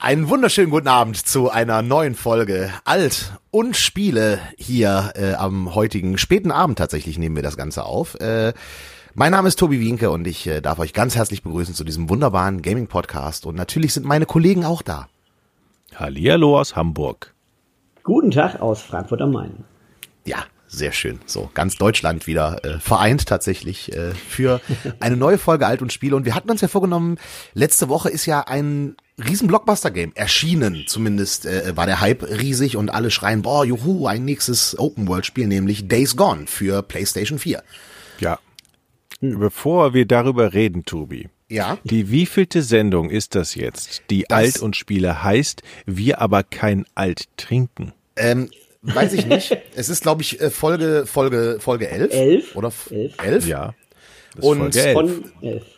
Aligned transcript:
Einen 0.00 0.28
wunderschönen 0.28 0.70
guten 0.70 0.86
Abend 0.86 1.16
zu 1.16 1.50
einer 1.50 1.82
neuen 1.82 2.14
Folge 2.14 2.72
Alt 2.84 3.32
und 3.50 3.76
Spiele 3.76 4.38
hier 4.56 5.12
äh, 5.16 5.34
am 5.34 5.74
heutigen 5.74 6.18
späten 6.18 6.52
Abend 6.52 6.78
tatsächlich 6.78 7.18
nehmen 7.18 7.34
wir 7.34 7.42
das 7.42 7.56
Ganze 7.56 7.84
auf. 7.84 8.14
Äh, 8.20 8.52
mein 9.14 9.32
Name 9.32 9.48
ist 9.48 9.58
Tobi 9.58 9.80
Wienke 9.80 10.12
und 10.12 10.24
ich 10.28 10.46
äh, 10.46 10.60
darf 10.60 10.78
euch 10.78 10.92
ganz 10.92 11.16
herzlich 11.16 11.42
begrüßen 11.42 11.74
zu 11.74 11.82
diesem 11.82 12.08
wunderbaren 12.08 12.62
Gaming 12.62 12.86
Podcast 12.86 13.44
und 13.44 13.56
natürlich 13.56 13.92
sind 13.92 14.06
meine 14.06 14.24
Kollegen 14.24 14.64
auch 14.64 14.82
da. 14.82 15.08
Hallihallo 15.96 16.60
aus 16.60 16.76
Hamburg. 16.76 17.34
Guten 18.04 18.30
Tag 18.30 18.62
aus 18.62 18.80
Frankfurt 18.80 19.20
am 19.20 19.32
Main. 19.32 19.64
Ja, 20.24 20.44
sehr 20.68 20.92
schön. 20.92 21.18
So, 21.26 21.50
ganz 21.54 21.74
Deutschland 21.74 22.28
wieder 22.28 22.64
äh, 22.64 22.78
vereint 22.78 23.26
tatsächlich 23.26 23.92
äh, 23.92 24.12
für 24.14 24.60
eine 25.00 25.16
neue 25.16 25.38
Folge 25.38 25.66
Alt 25.66 25.82
und 25.82 25.92
Spiele. 25.92 26.14
Und 26.14 26.24
wir 26.24 26.36
hatten 26.36 26.52
uns 26.52 26.60
ja 26.60 26.68
vorgenommen, 26.68 27.18
letzte 27.52 27.88
Woche 27.88 28.10
ist 28.10 28.26
ja 28.26 28.42
ein 28.42 28.94
riesen 29.18 29.48
Blockbuster-Game 29.48 30.12
erschienen. 30.14 30.84
Zumindest 30.86 31.46
äh, 31.46 31.76
war 31.76 31.86
der 31.86 32.00
Hype 32.00 32.22
riesig 32.22 32.76
und 32.76 32.90
alle 32.90 33.10
schreien, 33.10 33.42
boah, 33.42 33.64
juhu, 33.64 34.06
ein 34.06 34.24
nächstes 34.24 34.78
Open-World-Spiel, 34.78 35.46
nämlich 35.46 35.88
Days 35.88 36.16
Gone 36.16 36.46
für 36.46 36.82
PlayStation 36.82 37.38
4. 37.38 37.62
Ja. 38.20 38.38
Bevor 39.20 39.94
wir 39.94 40.06
darüber 40.06 40.52
reden, 40.54 40.84
Tobi. 40.84 41.28
Ja. 41.48 41.78
Die 41.84 42.10
wievielte 42.10 42.62
Sendung 42.62 43.10
ist 43.10 43.34
das 43.34 43.54
jetzt, 43.54 44.02
die 44.10 44.24
das 44.28 44.38
Alt 44.38 44.58
und 44.60 44.76
Spiele 44.76 45.22
heißt, 45.22 45.62
wir 45.86 46.20
aber 46.20 46.42
kein 46.42 46.84
Alt 46.94 47.24
trinken? 47.36 47.92
Ähm, 48.16 48.50
weiß 48.82 49.14
ich 49.14 49.26
nicht. 49.26 49.56
es 49.74 49.88
ist, 49.88 50.02
glaube 50.02 50.22
ich, 50.22 50.40
äh, 50.40 50.50
Folge, 50.50 51.04
Folge, 51.06 51.56
Folge 51.58 51.88
11. 51.88 52.12
11? 52.12 52.56
Oder 52.56 52.72
11? 52.90 53.14
11? 53.22 53.46
Ja. 53.46 53.74
und 54.40 54.58
Folge 54.58 54.80
11. 54.80 54.92
Von 54.92 55.24
11. 55.42 55.77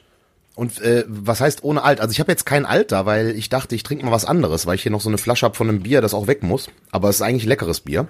Und 0.60 0.78
äh, 0.82 1.04
was 1.08 1.40
heißt 1.40 1.64
ohne 1.64 1.82
Alt? 1.82 2.02
Also 2.02 2.12
ich 2.12 2.20
habe 2.20 2.30
jetzt 2.30 2.44
kein 2.44 2.66
Alt 2.66 2.92
da, 2.92 3.06
weil 3.06 3.30
ich 3.30 3.48
dachte, 3.48 3.74
ich 3.74 3.82
trinke 3.82 4.04
mal 4.04 4.12
was 4.12 4.26
anderes, 4.26 4.66
weil 4.66 4.74
ich 4.74 4.82
hier 4.82 4.92
noch 4.92 5.00
so 5.00 5.08
eine 5.08 5.16
Flasche 5.16 5.46
habe 5.46 5.54
von 5.54 5.70
einem 5.70 5.82
Bier, 5.82 6.02
das 6.02 6.12
auch 6.12 6.26
weg 6.26 6.42
muss. 6.42 6.68
Aber 6.90 7.08
es 7.08 7.16
ist 7.16 7.22
eigentlich 7.22 7.46
leckeres 7.46 7.80
Bier. 7.80 8.08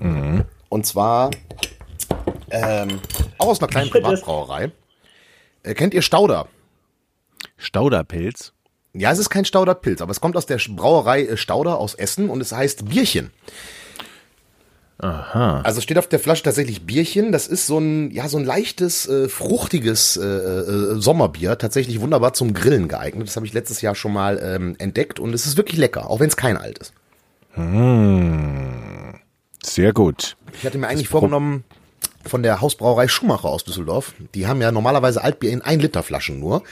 Mhm. 0.00 0.44
Und 0.70 0.86
zwar 0.86 1.30
ähm, 2.50 2.98
auch 3.38 3.46
aus 3.46 3.60
einer 3.60 3.68
kleinen 3.68 3.90
Privatbrauerei. 3.90 4.72
Äh, 5.62 5.74
kennt 5.74 5.94
ihr 5.94 6.02
Stauder? 6.02 6.48
Stauderpilz? 7.58 8.52
Ja, 8.92 9.12
es 9.12 9.20
ist 9.20 9.30
kein 9.30 9.44
Stauderpilz, 9.44 10.02
aber 10.02 10.10
es 10.10 10.20
kommt 10.20 10.36
aus 10.36 10.46
der 10.46 10.58
Brauerei 10.70 11.26
äh, 11.26 11.36
Stauder 11.36 11.78
aus 11.78 11.94
Essen 11.94 12.28
und 12.28 12.40
es 12.40 12.50
heißt 12.50 12.88
Bierchen. 12.88 13.30
Aha. 15.02 15.62
Also 15.62 15.80
steht 15.80 15.96
auf 15.96 16.08
der 16.08 16.18
Flasche 16.18 16.42
tatsächlich 16.42 16.84
Bierchen. 16.84 17.32
Das 17.32 17.46
ist 17.46 17.66
so 17.66 17.78
ein, 17.78 18.10
ja, 18.10 18.28
so 18.28 18.36
ein 18.36 18.44
leichtes, 18.44 19.08
äh, 19.08 19.28
fruchtiges 19.28 20.18
äh, 20.18 20.26
äh, 20.26 21.00
Sommerbier. 21.00 21.56
Tatsächlich 21.56 22.00
wunderbar 22.00 22.34
zum 22.34 22.52
Grillen 22.52 22.86
geeignet. 22.86 23.26
Das 23.26 23.36
habe 23.36 23.46
ich 23.46 23.54
letztes 23.54 23.80
Jahr 23.80 23.94
schon 23.94 24.12
mal 24.12 24.38
ähm, 24.42 24.76
entdeckt 24.78 25.18
und 25.18 25.32
es 25.32 25.46
ist 25.46 25.56
wirklich 25.56 25.78
lecker, 25.78 26.10
auch 26.10 26.20
wenn 26.20 26.28
es 26.28 26.36
kein 26.36 26.58
alt 26.58 26.78
ist. 26.78 26.92
Mmh. 27.56 29.14
Sehr 29.62 29.92
gut. 29.94 30.36
Ich 30.52 30.66
hatte 30.66 30.76
mir 30.76 30.88
eigentlich 30.88 31.08
vorgenommen, 31.08 31.64
von 32.24 32.42
der 32.42 32.60
Hausbrauerei 32.60 33.08
Schumacher 33.08 33.48
aus 33.48 33.64
Düsseldorf. 33.64 34.12
Die 34.34 34.46
haben 34.46 34.60
ja 34.60 34.70
normalerweise 34.70 35.24
Altbier 35.24 35.50
in 35.50 35.62
1 35.62 35.82
Liter 35.82 36.02
Flaschen 36.02 36.38
nur. 36.38 36.62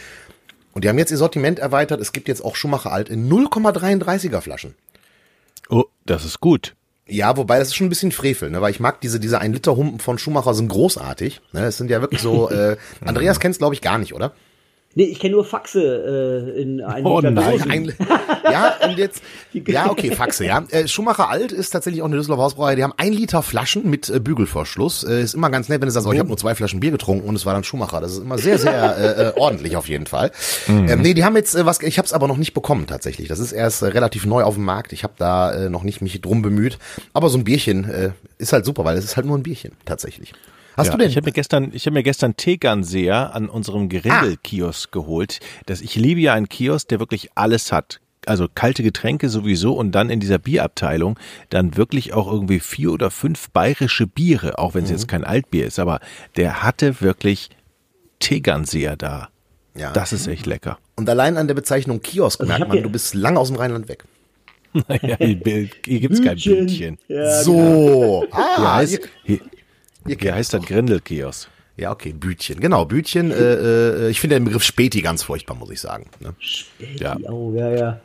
Und 0.75 0.85
die 0.85 0.89
haben 0.91 0.98
jetzt 0.98 1.11
ihr 1.11 1.17
Sortiment 1.17 1.59
erweitert. 1.59 2.01
Es 2.01 2.13
gibt 2.13 2.29
jetzt 2.29 2.45
auch 2.45 2.57
Schumacher 2.57 2.92
Alt 2.92 3.09
in 3.09 3.31
0,33er 3.31 4.42
Flaschen. 4.42 4.75
Oh, 5.70 5.85
das 6.05 6.25
ist 6.25 6.41
gut. 6.41 6.75
Ja, 7.09 7.37
wobei 7.37 7.59
das 7.59 7.69
ist 7.69 7.75
schon 7.75 7.87
ein 7.87 7.91
bisschen 7.91 8.12
Frevel, 8.12 8.51
ne? 8.51 8.61
weil 8.61 8.70
ich 8.70 8.81
mag 8.81 9.01
diese 9.01 9.19
diese 9.19 9.41
1 9.41 9.55
Liter 9.55 9.77
Humpen 9.77 9.98
von 9.98 10.19
Schumacher 10.19 10.53
sind 10.55 10.69
großartig. 10.69 11.41
Ne? 11.53 11.64
Es 11.64 11.78
sind 11.78 11.91
ja 11.91 12.01
wirklich 12.01 12.20
so. 12.20 12.51
Äh, 12.59 12.77
Andreas 13.05 13.41
kennst 13.41 13.59
glaube 13.59 13.75
ich 13.75 13.83
gar 13.83 13.98
nicht, 13.98 14.14
oder? 14.14 14.33
Nee, 14.99 15.05
ich 15.05 15.21
kenne 15.21 15.37
nur 15.37 15.45
Faxe 15.45 16.51
äh, 16.57 16.61
in 16.61 16.81
einem 16.81 17.07
oh, 17.07 17.21
nein. 17.21 17.71
Ein, 17.71 17.85
ja, 18.51 18.75
und 18.85 18.99
jetzt, 18.99 19.23
ja, 19.53 19.89
okay, 19.89 20.11
Faxe, 20.11 20.45
ja. 20.45 20.65
Äh, 20.71 20.89
Schumacher 20.89 21.29
Alt 21.29 21.53
ist 21.53 21.71
tatsächlich 21.71 22.03
auch 22.03 22.07
eine 22.07 22.17
Düsseldorfer 22.17 22.43
Hausbrauerei. 22.43 22.75
Die 22.75 22.83
haben 22.83 22.95
ein 22.97 23.13
Liter 23.13 23.45
Flaschen 23.45 23.89
mit 23.89 24.11
äh, 24.11 24.19
Bügelverschluss. 24.19 25.05
Äh, 25.05 25.23
ist 25.23 25.35
immer 25.35 25.51
ganz 25.51 25.69
nett, 25.69 25.81
wenn 25.81 25.87
du 25.87 25.93
sagst, 25.93 26.08
oh, 26.08 26.13
ich 26.13 26.19
habe 26.19 26.27
nur 26.29 26.37
zwei 26.37 26.57
Flaschen 26.57 26.81
Bier 26.81 26.91
getrunken 26.91 27.29
und 27.29 27.37
es 27.37 27.47
war 27.47 27.55
dann 27.55 27.63
Schumacher. 27.63 28.01
Das 28.01 28.11
ist 28.11 28.19
immer 28.19 28.39
sehr, 28.39 28.58
sehr 28.58 28.97
äh, 28.97 29.29
äh, 29.29 29.33
ordentlich 29.37 29.77
auf 29.77 29.89
jeden 29.89 30.07
Fall. 30.07 30.33
Mhm. 30.67 30.89
Ähm, 30.89 31.03
nee, 31.03 31.14
die 31.14 31.23
haben 31.23 31.37
jetzt 31.37 31.55
äh, 31.55 31.64
was, 31.64 31.81
ich 31.81 31.97
habe 31.98 32.07
es 32.07 32.13
aber 32.13 32.27
noch 32.27 32.37
nicht 32.37 32.53
bekommen 32.53 32.89
tatsächlich. 32.89 33.29
Das 33.29 33.39
ist 33.39 33.53
erst 33.53 33.83
äh, 33.83 33.87
relativ 33.87 34.27
neu 34.27 34.42
auf 34.42 34.55
dem 34.55 34.64
Markt. 34.64 34.92
Ich 34.92 35.05
habe 35.05 35.14
da 35.17 35.53
äh, 35.53 35.70
noch 35.70 35.85
nicht 35.85 36.01
mich 36.01 36.20
drum 36.20 36.42
bemüht. 36.42 36.77
Aber 37.13 37.29
so 37.29 37.39
ein 37.39 37.45
Bierchen 37.45 37.89
äh, 37.89 38.11
ist 38.39 38.53
halt 38.53 38.64
super, 38.64 38.85
weil 38.85 38.97
es 38.97 39.05
ist 39.05 39.17
halt 39.17 39.29
nur 39.29 39.39
ein 39.39 39.45
Bierchen 39.45 39.75
tatsächlich. 39.85 40.35
Hast 40.78 40.86
ja, 40.86 40.92
du 40.92 40.98
denn? 40.98 41.11
Ich 41.11 41.16
habe 41.16 41.27
mir 41.27 41.33
gestern, 41.33 41.70
ich 41.72 41.86
habe 41.86 41.94
mir 41.94 42.05
gestern 42.05 42.36
Tegernseher 42.36 43.34
an 43.34 43.48
unserem 43.48 43.89
Grindel-Kiosk 43.89 44.89
ah. 44.89 44.92
geholt. 44.92 45.40
Das, 45.66 45.80
ich 45.80 45.96
liebe 45.96 46.20
ja 46.20 46.34
einen 46.34 46.48
Kiosk, 46.48 46.89
der 46.89 47.00
wirklich 47.00 47.30
alles 47.34 47.72
hat. 47.72 48.00
Also 48.27 48.46
kalte 48.52 48.84
Getränke 48.84 49.28
sowieso 49.28 49.72
und 49.72 49.90
dann 49.92 50.08
in 50.08 50.20
dieser 50.20 50.39
Bierabteilung 50.39 51.18
dann 51.50 51.77
wirklich 51.77 52.12
auch 52.12 52.30
irgendwie 52.30 52.61
vier 52.61 52.92
oder 52.92 53.11
fünf 53.11 53.50
bayerische 53.50 54.06
Biere, 54.06 54.58
auch 54.58 54.74
wenn 54.74 54.84
es 54.84 54.90
mhm. 54.90 54.96
jetzt 54.96 55.08
kein 55.08 55.24
Altbier 55.24 55.66
ist, 55.66 55.80
aber 55.80 55.98
der 56.36 56.62
hatte 56.62 57.00
wirklich 57.00 57.50
Tegernseher 58.20 58.96
da. 58.96 59.30
Ja. 59.77 59.92
Das 59.92 60.12
ist 60.12 60.28
echt 60.28 60.46
lecker. 60.46 60.78
Und 60.96 61.08
allein 61.08 61.36
an 61.39 61.48
der 61.48 61.55
Bezeichnung 61.55 62.02
Kiosk 62.02 62.40
also 62.40 62.52
merkt 62.52 62.68
man, 62.68 62.83
du 62.83 62.90
bist 62.90 63.14
lang 63.14 63.36
aus 63.36 63.48
dem 63.48 63.56
Rheinland 63.56 63.89
weg. 63.89 64.05
Naja, 64.86 65.16
hier, 65.18 65.70
hier 65.86 66.00
gibt's 66.00 66.22
kein 66.22 66.36
Bütchen. 66.36 66.98
Ja, 67.08 67.42
so. 67.42 67.55
Genau. 67.55 68.27
Ah, 68.30 68.56
hier 68.56 68.74
heißt, 68.74 69.08
hier, 69.24 69.40
wie 70.08 70.33
heißt 70.33 70.55
das 70.55 70.64
Grindelkiosk? 70.64 71.48
Ja, 71.79 71.92
okay, 71.92 72.13
Bütchen. 72.13 72.58
Genau, 72.58 72.85
Bütchen. 72.85 73.30
Äh, 73.30 73.36
äh, 73.36 74.11
ich 74.11 74.20
finde 74.20 74.36
den 74.36 74.45
Begriff 74.45 74.64
Späti 74.64 75.01
ganz 75.01 75.23
furchtbar, 75.23 75.55
muss 75.55 75.70
ich 75.70 75.80
sagen. 75.80 76.07
Ne? 76.19 76.35
Späti, 76.41 77.02
ja. 77.02 77.17
oh, 77.30 77.55
ja, 77.55 77.70
ja. 77.70 78.01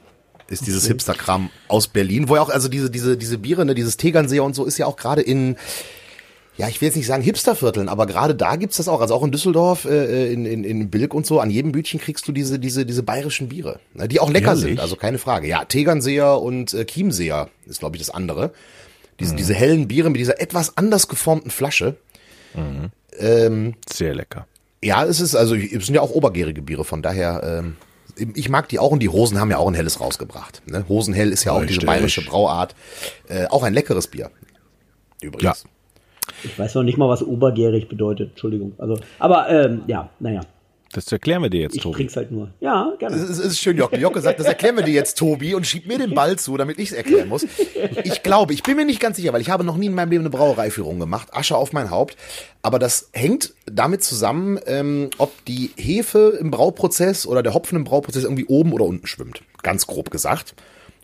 Ist 0.48 0.68
dieses 0.68 0.86
Hipster-Kram 0.86 1.50
aus 1.68 1.88
Berlin, 1.88 2.30
wo 2.30 2.36
ja 2.36 2.44
auch, 2.44 2.50
also 2.50 2.68
diese, 2.68 2.92
diese, 2.92 3.18
diese 3.18 3.40
Biere, 3.40 3.66
ne, 3.66 3.74
dieses 3.74 3.98
Tegernseher 3.98 4.44
und 4.44 4.54
so, 4.54 4.66
ist 4.66 4.78
ja 4.78 4.86
auch 4.86 4.98
gerade 4.98 5.22
in, 5.22 5.56
ja, 6.58 6.68
ich 6.68 6.80
will 6.80 6.88
jetzt 6.88 6.96
nicht 6.96 7.08
sagen 7.08 7.24
Hipstervierteln, 7.24 7.90
aber 7.90 8.06
gerade 8.06 8.36
da 8.36 8.58
gibt's 8.58 8.78
das 8.78 8.88
auch. 8.88 9.02
Also 9.02 9.16
auch 9.16 9.24
in 9.24 9.32
Düsseldorf, 9.32 9.86
äh, 9.86 10.32
in, 10.32 10.46
in, 10.46 10.64
in 10.64 10.90
Bilk 10.92 11.16
und 11.16 11.26
so, 11.26 11.40
an 11.40 11.50
jedem 11.50 11.72
Bütchen 11.72 12.00
kriegst 12.00 12.28
du 12.28 12.32
diese, 12.32 12.60
diese, 12.60 12.86
diese 12.86 13.02
bayerischen 13.02 13.50
Biere, 13.50 13.80
ne, 13.96 14.08
die 14.08 14.20
auch 14.20 14.30
lecker 14.30 14.50
Ehrlich? 14.50 14.64
sind, 14.64 14.80
also 14.80 14.96
keine 14.96 15.18
Frage. 15.18 15.48
Ja, 15.48 15.66
Tegernseher 15.66 16.40
und 16.40 16.74
äh, 16.76 16.86
Chiemseer 16.86 17.50
ist, 17.66 17.80
glaube 17.80 17.96
ich, 17.96 18.02
das 18.04 18.14
andere. 18.14 18.52
Diese, 19.20 19.34
mhm. 19.34 19.38
diese 19.38 19.54
hellen 19.54 19.88
Biere 19.88 20.10
mit 20.10 20.20
dieser 20.20 20.42
etwas 20.42 20.78
anders 20.78 21.08
geformten 21.08 21.52
Flasche. 21.52 21.96
Mhm. 22.54 22.92
Ähm, 23.20 23.76
Sehr 23.92 24.16
lecker. 24.16 24.48
Ja, 24.84 25.06
es 25.06 25.20
ist, 25.22 25.36
also 25.36 25.56
es 25.56 25.86
sind 25.86 25.96
ja 25.96 26.02
auch 26.02 26.12
obergärige 26.12 26.62
Biere, 26.62 26.84
von 26.84 27.02
daher, 27.02 27.42
ähm, 27.44 27.78
ich 28.36 28.50
mag 28.50 28.70
die 28.70 28.80
auch 28.80 28.92
und 28.92 29.00
die 29.00 29.10
Hosen 29.10 29.40
haben 29.40 29.50
ja 29.50 29.58
auch 29.58 29.68
ein 29.68 29.74
helles 29.74 30.00
rausgebracht. 30.00 30.62
Ne? 30.68 30.86
Hosenhell 30.88 31.32
ist 31.32 31.46
ja 31.46 31.52
auch 31.52 31.62
Richtig. 31.62 31.78
diese 31.78 31.88
bayerische 31.88 32.24
Brauart. 32.24 32.76
Äh, 33.28 33.48
auch 33.48 33.64
ein 33.64 33.74
leckeres 33.74 34.08
Bier. 34.08 34.30
Übrigens. 35.22 35.64
Ja. 35.64 35.70
Ich 36.44 36.58
weiß 36.60 36.76
noch 36.76 36.84
nicht 36.84 36.98
mal, 36.98 37.10
was 37.10 37.24
obergärig 37.24 37.90
bedeutet. 37.90 38.32
Entschuldigung. 38.32 38.74
Also, 38.78 39.00
aber 39.20 39.50
ähm, 39.50 39.84
ja, 39.88 40.10
naja. 40.20 40.42
Das 40.94 41.12
erklären 41.12 41.42
wir 41.42 41.50
dir 41.50 41.62
jetzt, 41.62 41.76
ich 41.76 41.82
Tobi. 41.82 41.92
Ich 41.92 41.98
trink's 41.98 42.16
halt 42.16 42.32
nur. 42.32 42.52
Ja, 42.60 42.94
gerne. 43.00 43.16
Es 43.16 43.30
ist, 43.30 43.40
ist, 43.40 43.60
schön, 43.60 43.78
Jocke. 43.78 43.98
Jocke 43.98 44.22
sagt, 44.22 44.40
das 44.40 44.48
erklären 44.48 44.76
wir 44.76 44.84
dir 44.84 44.94
jetzt, 44.94 45.18
Tobi, 45.18 45.56
und 45.56 45.66
schiebt 45.66 45.88
mir 45.88 45.98
den 45.98 46.14
Ball 46.14 46.38
zu, 46.38 46.56
damit 46.56 46.80
ich 46.80 46.92
es 46.92 46.96
erklären 46.96 47.30
muss. 47.30 47.46
Ich 48.04 48.24
glaube, 48.24 48.54
ich 48.54 48.64
bin 48.64 48.76
mir 48.76 48.86
nicht 48.86 49.00
ganz 49.00 49.18
sicher, 49.18 49.34
weil 49.34 49.42
ich 49.42 49.50
habe 49.50 49.64
noch 49.64 49.78
nie 49.78 49.88
in 49.88 49.96
meinem 49.96 50.12
Leben 50.12 50.24
eine 50.24 50.30
Brauereiführung 50.30 51.00
gemacht. 51.00 51.30
Asche 51.34 51.58
auf 51.58 51.74
mein 51.74 51.90
Haupt. 51.90 52.16
Aber 52.62 52.80
das 52.80 53.10
hängt 53.12 53.54
damit 53.66 54.04
zusammen, 54.04 54.60
ähm, 54.68 55.10
ob 55.18 55.44
die 55.46 55.72
Hefe 55.76 56.38
im 56.40 56.52
Brauprozess 56.52 57.26
oder 57.26 57.44
der 57.44 57.54
Hopfen 57.54 57.76
im 57.76 57.84
Brauprozess 57.84 58.24
irgendwie 58.24 58.46
oben 58.46 58.72
oder 58.72 58.86
unten 58.86 59.08
schwimmt. 59.08 59.42
Ganz 59.64 59.88
grob 59.88 60.12
gesagt. 60.12 60.56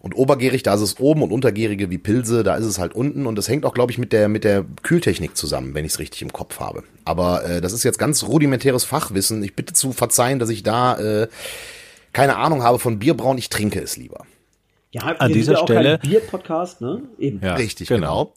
Und 0.02 0.14
obergärig, 0.16 0.64
da 0.64 0.74
ist 0.76 0.82
es 0.82 1.00
oben 1.00 1.24
und 1.24 1.32
untergärige 1.32 1.90
wie 1.90 1.98
Pilze, 1.98 2.44
da 2.44 2.56
ist 2.56 2.66
es 2.66 2.80
halt 2.80 2.96
unten. 2.96 3.26
Und 3.26 3.36
das 3.36 3.50
hängt 3.50 3.66
auch, 3.66 3.74
glaube 3.74 3.92
ich, 3.92 3.98
mit 3.98 4.14
der, 4.14 4.30
mit 4.30 4.46
der 4.46 4.64
Kühltechnik 4.82 5.36
zusammen, 5.36 5.74
wenn 5.74 5.84
ich 5.84 5.94
es 5.94 6.00
richtig 6.00 6.22
im 6.22 6.32
Kopf 6.32 6.60
habe. 6.60 6.84
Aber 7.04 7.44
äh, 7.44 7.62
das 7.62 7.74
ist 7.74 7.84
jetzt 7.84 8.00
ganz 8.00 8.24
rudimentäres 8.24 8.86
Fachwissen. 8.86 9.44
Ich 9.44 9.56
bitte 9.56 9.74
zu 9.74 9.92
verzeihen, 9.92 10.40
dass 10.40 10.50
ich 10.50 10.64
da 10.64 10.98
äh, 10.98 11.28
keine 12.14 12.38
Ahnung 12.38 12.64
habe 12.64 12.80
von 12.80 13.00
Bierbrauen. 13.00 13.38
Ich 13.38 13.50
trinke 13.50 13.82
es 13.82 13.98
lieber. 13.98 14.26
Ja, 14.92 15.04
an 15.04 15.34
dieser 15.34 15.58
Stelle 15.58 16.00
Bier-Podcast, 16.00 16.82
ne? 16.82 17.04
Eben. 17.20 17.42
Ja, 17.44 17.56
Richtig, 17.56 17.90
genau. 17.90 18.26
genau. 18.26 18.34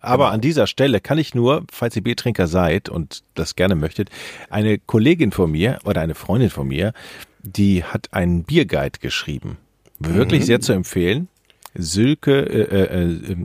Aber 0.00 0.24
genau. 0.24 0.34
an 0.34 0.40
dieser 0.40 0.66
Stelle 0.66 1.00
kann 1.00 1.16
ich 1.16 1.34
nur, 1.34 1.64
falls 1.70 1.94
ihr 1.96 2.02
Biertrinker 2.02 2.48
seid 2.48 2.88
und 2.88 3.22
das 3.34 3.54
gerne 3.54 3.76
möchtet, 3.76 4.10
eine 4.50 4.78
Kollegin 4.78 5.30
von 5.30 5.50
mir 5.50 5.78
oder 5.84 6.00
eine 6.00 6.16
Freundin 6.16 6.50
von 6.50 6.66
mir, 6.66 6.92
die 7.40 7.84
hat 7.84 8.12
einen 8.12 8.42
Bierguide 8.42 8.98
geschrieben. 8.98 9.58
Wirklich 10.06 10.40
mhm. 10.42 10.46
sehr 10.46 10.60
zu 10.60 10.72
empfehlen. 10.72 11.28
Sülke, 11.74 12.40
äh, 12.40 12.82
äh, 12.82 13.32
äh, 13.32 13.36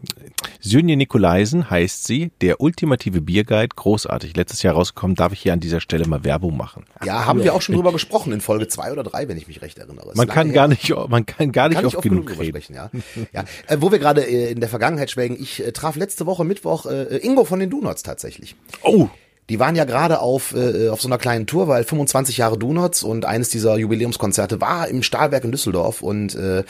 Sönje 0.59 0.97
Nikolaisen 0.97 1.69
heißt 1.69 2.05
sie, 2.05 2.31
der 2.41 2.59
ultimative 2.59 3.21
Bierguide, 3.21 3.73
großartig. 3.73 4.35
Letztes 4.35 4.63
Jahr 4.63 4.73
rausgekommen, 4.73 5.15
darf 5.15 5.31
ich 5.31 5.39
hier 5.39 5.53
an 5.53 5.61
dieser 5.61 5.79
Stelle 5.79 6.05
mal 6.07 6.23
Werbung 6.23 6.57
machen. 6.57 6.85
Ja, 7.05 7.25
haben 7.25 7.43
wir 7.43 7.53
auch 7.53 7.61
schon 7.61 7.75
drüber 7.75 7.93
gesprochen 7.93 8.33
in 8.33 8.41
Folge 8.41 8.67
zwei 8.67 8.91
oder 8.91 9.03
drei, 9.03 9.29
wenn 9.29 9.37
ich 9.37 9.47
mich 9.47 9.61
recht 9.61 9.77
erinnere. 9.77 10.11
Man 10.15 10.27
kann, 10.27 10.51
gar 10.51 10.67
nicht, 10.67 10.93
man 11.07 11.25
kann 11.25 11.51
gar 11.53 11.69
nicht, 11.69 11.77
kann 11.77 11.85
oft, 11.85 11.95
oft 11.95 12.03
genug, 12.03 12.27
genug 12.27 12.41
reden. 12.41 12.61
Sprechen, 12.61 12.75
ja. 12.75 12.89
ja. 13.31 13.45
Äh, 13.67 13.77
wo 13.79 13.91
wir 13.91 13.99
gerade 13.99 14.23
äh, 14.23 14.51
in 14.51 14.59
der 14.59 14.69
Vergangenheit 14.69 15.09
schwelgen, 15.09 15.37
ich 15.39 15.65
äh, 15.65 15.71
traf 15.71 15.95
letzte 15.95 16.25
Woche 16.25 16.43
Mittwoch 16.43 16.85
äh, 16.85 17.17
Ingo 17.17 17.45
von 17.45 17.59
den 17.59 17.69
Donuts 17.69 18.03
tatsächlich. 18.03 18.55
Oh! 18.83 19.07
Die 19.49 19.59
waren 19.59 19.77
ja 19.77 19.85
gerade 19.85 20.19
auf, 20.19 20.53
äh, 20.53 20.89
auf 20.89 21.01
so 21.01 21.07
einer 21.07 21.17
kleinen 21.17 21.47
Tour, 21.47 21.69
weil 21.69 21.85
25 21.85 22.37
Jahre 22.37 22.57
Donuts 22.57 23.01
und 23.01 23.23
eines 23.23 23.49
dieser 23.49 23.77
Jubiläumskonzerte 23.77 24.59
war 24.59 24.89
im 24.89 25.03
Stahlwerk 25.03 25.45
in 25.45 25.51
Düsseldorf 25.51 26.01
und 26.01 26.35
äh, 26.35 26.63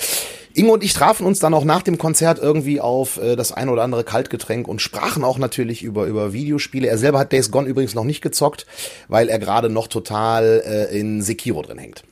Ingo 0.53 0.73
und 0.73 0.83
ich 0.83 0.93
trafen 0.93 1.25
uns 1.25 1.39
dann 1.39 1.55
auch 1.55 1.63
nach 1.63 1.81
dem 1.81 1.97
Konzert 1.97 2.37
irgendwie 2.37 2.79
auf 2.79 3.17
äh, 3.17 3.35
das 3.35 3.51
ein 3.51 3.69
oder 3.69 3.81
andere 3.81 4.03
Kaltgetränk 4.03 4.67
und 4.67 4.79
sprachen 4.79 5.23
auch 5.23 5.39
natürlich 5.39 5.81
über, 5.81 6.05
über 6.05 6.33
Videospiele. 6.33 6.87
Er 6.87 6.99
selber 6.99 7.19
hat 7.19 7.31
Days 7.31 7.49
Gone 7.49 7.67
übrigens 7.67 7.95
noch 7.95 8.03
nicht 8.03 8.21
gezockt, 8.21 8.67
weil 9.07 9.29
er 9.29 9.39
gerade 9.39 9.69
noch 9.69 9.87
total 9.87 10.61
äh, 10.65 10.99
in 10.99 11.23
Sekiro 11.23 11.63
drin 11.63 11.79
hängt. 11.79 12.03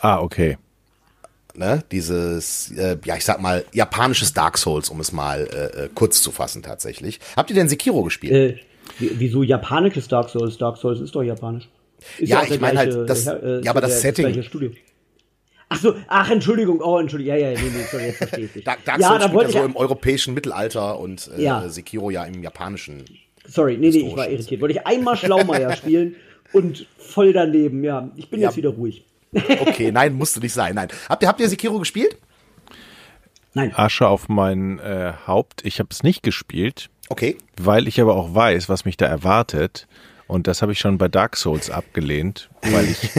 Ah, 0.00 0.20
okay. 0.20 0.56
Ne? 1.54 1.84
Dieses, 1.92 2.72
äh, 2.76 2.96
ja, 3.04 3.16
ich 3.16 3.24
sag 3.24 3.40
mal, 3.40 3.64
japanisches 3.72 4.32
Dark 4.32 4.58
Souls, 4.58 4.88
um 4.88 4.98
es 5.00 5.12
mal 5.12 5.48
äh, 5.52 5.84
äh 5.84 5.88
kurz 5.94 6.22
zu 6.22 6.32
fassen 6.32 6.62
tatsächlich. 6.62 7.20
Habt 7.36 7.50
ihr 7.50 7.56
denn 7.56 7.68
Sekiro 7.68 8.02
gespielt? 8.02 8.56
Äh, 8.56 8.60
wieso 9.00 9.42
japanisches 9.42 10.08
Dark 10.08 10.28
Souls? 10.28 10.58
Dark 10.58 10.76
Souls 10.76 11.00
ist 11.00 11.14
doch 11.14 11.22
japanisch. 11.22 11.68
Ist 12.18 12.28
ja, 12.28 12.42
ich 12.42 12.60
meine 12.60 12.78
halt, 12.78 13.08
das, 13.08 13.26
äh, 13.26 13.60
ja, 13.62 13.70
aber 13.70 13.80
das 13.80 14.00
der, 14.00 14.14
Setting. 14.14 14.34
Das 14.34 14.46
Ach 15.72 15.78
so, 15.78 15.94
ach, 16.08 16.28
Entschuldigung, 16.30 16.80
oh, 16.80 16.98
Entschuldigung, 16.98 17.36
ja, 17.36 17.50
ja, 17.50 17.60
nee, 17.60 17.70
nee, 17.72 17.84
sorry, 17.88 18.06
jetzt 18.06 18.16
verstehe 18.16 18.46
ich 18.46 18.52
dich. 18.52 18.64
Dark, 18.64 18.84
Dark 18.84 19.00
Souls 19.00 19.22
ja, 19.22 19.28
spielt 19.28 19.54
ja 19.54 19.60
so 19.60 19.66
im 19.66 19.76
europäischen 19.76 20.34
Mittelalter 20.34 20.98
und 20.98 21.30
äh, 21.36 21.42
ja. 21.42 21.68
Sekiro 21.68 22.10
ja 22.10 22.24
im 22.24 22.42
japanischen. 22.42 23.04
Sorry, 23.46 23.76
nee, 23.76 23.90
nee, 23.90 24.08
ich 24.08 24.16
war 24.16 24.28
irritiert. 24.28 24.60
Wollte 24.60 24.74
ich 24.74 24.86
einmal 24.86 25.16
Schlaumeier 25.16 25.76
spielen 25.76 26.16
und 26.52 26.86
voll 26.98 27.32
daneben, 27.32 27.84
ja. 27.84 28.10
Ich 28.16 28.28
bin 28.30 28.40
ja. 28.40 28.48
jetzt 28.48 28.56
wieder 28.56 28.70
ruhig. 28.70 29.04
Okay, 29.32 29.92
nein, 29.92 30.14
musste 30.14 30.40
nicht 30.40 30.52
sein, 30.52 30.74
nein. 30.74 30.88
Habt 31.08 31.22
ihr, 31.22 31.28
habt 31.28 31.40
ihr 31.40 31.48
Sekiro 31.48 31.78
gespielt? 31.78 32.16
Nein. 33.54 33.72
Asche 33.74 34.08
auf 34.08 34.28
mein 34.28 34.78
äh, 34.80 35.12
Haupt. 35.26 35.64
Ich 35.64 35.78
habe 35.78 35.88
es 35.90 36.02
nicht 36.02 36.22
gespielt. 36.22 36.90
Okay. 37.10 37.36
Weil 37.60 37.86
ich 37.88 38.00
aber 38.00 38.14
auch 38.14 38.34
weiß, 38.34 38.68
was 38.68 38.84
mich 38.86 38.96
da 38.96 39.06
erwartet. 39.06 39.86
Und 40.30 40.46
das 40.46 40.62
habe 40.62 40.70
ich 40.70 40.78
schon 40.78 40.96
bei 40.96 41.08
Dark 41.08 41.36
Souls 41.36 41.70
abgelehnt, 41.70 42.50
weil 42.62 42.84
ich, 42.84 43.10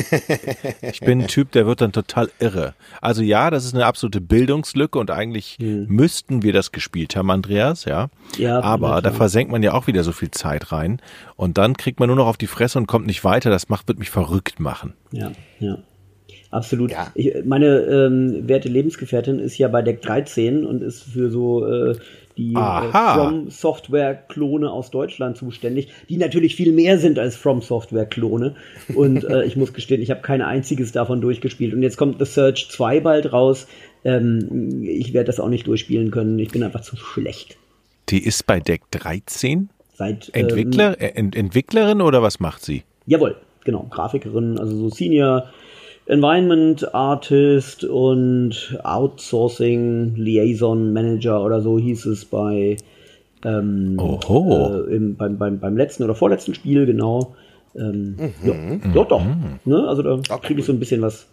ich 0.93 1.01
bin 1.01 1.23
ein 1.23 1.27
Typ, 1.27 1.51
der 1.51 1.67
wird 1.67 1.81
dann 1.81 1.91
total 1.91 2.31
irre. 2.39 2.73
Also 3.01 3.21
ja, 3.21 3.49
das 3.49 3.65
ist 3.65 3.75
eine 3.75 3.85
absolute 3.85 4.21
Bildungslücke 4.21 4.97
und 4.97 5.11
eigentlich 5.11 5.57
mhm. 5.59 5.87
müssten 5.89 6.41
wir 6.41 6.53
das 6.53 6.71
gespielt 6.71 7.17
haben, 7.17 7.29
Andreas, 7.29 7.83
ja. 7.83 8.07
Ja. 8.37 8.61
Aber 8.61 9.01
da 9.01 9.11
versenkt 9.11 9.51
man 9.51 9.61
ja 9.61 9.73
auch 9.73 9.87
wieder 9.87 10.05
so 10.05 10.13
viel 10.13 10.31
Zeit 10.31 10.71
rein 10.71 11.01
und 11.35 11.57
dann 11.57 11.75
kriegt 11.75 11.99
man 11.99 12.07
nur 12.07 12.15
noch 12.15 12.27
auf 12.27 12.37
die 12.37 12.47
Fresse 12.47 12.77
und 12.77 12.87
kommt 12.87 13.07
nicht 13.07 13.25
weiter. 13.25 13.49
Das 13.49 13.67
macht, 13.67 13.89
wird 13.89 13.99
mich 13.99 14.09
verrückt 14.09 14.61
machen. 14.61 14.93
Ja, 15.11 15.33
ja. 15.59 15.79
Absolut. 16.49 16.91
Ja. 16.91 17.11
Ich, 17.15 17.33
meine 17.45 17.79
ähm, 17.79 18.47
werte 18.47 18.69
Lebensgefährtin 18.69 19.39
ist 19.39 19.57
ja 19.57 19.69
bei 19.69 19.81
Deck 19.81 20.01
13 20.01 20.65
und 20.65 20.81
ist 20.81 21.03
für 21.03 21.29
so 21.29 21.65
äh, 21.65 21.95
die 22.41 22.53
äh, 22.55 22.91
From 22.91 23.49
Software 23.49 24.15
Klone 24.15 24.71
aus 24.71 24.89
Deutschland 24.89 25.37
zuständig, 25.37 25.89
die 26.09 26.17
natürlich 26.17 26.55
viel 26.55 26.71
mehr 26.71 26.97
sind 26.97 27.19
als 27.19 27.35
From 27.35 27.61
Software 27.61 28.05
Klone. 28.05 28.55
Und 28.95 29.23
äh, 29.23 29.43
ich 29.43 29.55
muss 29.55 29.73
gestehen, 29.73 30.01
ich 30.01 30.09
habe 30.09 30.21
kein 30.21 30.41
einziges 30.41 30.91
davon 30.91 31.21
durchgespielt. 31.21 31.73
Und 31.73 31.83
jetzt 31.83 31.97
kommt 31.97 32.19
The 32.19 32.25
Search 32.25 32.69
2 32.71 32.99
bald 33.01 33.31
raus. 33.31 33.67
Ähm, 34.03 34.83
ich 34.83 35.13
werde 35.13 35.27
das 35.27 35.39
auch 35.39 35.49
nicht 35.49 35.67
durchspielen 35.67 36.09
können. 36.09 36.39
Ich 36.39 36.49
bin 36.49 36.63
einfach 36.63 36.81
zu 36.81 36.95
schlecht. 36.95 37.57
Die 38.09 38.23
ist 38.23 38.47
bei 38.47 38.59
Deck 38.59 38.81
13? 38.91 39.69
Seit 39.93 40.33
Entwickler, 40.33 40.99
ähm, 40.99 41.11
Ent 41.15 41.35
Entwicklerin 41.35 42.01
oder 42.01 42.23
was 42.23 42.39
macht 42.39 42.65
sie? 42.65 42.83
Jawohl, 43.05 43.35
genau, 43.63 43.85
Grafikerin, 43.89 44.57
also 44.57 44.75
so 44.75 44.89
Senior 44.89 45.49
Environment 46.07 46.93
Artist 46.93 47.83
und 47.83 48.79
Outsourcing 48.83 50.15
Liaison 50.15 50.91
Manager 50.91 51.43
oder 51.43 51.61
so 51.61 51.77
hieß 51.77 52.05
es 52.07 52.25
bei 52.25 52.77
ähm, 53.43 53.97
äh, 53.99 54.95
im, 54.95 55.15
beim, 55.15 55.37
beim, 55.37 55.59
beim 55.59 55.77
letzten 55.77 56.03
oder 56.03 56.15
vorletzten 56.15 56.53
Spiel, 56.53 56.85
genau. 56.85 57.35
Ähm, 57.75 58.15
mhm. 58.17 58.33
ja, 58.43 58.91
ja, 58.93 59.03
doch. 59.03 59.23
Mhm. 59.23 59.59
Ne? 59.65 59.87
Also 59.87 60.03
da 60.03 60.37
kriege 60.37 60.59
ich 60.59 60.65
so 60.65 60.73
ein 60.73 60.79
bisschen 60.79 61.01
was. 61.01 61.27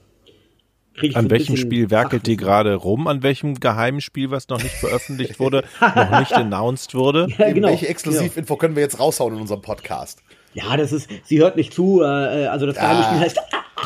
An 1.14 1.24
so 1.24 1.30
welchem 1.30 1.56
Spiel 1.56 1.90
werkelt 1.90 2.26
die 2.26 2.36
gerade 2.36 2.74
rum? 2.74 3.06
An 3.06 3.22
welchem 3.22 3.54
geheimen 3.54 4.00
Spiel, 4.00 4.32
was 4.32 4.48
noch 4.48 4.60
nicht 4.60 4.74
veröffentlicht 4.74 5.38
wurde, 5.38 5.62
noch 5.80 6.18
nicht 6.18 6.32
announced 6.34 6.94
wurde? 6.94 7.28
Ja, 7.38 7.52
genau. 7.52 7.68
Welche 7.68 7.88
Exklusivinfo 7.88 8.54
genau. 8.54 8.56
können 8.56 8.74
wir 8.74 8.82
jetzt 8.82 8.98
raushauen 8.98 9.34
in 9.34 9.40
unserem 9.40 9.62
Podcast? 9.62 10.22
Ja, 10.54 10.76
das 10.76 10.92
ist, 10.92 11.08
sie 11.24 11.38
hört 11.38 11.56
nicht 11.56 11.72
zu, 11.72 12.02
äh, 12.02 12.46
also 12.46 12.66
das 12.66 12.74
geheime 12.76 13.04
Spiel 13.04 13.20
heißt. 13.20 13.36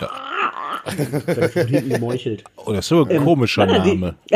Ja. 0.00 0.11
Gemeuchelt. 1.88 2.44
Oh, 2.56 2.73
das 2.73 2.81
ist 2.81 2.88
so 2.88 3.05
ein 3.05 3.11
ähm, 3.11 3.25
komischer 3.25 3.67
Name. 3.67 4.14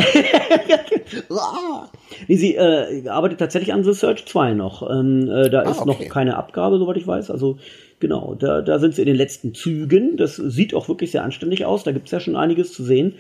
nee, 2.28 2.36
sie 2.36 2.54
äh, 2.54 3.08
arbeitet 3.08 3.38
tatsächlich 3.38 3.72
an 3.72 3.84
The 3.84 3.92
Search 3.92 4.26
2 4.26 4.54
noch. 4.54 4.88
Ähm, 4.90 5.28
äh, 5.30 5.50
da 5.50 5.62
ah, 5.62 5.70
ist 5.70 5.80
okay. 5.80 5.88
noch 5.88 6.08
keine 6.08 6.36
Abgabe, 6.36 6.78
soweit 6.78 6.96
ich 6.96 7.06
weiß. 7.06 7.30
Also 7.30 7.58
genau, 8.00 8.34
da, 8.38 8.62
da 8.62 8.78
sind 8.78 8.94
sie 8.94 9.02
in 9.02 9.08
den 9.08 9.16
letzten 9.16 9.54
Zügen. 9.54 10.16
Das 10.16 10.36
sieht 10.36 10.74
auch 10.74 10.88
wirklich 10.88 11.10
sehr 11.10 11.24
anständig 11.24 11.64
aus. 11.64 11.84
Da 11.84 11.92
gibt 11.92 12.06
es 12.06 12.12
ja 12.12 12.20
schon 12.20 12.36
einiges 12.36 12.72
zu 12.72 12.84
sehen. 12.84 13.14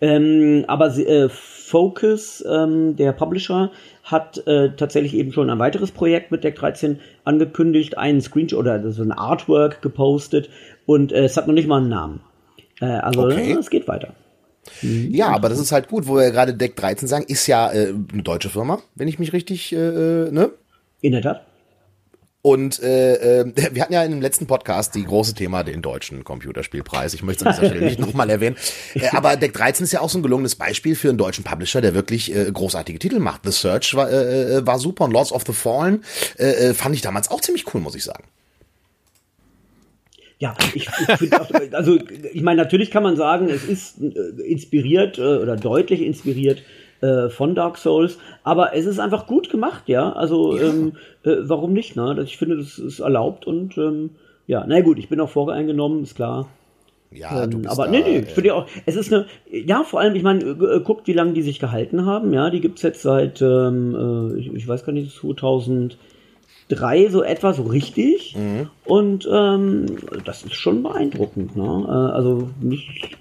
Ähm, 0.00 0.64
aber 0.68 0.90
sie, 0.90 1.06
äh, 1.06 1.28
Focus, 1.28 2.44
ähm, 2.48 2.96
der 2.96 3.12
Publisher, 3.12 3.70
hat 4.04 4.46
äh, 4.46 4.70
tatsächlich 4.76 5.14
eben 5.14 5.32
schon 5.32 5.50
ein 5.50 5.58
weiteres 5.58 5.90
Projekt 5.90 6.30
mit 6.30 6.44
Deck 6.44 6.56
13 6.56 6.98
angekündigt, 7.24 7.98
einen 7.98 8.22
Screenshot 8.22 8.58
oder 8.58 8.90
so 8.90 9.02
ein 9.02 9.12
Artwork 9.12 9.82
gepostet 9.82 10.48
und 10.86 11.12
äh, 11.12 11.24
es 11.24 11.36
hat 11.36 11.46
noch 11.46 11.54
nicht 11.54 11.68
mal 11.68 11.78
einen 11.78 11.90
Namen. 11.90 12.20
Äh, 12.80 12.86
also 12.86 13.24
okay. 13.24 13.52
es 13.52 13.70
geht 13.70 13.88
weiter. 13.88 14.14
Ja, 14.82 15.28
aber 15.28 15.48
das 15.48 15.58
ist 15.58 15.72
halt 15.72 15.88
gut, 15.88 16.06
wo 16.06 16.16
wir 16.16 16.30
gerade 16.30 16.54
Deck 16.54 16.76
13 16.76 17.08
sagen, 17.08 17.24
ist 17.26 17.46
ja 17.46 17.72
äh, 17.72 17.94
eine 18.12 18.22
deutsche 18.22 18.50
Firma, 18.50 18.80
wenn 18.94 19.08
ich 19.08 19.18
mich 19.18 19.32
richtig, 19.32 19.72
äh, 19.72 19.76
äh 19.76 20.30
ne? 20.30 20.50
In 21.00 21.12
der 21.12 21.22
Tat. 21.22 21.46
Und 22.40 22.80
äh, 22.82 23.40
äh, 23.40 23.52
wir 23.72 23.82
hatten 23.82 23.92
ja 23.92 24.02
in 24.04 24.10
dem 24.10 24.20
letzten 24.20 24.46
Podcast 24.46 24.94
die 24.94 25.04
große 25.04 25.34
Thema 25.34 25.64
den 25.64 25.82
deutschen 25.82 26.24
Computerspielpreis. 26.24 27.14
Ich 27.14 27.22
möchte 27.22 27.44
es 27.44 27.46
an 27.46 27.60
dieser 27.60 27.74
Stelle 27.74 27.86
nicht 27.86 27.98
nochmal 27.98 28.30
erwähnen. 28.30 28.56
Äh, 28.94 29.08
aber 29.12 29.36
Deck 29.36 29.52
13 29.54 29.84
ist 29.84 29.92
ja 29.92 30.00
auch 30.00 30.10
so 30.10 30.18
ein 30.18 30.22
gelungenes 30.22 30.54
Beispiel 30.54 30.94
für 30.94 31.08
einen 31.08 31.18
deutschen 31.18 31.44
Publisher, 31.44 31.80
der 31.80 31.94
wirklich 31.94 32.34
äh, 32.34 32.50
großartige 32.50 32.98
Titel 32.98 33.18
macht. 33.18 33.42
The 33.44 33.52
Search 33.52 33.94
war, 33.94 34.10
äh, 34.10 34.58
äh 34.58 34.66
war 34.66 34.78
super 34.78 35.04
und 35.04 35.12
Lords 35.12 35.32
of 35.32 35.44
the 35.46 35.52
Fallen 35.52 36.04
äh, 36.38 36.44
äh, 36.44 36.74
fand 36.74 36.94
ich 36.94 37.02
damals 37.02 37.30
auch 37.30 37.40
ziemlich 37.40 37.74
cool, 37.74 37.80
muss 37.80 37.94
ich 37.94 38.04
sagen. 38.04 38.24
Ja, 40.40 40.54
ich, 40.74 40.86
ich 40.86 41.16
finde 41.16 41.40
auch, 41.40 41.50
also 41.72 41.98
ich 42.32 42.42
meine, 42.42 42.62
natürlich 42.62 42.90
kann 42.92 43.02
man 43.02 43.16
sagen, 43.16 43.48
es 43.48 43.64
ist 43.64 44.00
äh, 44.00 44.42
inspiriert 44.42 45.18
äh, 45.18 45.38
oder 45.38 45.56
deutlich 45.56 46.00
inspiriert 46.00 46.62
äh, 47.00 47.28
von 47.28 47.56
Dark 47.56 47.76
Souls, 47.76 48.18
aber 48.44 48.74
es 48.74 48.86
ist 48.86 49.00
einfach 49.00 49.26
gut 49.26 49.50
gemacht, 49.50 49.84
ja. 49.88 50.12
Also 50.12 50.56
ja. 50.56 50.68
Ähm, 50.68 50.92
äh, 51.24 51.36
warum 51.40 51.72
nicht, 51.72 51.96
ne? 51.96 52.20
Ich 52.22 52.36
finde, 52.36 52.56
das 52.56 52.78
ist 52.78 53.00
erlaubt 53.00 53.46
und 53.46 53.76
ähm, 53.78 54.10
ja, 54.46 54.64
na 54.66 54.80
gut, 54.80 54.98
ich 54.98 55.08
bin 55.08 55.20
auch 55.20 55.28
voreingenommen, 55.28 56.04
ist 56.04 56.14
klar. 56.14 56.48
Ja, 57.10 57.44
ähm, 57.44 57.50
du 57.50 57.58
bist 57.58 57.70
aber 57.70 57.86
da, 57.86 57.90
nee, 57.90 58.02
nee, 58.02 58.18
ich 58.18 58.26
finde 58.26 58.48
ja 58.48 58.54
auch, 58.54 58.66
es 58.86 58.94
ist 58.94 59.12
eine, 59.12 59.26
ja, 59.50 59.82
vor 59.82 59.98
allem, 60.00 60.14
ich 60.14 60.22
meine, 60.22 60.54
guckt, 60.84 61.08
wie 61.08 61.14
lange 61.14 61.32
die 61.32 61.42
sich 61.42 61.58
gehalten 61.58 62.06
haben, 62.06 62.32
ja, 62.32 62.48
die 62.50 62.60
gibt's 62.60 62.82
jetzt 62.82 63.02
seit, 63.02 63.42
ähm, 63.42 64.32
äh, 64.34 64.38
ich, 64.38 64.54
ich 64.54 64.68
weiß 64.68 64.84
gar 64.84 64.92
nicht, 64.92 65.16
2000 65.16 65.98
drei 66.68 67.08
so 67.08 67.22
etwa 67.22 67.52
so 67.52 67.64
richtig. 67.64 68.36
Mhm. 68.36 68.68
Und 68.84 69.28
ähm, 69.30 69.86
das 70.24 70.42
ist 70.42 70.54
schon 70.54 70.82
beeindruckend. 70.82 71.56
Ne? 71.56 71.64
Äh, 71.64 72.14
also 72.14 72.50
nicht, 72.60 73.16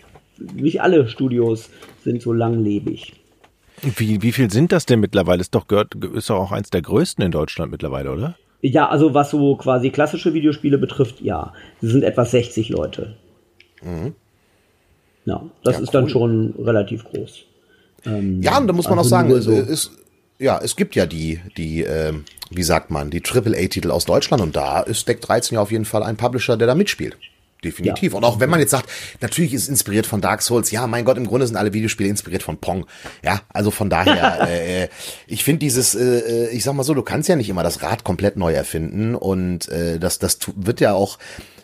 nicht 0.54 0.82
alle 0.82 1.08
Studios 1.08 1.70
sind 2.04 2.22
so 2.22 2.34
langlebig. 2.34 3.14
Wie, 3.82 4.22
wie 4.22 4.32
viel 4.32 4.50
sind 4.52 4.72
das 4.72 4.86
denn 4.86 5.00
mittlerweile? 5.00 5.42
Ist 5.42 5.54
doch, 5.54 5.68
gehört, 5.68 5.96
ist 5.96 6.30
doch 6.30 6.38
auch 6.38 6.52
eins 6.52 6.70
der 6.70 6.82
größten 6.82 7.24
in 7.24 7.32
Deutschland 7.32 7.72
mittlerweile, 7.72 8.12
oder? 8.12 8.36
Ja, 8.62 8.90
also 8.90 9.14
was 9.14 9.30
so 9.30 9.56
quasi 9.56 9.92
klassische 9.92 10.34
Videospiele 10.34 10.80
betrifft, 10.80 11.22
ja. 11.22 11.54
Sie 11.80 11.90
sind 11.90 12.04
etwa 12.04 12.26
60 12.26 12.70
Leute. 12.70 13.16
Mhm. 13.84 14.16
Ja, 15.26 15.44
das 15.64 15.76
ja, 15.76 15.82
ist 15.82 15.90
cool. 15.90 15.94
dann 15.94 16.10
schon 16.10 16.56
relativ 16.58 17.04
groß. 17.04 17.44
Ähm, 18.06 18.42
ja, 18.42 18.58
und 18.58 18.68
da 18.68 18.74
muss 18.74 18.90
man 18.90 18.98
also 18.98 19.08
auch 19.08 19.10
sagen, 19.10 19.42
so 19.42 19.52
ist, 19.52 19.92
ja, 20.40 20.60
es 20.62 20.76
gibt 20.76 20.96
ja 20.96 21.06
die, 21.06 21.40
die, 21.58 21.84
äh, 21.84 22.14
wie 22.50 22.64
sagt 22.64 22.92
man, 22.92 23.10
die 23.10 23.24
AAA-Titel 23.24 23.92
aus 23.92 24.06
Deutschland 24.06 24.42
und 24.42 24.56
da 24.56 24.82
ist 24.82 25.08
Deck 25.08 25.22
13 25.22 25.56
ja 25.56 25.62
auf 25.62 25.72
jeden 25.72 25.86
Fall 25.86 26.04
ein 26.04 26.18
Publisher, 26.18 26.58
der 26.58 26.68
da 26.68 26.76
mitspielt. 26.76 27.18
Definitiv. 27.64 28.12
Ja. 28.12 28.18
Und 28.18 28.24
auch 28.24 28.40
wenn 28.40 28.50
man 28.50 28.60
jetzt 28.60 28.72
sagt, 28.72 28.90
natürlich 29.20 29.54
ist 29.54 29.64
es 29.64 29.70
inspiriert 29.70 30.06
von 30.06 30.22
Dark 30.22 30.42
Souls. 30.44 30.70
Ja, 30.70 30.86
mein 30.86 31.06
Gott, 31.06 31.18
im 31.18 31.26
Grunde 31.26 31.48
sind 31.48 31.56
alle 31.56 31.74
Videospiele 31.74 32.10
inspiriert 32.10 32.44
von 32.44 32.58
Pong. 32.58 32.86
Ja, 33.24 33.42
also 33.50 33.72
von 33.72 33.90
daher, 33.90 34.42
äh, 34.48 34.84
äh, 34.84 34.90
ich 35.26 35.44
finde 35.44 35.60
dieses, 35.60 35.96
äh, 35.96 36.04
äh, 36.04 36.50
ich 36.50 36.64
sag 36.64 36.74
mal 36.74 36.84
so, 36.84 36.94
du 36.94 37.02
kannst 37.02 37.30
ja 37.30 37.36
nicht 37.36 37.50
immer 37.50 37.64
das 37.64 37.82
Rad 37.82 38.04
komplett 38.04 38.38
neu 38.38 38.54
erfinden 38.54 39.16
und 39.16 39.70
äh, 39.70 39.98
das, 40.00 40.20
das 40.20 40.38
wird 40.56 40.82
ja 40.82 40.94
auch 40.94 41.18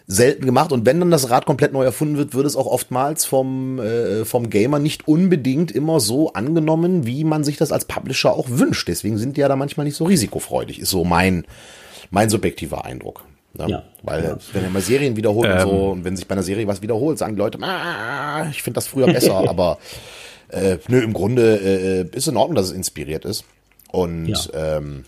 selten 0.08 0.46
gemacht. 0.46 0.72
Und 0.72 0.86
wenn 0.86 1.00
dann 1.00 1.12
das 1.12 1.30
Rad 1.30 1.46
komplett 1.46 1.74
neu 1.74 1.84
erfunden 1.84 2.18
wird, 2.18 2.34
wird 2.34 2.46
es 2.46 2.56
auch 2.56 2.68
oftmals 2.68 3.26
vom, 3.26 3.80
äh, 3.80 4.26
vom 4.26 4.50
Gamer 4.50 4.80
nicht 4.80 5.08
unbedingt 5.08 5.72
immer 5.72 6.00
so 6.00 6.34
angenommen, 6.34 7.06
wie 7.06 7.24
man 7.24 7.44
sich 7.44 7.58
das 7.58 7.72
als 7.72 7.86
Publisher 7.86 8.34
auch 8.34 8.50
wünscht. 8.50 8.88
Deswegen 8.88 9.18
sind 9.18 9.38
die 9.38 9.42
ja 9.42 9.48
da 9.48 9.56
manchmal 9.56 9.86
nicht 9.86 9.96
so 9.96 10.06
risikofreudig, 10.06 10.80
ist 10.80 10.90
so 10.90 11.04
mein, 11.04 11.46
mein 12.10 12.30
subjektiver 12.30 12.84
Eindruck. 12.84 13.24
Ne? 13.54 13.68
Ja, 13.70 13.84
Weil 14.02 14.24
ja. 14.24 14.38
wenn 14.54 14.66
immer 14.66 14.82
Serien 14.82 15.16
wiederholen 15.16 15.52
ähm. 15.52 15.58
und 15.58 15.70
so, 15.70 15.90
und 15.92 16.04
wenn 16.04 16.16
sich 16.16 16.28
bei 16.28 16.34
einer 16.34 16.44
Serie 16.44 16.68
was 16.68 16.82
wiederholt, 16.82 17.20
sagen 17.20 17.36
die 17.36 17.40
Leute, 17.40 17.60
ah, 17.62 18.48
ich 18.50 18.64
finde 18.64 18.76
das 18.76 18.88
früher 18.88 19.06
besser, 19.06 19.36
aber 19.50 19.78
äh, 20.50 20.78
nö, 20.88 21.00
im 21.02 21.14
Grunde 21.14 21.60
äh, 22.12 22.18
ist 22.18 22.28
in 22.28 22.38
Ordnung, 22.38 22.56
dass 22.56 22.68
es 22.68 22.72
inspiriert 22.72 23.26
ist. 23.26 23.46
Und 23.92 24.28
ja. 24.28 24.78
ähm, 24.78 25.06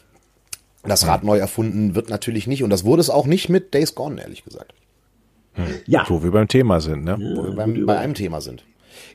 Das 0.84 1.08
Rad 1.08 1.24
neu 1.24 1.40
erfunden 1.40 1.96
wird 1.96 2.10
natürlich 2.10 2.46
nicht 2.46 2.62
und 2.62 2.70
das 2.70 2.84
wurde 2.84 3.02
es 3.02 3.10
auch 3.10 3.26
nicht 3.26 3.50
mit 3.50 3.74
Days 3.74 3.96
Gone, 3.96 4.22
ehrlich 4.22 4.44
gesagt. 4.44 4.74
Hm. 5.54 5.66
Ja. 5.88 6.06
Wo 6.08 6.22
wir 6.24 6.32
beim 6.32 6.48
Thema 6.48 6.82
sind, 6.82 7.04
ne? 7.04 7.18
Ja, 7.20 7.36
Wo 7.36 7.44
wir 7.46 7.56
beim, 7.56 7.86
bei 7.86 7.98
einem 7.98 8.14
Thema 8.14 8.42
sind. 8.42 8.64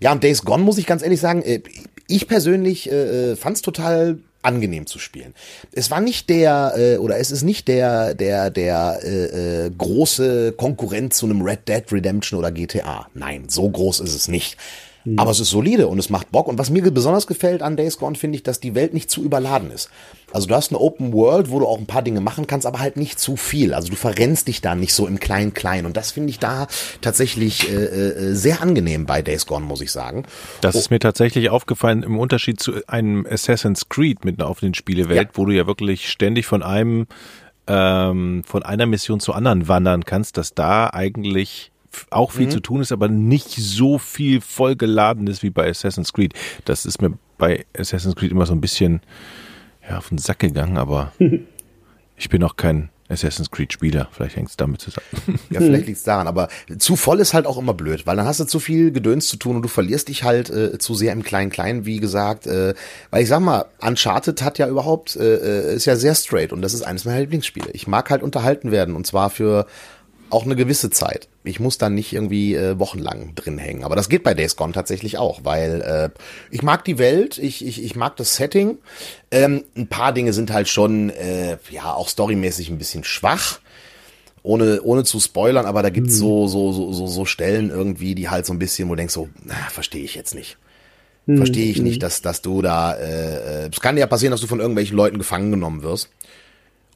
Ja, 0.01 0.11
und 0.11 0.25
Days 0.25 0.45
Gone 0.45 0.65
muss 0.65 0.79
ich 0.79 0.87
ganz 0.87 1.03
ehrlich 1.03 1.21
sagen, 1.21 1.43
äh, 1.43 1.63
ich 2.09 2.27
persönlich 2.27 2.91
äh, 2.91 3.33
äh 3.33 3.37
fand 3.37 3.57
es 3.57 3.63
total 3.63 4.19
angenehm 4.43 4.87
zu 4.87 4.99
spielen. 4.99 5.35
Es 5.73 5.91
war 5.91 6.01
nicht 6.01 6.31
der 6.31 6.75
äh, 6.77 6.97
oder 6.97 7.19
es 7.19 7.31
ist 7.31 7.43
nicht 7.43 7.69
der 7.69 8.15
der 8.15 8.51
der 8.51 9.01
äh, 9.03 9.67
äh, 9.67 9.71
große 9.77 10.53
Konkurrent 10.53 11.15
zu 11.15 11.27
einem 11.27 11.43
Red 11.43 11.69
Dead 11.69 11.85
Redemption 11.93 12.39
oder 12.39 12.51
GTA. 12.51 13.09
Nein, 13.15 13.45
so 13.49 13.69
groß 13.69 14.01
ist 14.01 14.15
es 14.15 14.29
nicht. 14.29 14.57
Mhm. 15.05 15.19
Aber 15.19 15.31
es 15.31 15.41
ist 15.41 15.51
solide 15.51 15.89
und 15.89 15.99
es 15.99 16.11
macht 16.11 16.31
Bock. 16.31 16.49
Und 16.49 16.59
was 16.59 16.71
mir 16.71 16.83
besonders 16.91 17.27
gefällt 17.27 17.63
an 17.63 17.77
Days 17.77 17.99
Gone, 17.99 18.17
finde 18.17 18.37
ich, 18.37 18.43
dass 18.43 18.61
die 18.61 18.75
Welt 18.75 18.95
nicht 18.95 19.11
zu 19.11 19.23
überladen 19.23 19.71
ist. 19.71 19.91
Also 20.33 20.47
du 20.47 20.55
hast 20.55 20.71
eine 20.71 20.79
Open 20.79 21.13
World, 21.13 21.51
wo 21.51 21.59
du 21.59 21.67
auch 21.67 21.79
ein 21.79 21.87
paar 21.87 22.03
Dinge 22.03 22.21
machen 22.21 22.47
kannst, 22.47 22.67
aber 22.67 22.79
halt 22.79 22.97
nicht 22.97 23.19
zu 23.19 23.37
viel. 23.37 23.75
Also 23.75 23.89
du 23.89 23.97
verrennst 23.97 24.49
dich 24.49 24.61
da 24.61 24.75
nicht 24.75 24.95
so 24.95 25.07
im 25.07 25.19
Klein-Klein. 25.19 25.87
Und 25.87 25.97
das 25.97 26.13
finde 26.13 26.31
ich 26.31 26.39
da 26.39 26.69
tatsächlich 27.01 27.71
äh, 27.71 27.75
äh, 27.75 28.35
sehr 28.35 28.63
angenehm 28.63 29.07
bei 29.07 29.23
Days 29.23 29.47
Gone, 29.47 29.65
muss 29.65 29.81
ich 29.81 29.91
sagen. 29.91 30.25
Das 30.61 30.77
oh. 30.77 30.79
ist 30.79 30.91
mir 30.91 30.99
tatsächlich 30.99 31.51
aufgefallen 31.51 32.03
im 32.03 32.19
Unterschied 32.19 32.61
zu 32.61 32.73
einem 32.87 33.27
Assassin's 33.29 33.89
Creed 33.89 34.25
mit 34.25 34.41
einer 34.41 34.51
offenen 34.51 34.75
Spielewelt, 34.75 35.29
ja. 35.31 35.31
wo 35.35 35.47
du 35.47 35.53
ja 35.53 35.67
wirklich 35.67 36.11
ständig 36.11 36.47
von 36.47 36.63
einem 36.63 37.07
ähm, 37.67 38.43
von 38.45 38.63
einer 38.63 38.87
Mission 38.87 39.21
zur 39.21 39.37
anderen 39.37 39.69
wandern 39.69 40.05
kannst, 40.05 40.37
dass 40.37 40.55
da 40.55 40.91
eigentlich 40.91 41.71
auch 42.11 42.33
viel 42.33 42.47
mhm. 42.47 42.51
zu 42.51 42.61
tun 42.61 42.81
ist, 42.81 42.93
aber 42.93 43.09
nicht 43.09 43.51
so 43.51 43.99
viel 43.99 44.41
vollgeladen 44.41 45.27
ist 45.27 45.43
wie 45.43 45.51
bei 45.51 45.69
Assassin's 45.69 46.13
Creed. 46.13 46.35
Das 46.65 46.87
ist 46.87 47.01
mir 47.03 47.19
bei 47.39 47.67
Assassin's 47.77 48.17
Creed 48.17 48.31
immer 48.31 48.47
so 48.47 48.53
ein 48.53 48.61
bisschen 48.61 49.01
ja, 49.89 49.99
auf 49.99 50.09
den 50.09 50.19
Sack 50.19 50.41
gegangen, 50.41 50.79
aber 50.79 51.13
ich 52.17 52.29
bin 52.29 52.43
auch 52.45 52.57
kein 52.57 52.91
Assassin's 53.11 53.51
Creed 53.51 53.73
Spieler. 53.73 54.09
Vielleicht 54.13 54.37
hängt 54.37 54.51
es 54.51 54.57
damit 54.57 54.81
zusammen. 54.81 55.07
Ja, 55.51 55.61
vielleicht 55.61 55.87
liegt 55.87 55.99
es 55.99 56.05
daran, 56.05 56.29
aber 56.29 56.49
zu 56.79 56.95
voll 56.95 57.19
ist 57.19 57.35
halt 57.35 57.47
auch 57.47 57.59
immer 57.59 57.75
blöd, 57.75 58.07
weil 58.07 58.17
dann 58.17 58.25
hast 58.25 58.39
du 58.39 58.45
zu 58.45 58.61
viel 58.61 58.93
Gedöns 58.93 59.27
zu 59.27 59.37
tun 59.37 59.57
und 59.57 59.63
du 59.63 59.69
verlierst 59.69 60.09
dich 60.09 60.23
halt 60.23 60.49
äh, 60.49 60.79
zu 60.79 60.95
sehr 60.95 61.13
im 61.13 61.25
Klein-Klein, 61.25 61.85
wie 61.87 61.99
gesagt. 61.99 62.47
Äh, 62.47 62.75
weil 63.11 63.23
ich 63.23 63.29
sag 63.29 63.41
mal, 63.41 63.67
Uncharted 63.81 64.43
hat 64.43 64.59
ja 64.59 64.69
überhaupt, 64.69 65.17
äh, 65.17 65.71
äh 65.71 65.75
ist 65.75 65.87
ja 65.87 65.97
sehr 65.97 66.15
straight 66.15 66.53
und 66.53 66.63
das 66.63 66.73
ist 66.73 66.83
eines 66.83 67.05
meiner 67.05 67.21
Lieblingsspiele. 67.21 67.71
Ich 67.73 67.89
mag 67.89 68.11
halt 68.11 68.23
unterhalten 68.23 68.71
werden 68.71 68.95
und 68.95 69.07
zwar 69.07 69.29
für 69.31 69.67
auch 70.31 70.45
eine 70.45 70.57
gewisse 70.57 70.91
Zeit. 70.91 71.29
Ich 71.45 71.61
muss 71.61 71.79
dann 71.79 71.95
nicht 71.95 72.13
irgendwie 72.13 72.55
äh, 72.55 72.79
wochenlang 72.79 73.35
drin 73.35 73.59
hängen. 73.59 73.85
Aber 73.85 73.97
das 73.97 74.09
geht 74.09 74.23
bei 74.23 74.35
Days 74.35 74.57
Gone 74.57 74.73
tatsächlich 74.73 75.19
auch, 75.19 75.41
weil 75.45 75.83
äh, 75.83 76.21
ich 76.51 76.63
mag 76.63 76.85
die 76.85 76.99
Welt, 76.99 77.39
ich, 77.39 77.65
ich, 77.65 77.83
ich 77.83 77.97
mag 77.97 78.17
das 78.17 78.37
Setting. 78.37 78.79
Ähm, 79.31 79.65
ein 79.77 79.89
paar 79.89 80.13
Dinge 80.13 80.33
sind 80.33 80.53
halt 80.53 80.69
schon, 80.69 81.11
äh, 81.11 81.59
ja, 81.71 81.95
auch 81.95 82.09
storymäßig 82.09 82.71
ein 82.71 82.79
bisschen 82.79 83.05
schwach. 83.05 83.61
Ohne, 84.43 84.81
ohne 84.83 85.05
zu 85.05 85.21
spoilern, 85.21 85.67
aber 85.67 85.83
da 85.83 85.91
gibt's 85.91 86.15
mhm. 86.15 86.19
so, 86.19 86.47
so, 86.47 86.73
so, 86.73 86.93
so, 86.95 87.07
so 87.07 87.25
Stellen 87.27 87.69
irgendwie, 87.69 88.15
die 88.15 88.31
halt 88.31 88.47
so 88.47 88.55
ein 88.55 88.59
bisschen, 88.59 88.89
wo 88.89 88.93
du 88.93 88.97
denkst 88.97 89.13
so, 89.13 89.29
na, 89.45 89.55
verstehe 89.69 90.03
ich 90.03 90.15
jetzt 90.15 90.35
nicht. 90.35 90.57
Mhm. 91.27 91.37
Verstehe 91.37 91.71
ich 91.71 91.79
mhm. 91.79 91.85
nicht, 91.85 92.03
dass, 92.03 92.23
dass 92.23 92.41
du 92.41 92.63
da, 92.63 92.95
äh, 92.95 93.65
äh, 93.65 93.71
es 93.71 93.81
kann 93.81 93.97
ja 93.97 94.07
passieren, 94.07 94.31
dass 94.31 94.41
du 94.41 94.47
von 94.47 94.61
irgendwelchen 94.61 94.97
Leuten 94.97 95.19
gefangen 95.19 95.51
genommen 95.51 95.83
wirst. 95.83 96.09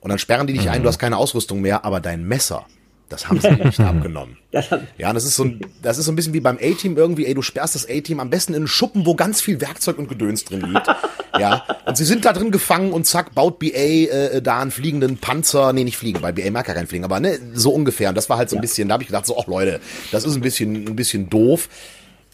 Und 0.01 0.11
dann 0.11 0.19
sperren 0.19 0.47
die 0.47 0.53
dich 0.53 0.67
mhm. 0.67 0.71
ein, 0.71 0.83
du 0.83 0.89
hast 0.89 0.99
keine 0.99 1.17
Ausrüstung 1.17 1.61
mehr, 1.61 1.85
aber 1.85 2.01
dein 2.01 2.27
Messer, 2.27 2.67
das 3.09 3.29
haben 3.29 3.41
sie 3.41 3.51
nicht 3.51 3.81
abgenommen. 3.81 4.39
ja, 4.51 5.13
das 5.13 5.25
ist 5.25 5.37
so 5.37 5.45
ein, 5.45 5.61
das 5.83 5.99
ist 5.99 6.07
so 6.07 6.13
ein 6.13 6.17
bisschen 6.17 6.33
wie 6.33 6.41
beim 6.41 6.57
A-Team 6.57 6.97
irgendwie, 6.97 7.27
ey, 7.27 7.35
du 7.35 7.43
sperrst 7.43 7.75
das 7.75 7.89
A-Team 7.89 8.21
am 8.21 8.31
besten 8.31 8.53
in 8.55 8.61
einen 8.61 8.67
Schuppen, 8.67 9.07
wo 9.07 9.15
ganz 9.15 9.41
viel 9.41 9.61
Werkzeug 9.61 9.99
und 9.99 10.09
Gedöns 10.09 10.45
drin 10.45 10.63
liegt. 10.63 10.87
ja, 11.39 11.65
und 11.87 11.97
sie 11.97 12.05
sind 12.05 12.25
da 12.25 12.33
drin 12.33 12.51
gefangen 12.51 12.93
und 12.93 13.07
zack, 13.07 13.35
baut 13.35 13.59
BA 13.59 13.67
äh, 13.67 14.43
da 14.43 14.61
einen 14.61 14.71
fliegenden 14.71 15.19
Panzer, 15.19 15.73
nee, 15.73 15.85
nicht 15.85 15.97
fliegen, 15.97 16.23
weil 16.23 16.33
BA 16.33 16.51
mag 16.51 16.67
ja 16.67 16.75
keinen 16.75 16.87
Fliegen, 16.87 17.05
aber 17.05 17.21
ne, 17.21 17.39
so 17.53 17.71
ungefähr. 17.71 18.09
Und 18.09 18.15
das 18.15 18.31
war 18.31 18.39
halt 18.39 18.51
so 18.51 18.57
ein 18.57 18.59
ja. 18.59 18.63
bisschen, 18.63 18.89
da 18.89 18.95
habe 18.95 19.03
ich 19.03 19.09
gedacht, 19.09 19.27
so, 19.27 19.39
ach 19.39 19.47
Leute, 19.47 19.81
das 20.11 20.25
ist 20.25 20.35
ein 20.35 20.41
bisschen, 20.41 20.87
ein 20.89 20.97
bisschen 20.97 21.29
doof. 21.29 21.69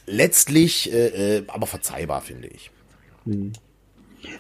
Letztlich, 0.07 0.93
äh, 0.93 1.37
äh 1.37 1.43
aber 1.49 1.67
verzeihbar, 1.67 2.21
finde 2.21 2.49
ich. 2.49 2.71
Mhm. 3.25 3.53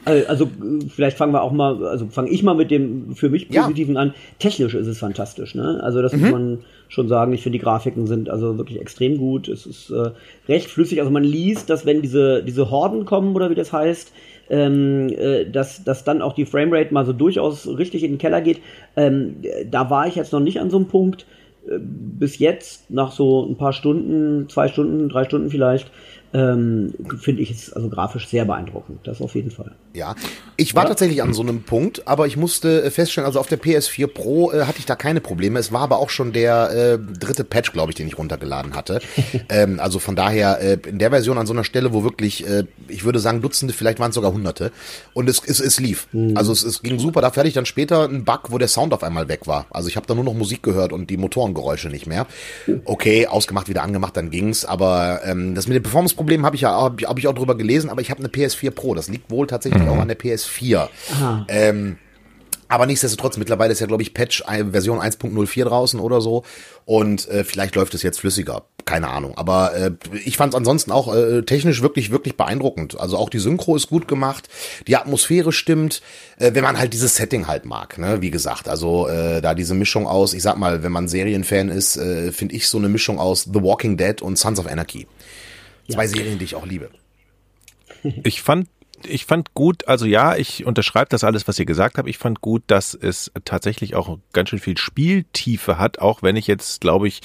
Also 0.04 0.48
vielleicht 0.88 1.16
fangen 1.16 1.32
wir 1.32 1.42
auch 1.42 1.52
mal, 1.52 1.86
also 1.86 2.06
fange 2.06 2.30
ich 2.30 2.42
mal 2.42 2.54
mit 2.54 2.70
dem 2.70 3.14
für 3.14 3.28
mich 3.28 3.48
positiven 3.48 3.94
ja. 3.94 4.00
an. 4.00 4.14
Technisch 4.38 4.74
ist 4.74 4.86
es 4.86 4.98
fantastisch, 4.98 5.54
ne? 5.54 5.80
Also 5.82 6.02
das 6.02 6.12
mhm. 6.12 6.20
muss 6.20 6.30
man 6.30 6.58
schon 6.88 7.08
sagen. 7.08 7.32
Ich 7.32 7.42
finde 7.42 7.58
die 7.58 7.64
Grafiken 7.64 8.06
sind 8.06 8.28
also 8.28 8.58
wirklich 8.58 8.80
extrem 8.80 9.18
gut. 9.18 9.48
Es 9.48 9.66
ist 9.66 9.90
äh, 9.90 10.10
recht 10.48 10.68
flüssig. 10.68 11.00
Also 11.00 11.10
man 11.10 11.24
liest, 11.24 11.70
dass 11.70 11.86
wenn 11.86 12.02
diese 12.02 12.42
diese 12.42 12.70
Horden 12.70 13.04
kommen 13.04 13.34
oder 13.34 13.50
wie 13.50 13.54
das 13.54 13.72
heißt, 13.72 14.12
ähm, 14.50 15.08
äh, 15.10 15.46
dass, 15.46 15.84
dass 15.84 16.04
dann 16.04 16.20
auch 16.20 16.34
die 16.34 16.44
Framerate 16.44 16.92
mal 16.92 17.06
so 17.06 17.12
durchaus 17.12 17.66
richtig 17.66 18.02
in 18.02 18.12
den 18.12 18.18
Keller 18.18 18.40
geht. 18.40 18.60
Ähm, 18.96 19.36
da 19.70 19.88
war 19.88 20.08
ich 20.08 20.16
jetzt 20.16 20.32
noch 20.32 20.40
nicht 20.40 20.60
an 20.60 20.70
so 20.70 20.76
einem 20.76 20.88
Punkt. 20.88 21.24
Äh, 21.68 21.78
bis 21.78 22.38
jetzt, 22.38 22.90
nach 22.90 23.12
so 23.12 23.46
ein 23.46 23.56
paar 23.56 23.72
Stunden, 23.72 24.48
zwei 24.48 24.68
Stunden, 24.68 25.08
drei 25.08 25.24
Stunden 25.24 25.50
vielleicht, 25.50 25.90
ähm, 26.32 26.94
finde 27.18 27.42
ich 27.42 27.50
es 27.50 27.72
also 27.72 27.88
grafisch 27.88 28.28
sehr 28.28 28.44
beeindruckend. 28.44 29.00
Das 29.04 29.20
auf 29.20 29.34
jeden 29.34 29.50
Fall. 29.50 29.72
Ja, 29.94 30.14
ich 30.56 30.76
war 30.76 30.84
ja. 30.84 30.90
tatsächlich 30.90 31.22
an 31.22 31.34
so 31.34 31.42
einem 31.42 31.64
Punkt, 31.64 32.06
aber 32.06 32.28
ich 32.28 32.36
musste 32.36 32.88
feststellen, 32.92 33.26
also 33.26 33.40
auf 33.40 33.48
der 33.48 33.60
PS4 33.60 34.06
Pro 34.06 34.52
äh, 34.52 34.64
hatte 34.64 34.78
ich 34.78 34.86
da 34.86 34.94
keine 34.94 35.20
Probleme. 35.20 35.58
Es 35.58 35.72
war 35.72 35.80
aber 35.80 35.98
auch 35.98 36.10
schon 36.10 36.32
der 36.32 36.70
äh, 36.70 36.98
dritte 36.98 37.42
Patch, 37.42 37.72
glaube 37.72 37.90
ich, 37.90 37.96
den 37.96 38.06
ich 38.06 38.16
runtergeladen 38.16 38.74
hatte. 38.76 39.00
ähm, 39.48 39.80
also 39.80 39.98
von 39.98 40.14
daher 40.14 40.60
äh, 40.60 40.78
in 40.88 41.00
der 41.00 41.10
Version 41.10 41.36
an 41.36 41.46
so 41.46 41.52
einer 41.52 41.64
Stelle, 41.64 41.92
wo 41.92 42.04
wirklich, 42.04 42.46
äh, 42.46 42.64
ich 42.86 43.04
würde 43.04 43.18
sagen 43.18 43.40
Dutzende, 43.40 43.74
vielleicht 43.74 43.98
waren 43.98 44.10
es 44.10 44.14
sogar 44.14 44.32
Hunderte. 44.32 44.70
Und 45.14 45.28
es, 45.28 45.42
es, 45.44 45.58
es 45.58 45.80
lief. 45.80 46.06
Mhm. 46.12 46.36
Also 46.36 46.52
es, 46.52 46.62
es 46.62 46.82
ging 46.82 47.00
super. 47.00 47.20
Dafür 47.20 47.40
hatte 47.40 47.48
ich 47.48 47.54
dann 47.54 47.66
später 47.66 48.04
einen 48.04 48.24
Bug, 48.24 48.50
wo 48.50 48.58
der 48.58 48.68
Sound 48.68 48.94
auf 48.94 49.02
einmal 49.02 49.28
weg 49.28 49.48
war. 49.48 49.66
Also 49.70 49.88
ich 49.88 49.96
habe 49.96 50.06
da 50.06 50.14
nur 50.14 50.24
noch 50.24 50.34
Musik 50.34 50.62
gehört 50.62 50.92
und 50.92 51.10
die 51.10 51.16
Motorengeräusche 51.16 51.88
nicht 51.88 52.06
mehr. 52.06 52.28
Okay, 52.84 53.26
ausgemacht, 53.26 53.68
wieder 53.68 53.82
angemacht, 53.82 54.16
dann 54.16 54.30
ging's. 54.30 54.64
Aber 54.64 55.22
ähm, 55.24 55.56
das 55.56 55.66
mit 55.66 55.74
dem 55.74 55.82
Performance 55.82 56.19
Problem 56.20 56.44
habe 56.44 56.54
ich 56.54 56.62
ja 56.62 56.70
hab, 56.70 57.00
hab 57.02 57.18
ich 57.18 57.26
auch 57.28 57.34
drüber 57.34 57.54
gelesen, 57.54 57.88
aber 57.88 58.02
ich 58.02 58.10
habe 58.10 58.20
eine 58.20 58.28
PS4 58.28 58.72
Pro. 58.72 58.94
Das 58.94 59.08
liegt 59.08 59.30
wohl 59.30 59.46
tatsächlich 59.46 59.82
mhm. 59.82 59.88
auch 59.88 59.98
an 59.98 60.08
der 60.08 60.18
PS4. 60.18 60.88
Ähm, 61.48 61.96
aber 62.70 62.86
nichtsdestotrotz, 62.86 63.36
mittlerweile 63.36 63.72
ist 63.72 63.80
ja, 63.80 63.86
glaube 63.86 64.02
ich, 64.02 64.14
Patch 64.14 64.44
Version 64.44 65.00
1.04 65.00 65.64
draußen 65.64 65.98
oder 65.98 66.20
so. 66.20 66.44
Und 66.84 67.26
äh, 67.28 67.42
vielleicht 67.42 67.74
läuft 67.74 67.94
es 67.94 68.02
jetzt 68.02 68.20
flüssiger. 68.20 68.62
Keine 68.84 69.08
Ahnung. 69.08 69.36
Aber 69.36 69.74
äh, 69.74 69.90
ich 70.24 70.36
fand 70.36 70.52
es 70.52 70.56
ansonsten 70.56 70.92
auch 70.92 71.12
äh, 71.12 71.42
technisch 71.42 71.82
wirklich, 71.82 72.12
wirklich 72.12 72.36
beeindruckend. 72.36 73.00
Also 73.00 73.16
auch 73.16 73.28
die 73.28 73.40
Synchro 73.40 73.74
ist 73.74 73.88
gut 73.88 74.06
gemacht, 74.06 74.48
die 74.86 74.96
Atmosphäre 74.96 75.50
stimmt, 75.50 76.00
äh, 76.38 76.52
wenn 76.54 76.62
man 76.62 76.78
halt 76.78 76.92
dieses 76.92 77.16
Setting 77.16 77.48
halt 77.48 77.64
mag, 77.64 77.98
ne? 77.98 78.22
Wie 78.22 78.30
gesagt, 78.30 78.68
also 78.68 79.08
äh, 79.08 79.40
da 79.40 79.54
diese 79.54 79.74
Mischung 79.74 80.06
aus, 80.06 80.32
ich 80.32 80.42
sag 80.42 80.56
mal, 80.56 80.84
wenn 80.84 80.92
man 80.92 81.08
Serienfan 81.08 81.70
ist, 81.70 81.96
äh, 81.96 82.30
finde 82.30 82.54
ich 82.54 82.68
so 82.68 82.78
eine 82.78 82.88
Mischung 82.88 83.18
aus 83.18 83.48
The 83.52 83.62
Walking 83.62 83.96
Dead 83.96 84.22
und 84.22 84.38
Sons 84.38 84.60
of 84.60 84.68
Anarchy. 84.68 85.08
Zwei 85.90 86.04
ja. 86.04 86.08
Serien, 86.08 86.38
die 86.38 86.44
ich 86.44 86.54
auch 86.54 86.66
liebe. 86.66 86.90
Ich 88.24 88.40
fand 88.40 88.66
ich 89.06 89.24
fand 89.24 89.54
gut, 89.54 89.88
also 89.88 90.06
ja, 90.06 90.36
ich 90.36 90.66
unterschreibe 90.66 91.08
das 91.08 91.24
alles, 91.24 91.48
was 91.48 91.58
ihr 91.58 91.64
gesagt 91.64 91.98
habt. 91.98 92.08
Ich 92.08 92.18
fand 92.18 92.40
gut, 92.40 92.62
dass 92.66 92.94
es 92.94 93.32
tatsächlich 93.44 93.94
auch 93.94 94.18
ganz 94.32 94.50
schön 94.50 94.58
viel 94.58 94.76
Spieltiefe 94.76 95.78
hat, 95.78 96.00
auch 96.00 96.22
wenn 96.22 96.36
ich 96.36 96.46
jetzt, 96.46 96.80
glaube 96.80 97.08
ich, 97.08 97.20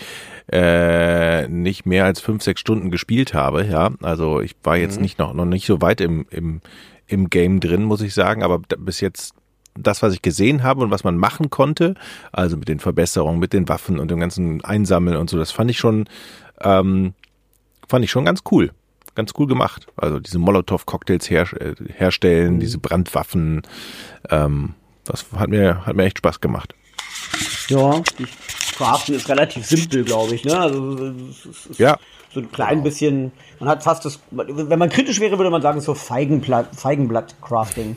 äh, 0.52 1.48
nicht 1.48 1.86
mehr 1.86 2.06
als 2.06 2.22
fünf, 2.22 2.44
sechs 2.44 2.62
Stunden 2.62 2.92
gespielt 2.92 3.34
habe. 3.34 3.66
Ja, 3.66 3.92
also 4.02 4.42
ich 4.42 4.56
war 4.64 4.78
jetzt 4.78 4.98
mhm. 4.98 5.02
nicht 5.02 5.20
noch, 5.20 5.34
noch 5.34 5.46
nicht 5.46 5.66
so 5.66 5.82
weit 5.82 6.02
im, 6.02 6.26
im, 6.30 6.62
im 7.08 7.30
Game 7.30 7.60
drin, 7.60 7.84
muss 7.84 8.02
ich 8.02 8.14
sagen, 8.14 8.44
aber 8.44 8.60
bis 8.60 9.02
jetzt 9.02 9.34
das, 9.78 10.02
was 10.02 10.14
ich 10.14 10.22
gesehen 10.22 10.64
habe 10.64 10.82
und 10.82 10.92
was 10.92 11.04
man 11.04 11.18
machen 11.18 11.50
konnte, 11.50 11.96
also 12.32 12.56
mit 12.56 12.70
den 12.70 12.80
Verbesserungen, 12.80 13.40
mit 13.40 13.52
den 13.52 13.68
Waffen 13.68 14.00
und 14.00 14.10
dem 14.10 14.22
ganzen 14.22 14.64
Einsammeln 14.64 15.18
und 15.18 15.30
so, 15.30 15.38
das 15.38 15.52
fand 15.52 15.70
ich 15.70 15.78
schon 15.78 16.08
ähm, 16.62 17.14
fand 17.88 18.06
ich 18.06 18.12
schon 18.12 18.26
ganz 18.26 18.42
cool. 18.52 18.72
Ganz 19.16 19.32
cool 19.38 19.48
gemacht. 19.48 19.88
Also 19.96 20.20
diese 20.20 20.40
Molotow-Cocktails 20.40 21.30
her, 21.30 21.48
äh, 21.60 21.76
herstellen, 21.94 22.56
mhm. 22.56 22.60
diese 22.60 22.80
Brandwaffen. 22.80 23.62
Ähm, 24.30 24.74
das 25.06 25.26
hat 25.36 25.50
mir, 25.50 25.86
hat 25.86 25.96
mir 25.96 26.04
echt 26.04 26.18
Spaß 26.18 26.42
gemacht. 26.42 26.74
Ja, 27.70 28.02
die 28.20 28.28
Craften 28.76 29.16
ist 29.16 29.30
relativ 29.30 29.66
simpel, 29.66 30.04
glaube 30.04 30.36
ich. 30.36 30.44
Ne? 30.44 30.60
Also, 30.60 31.14
ja. 31.78 31.98
So 32.34 32.42
ein 32.42 32.52
klein 32.52 32.84
bisschen, 32.84 33.32
man 33.60 33.70
hat 33.70 33.84
fast 33.84 34.04
das, 34.04 34.20
wenn 34.32 34.78
man 34.78 34.90
kritisch 34.90 35.22
wäre, 35.22 35.38
würde 35.38 35.50
man 35.50 35.62
sagen, 35.62 35.80
so 35.80 35.94
Feigenblatt, 35.94 36.76
Feigenblatt-Crafting. 36.76 37.96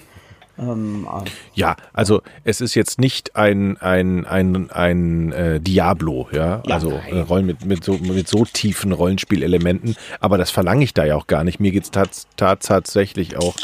Ähm, 0.58 1.06
äh, 1.10 1.28
ja, 1.54 1.76
also 1.92 2.22
es 2.44 2.60
ist 2.60 2.74
jetzt 2.74 3.00
nicht 3.00 3.36
ein 3.36 3.76
ein 3.78 4.26
ein 4.26 4.70
ein 4.70 5.32
äh, 5.32 5.60
Diablo, 5.60 6.28
ja, 6.32 6.62
ja 6.66 6.74
also 6.74 6.90
äh, 6.90 7.20
Rollen 7.20 7.46
mit 7.46 7.64
mit 7.64 7.84
so 7.84 7.94
mit 7.94 8.28
so 8.28 8.44
tiefen 8.44 8.92
Rollenspielelementen, 8.92 9.96
aber 10.20 10.38
das 10.38 10.50
verlange 10.50 10.84
ich 10.84 10.94
da 10.94 11.04
ja 11.04 11.16
auch 11.16 11.26
gar 11.26 11.44
nicht. 11.44 11.60
Mir 11.60 11.70
geht's 11.70 11.90
tats 11.90 12.26
tatsächlich 12.36 13.36
auch 13.36 13.56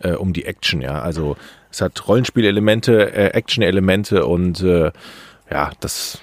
äh, 0.00 0.12
um 0.12 0.32
die 0.32 0.44
Action, 0.44 0.80
ja. 0.80 1.00
Also 1.00 1.36
es 1.70 1.80
hat 1.80 2.08
Rollenspielelemente, 2.08 3.12
äh, 3.12 3.26
Action-Elemente 3.28 4.26
und 4.26 4.60
äh, 4.62 4.90
ja, 5.50 5.70
das 5.80 6.20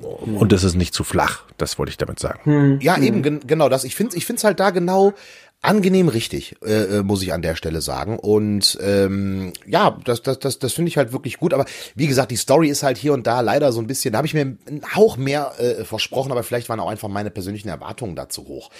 und 0.00 0.52
es 0.52 0.62
ist 0.62 0.76
nicht 0.76 0.94
zu 0.94 1.04
flach, 1.04 1.42
das 1.56 1.78
wollte 1.78 1.90
ich 1.90 1.96
damit 1.96 2.20
sagen. 2.20 2.40
Hm. 2.44 2.80
Ja, 2.80 2.96
eben 2.98 3.22
gen 3.22 3.40
genau 3.46 3.68
das. 3.68 3.84
Ich 3.84 3.96
finde 3.96 4.16
ich 4.16 4.26
finde 4.26 4.38
es 4.38 4.44
halt 4.44 4.60
da 4.60 4.70
genau 4.70 5.14
angenehm 5.60 6.08
richtig, 6.08 6.54
äh, 6.64 6.98
äh, 6.98 7.02
muss 7.02 7.22
ich 7.22 7.32
an 7.32 7.42
der 7.42 7.56
Stelle 7.56 7.80
sagen. 7.80 8.18
Und 8.18 8.78
ähm, 8.80 9.52
ja, 9.66 9.98
das, 10.04 10.22
das, 10.22 10.38
das, 10.38 10.58
das 10.60 10.72
finde 10.72 10.88
ich 10.88 10.96
halt 10.96 11.12
wirklich 11.12 11.38
gut. 11.38 11.52
Aber 11.52 11.64
wie 11.96 12.06
gesagt, 12.06 12.30
die 12.30 12.36
Story 12.36 12.68
ist 12.68 12.84
halt 12.84 12.96
hier 12.96 13.12
und 13.12 13.26
da 13.26 13.40
leider 13.40 13.72
so 13.72 13.80
ein 13.80 13.88
bisschen, 13.88 14.12
da 14.12 14.18
habe 14.18 14.26
ich 14.26 14.34
mir 14.34 14.42
einen 14.42 14.82
Hauch 14.94 15.16
mehr 15.16 15.52
äh, 15.58 15.84
versprochen, 15.84 16.30
aber 16.30 16.44
vielleicht 16.44 16.68
waren 16.68 16.78
auch 16.78 16.88
einfach 16.88 17.08
meine 17.08 17.30
persönlichen 17.30 17.68
Erwartungen 17.68 18.14
dazu 18.14 18.46
hoch. 18.46 18.70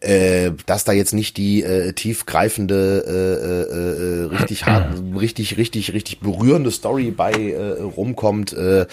Äh, 0.00 0.52
dass 0.66 0.84
da 0.84 0.92
jetzt 0.92 1.14
nicht 1.14 1.38
die 1.38 1.62
äh, 1.62 1.94
tiefgreifende, 1.94 3.04
äh, 3.06 3.72
äh, 3.72 4.24
äh, 4.24 4.36
richtig 4.36 4.66
hart, 4.66 5.02
richtig, 5.18 5.56
richtig, 5.56 5.94
richtig 5.94 6.20
berührende 6.20 6.70
Story 6.70 7.10
bei 7.10 7.32
äh, 7.32 7.80
rumkommt, 7.80 8.52
äh, 8.52 8.86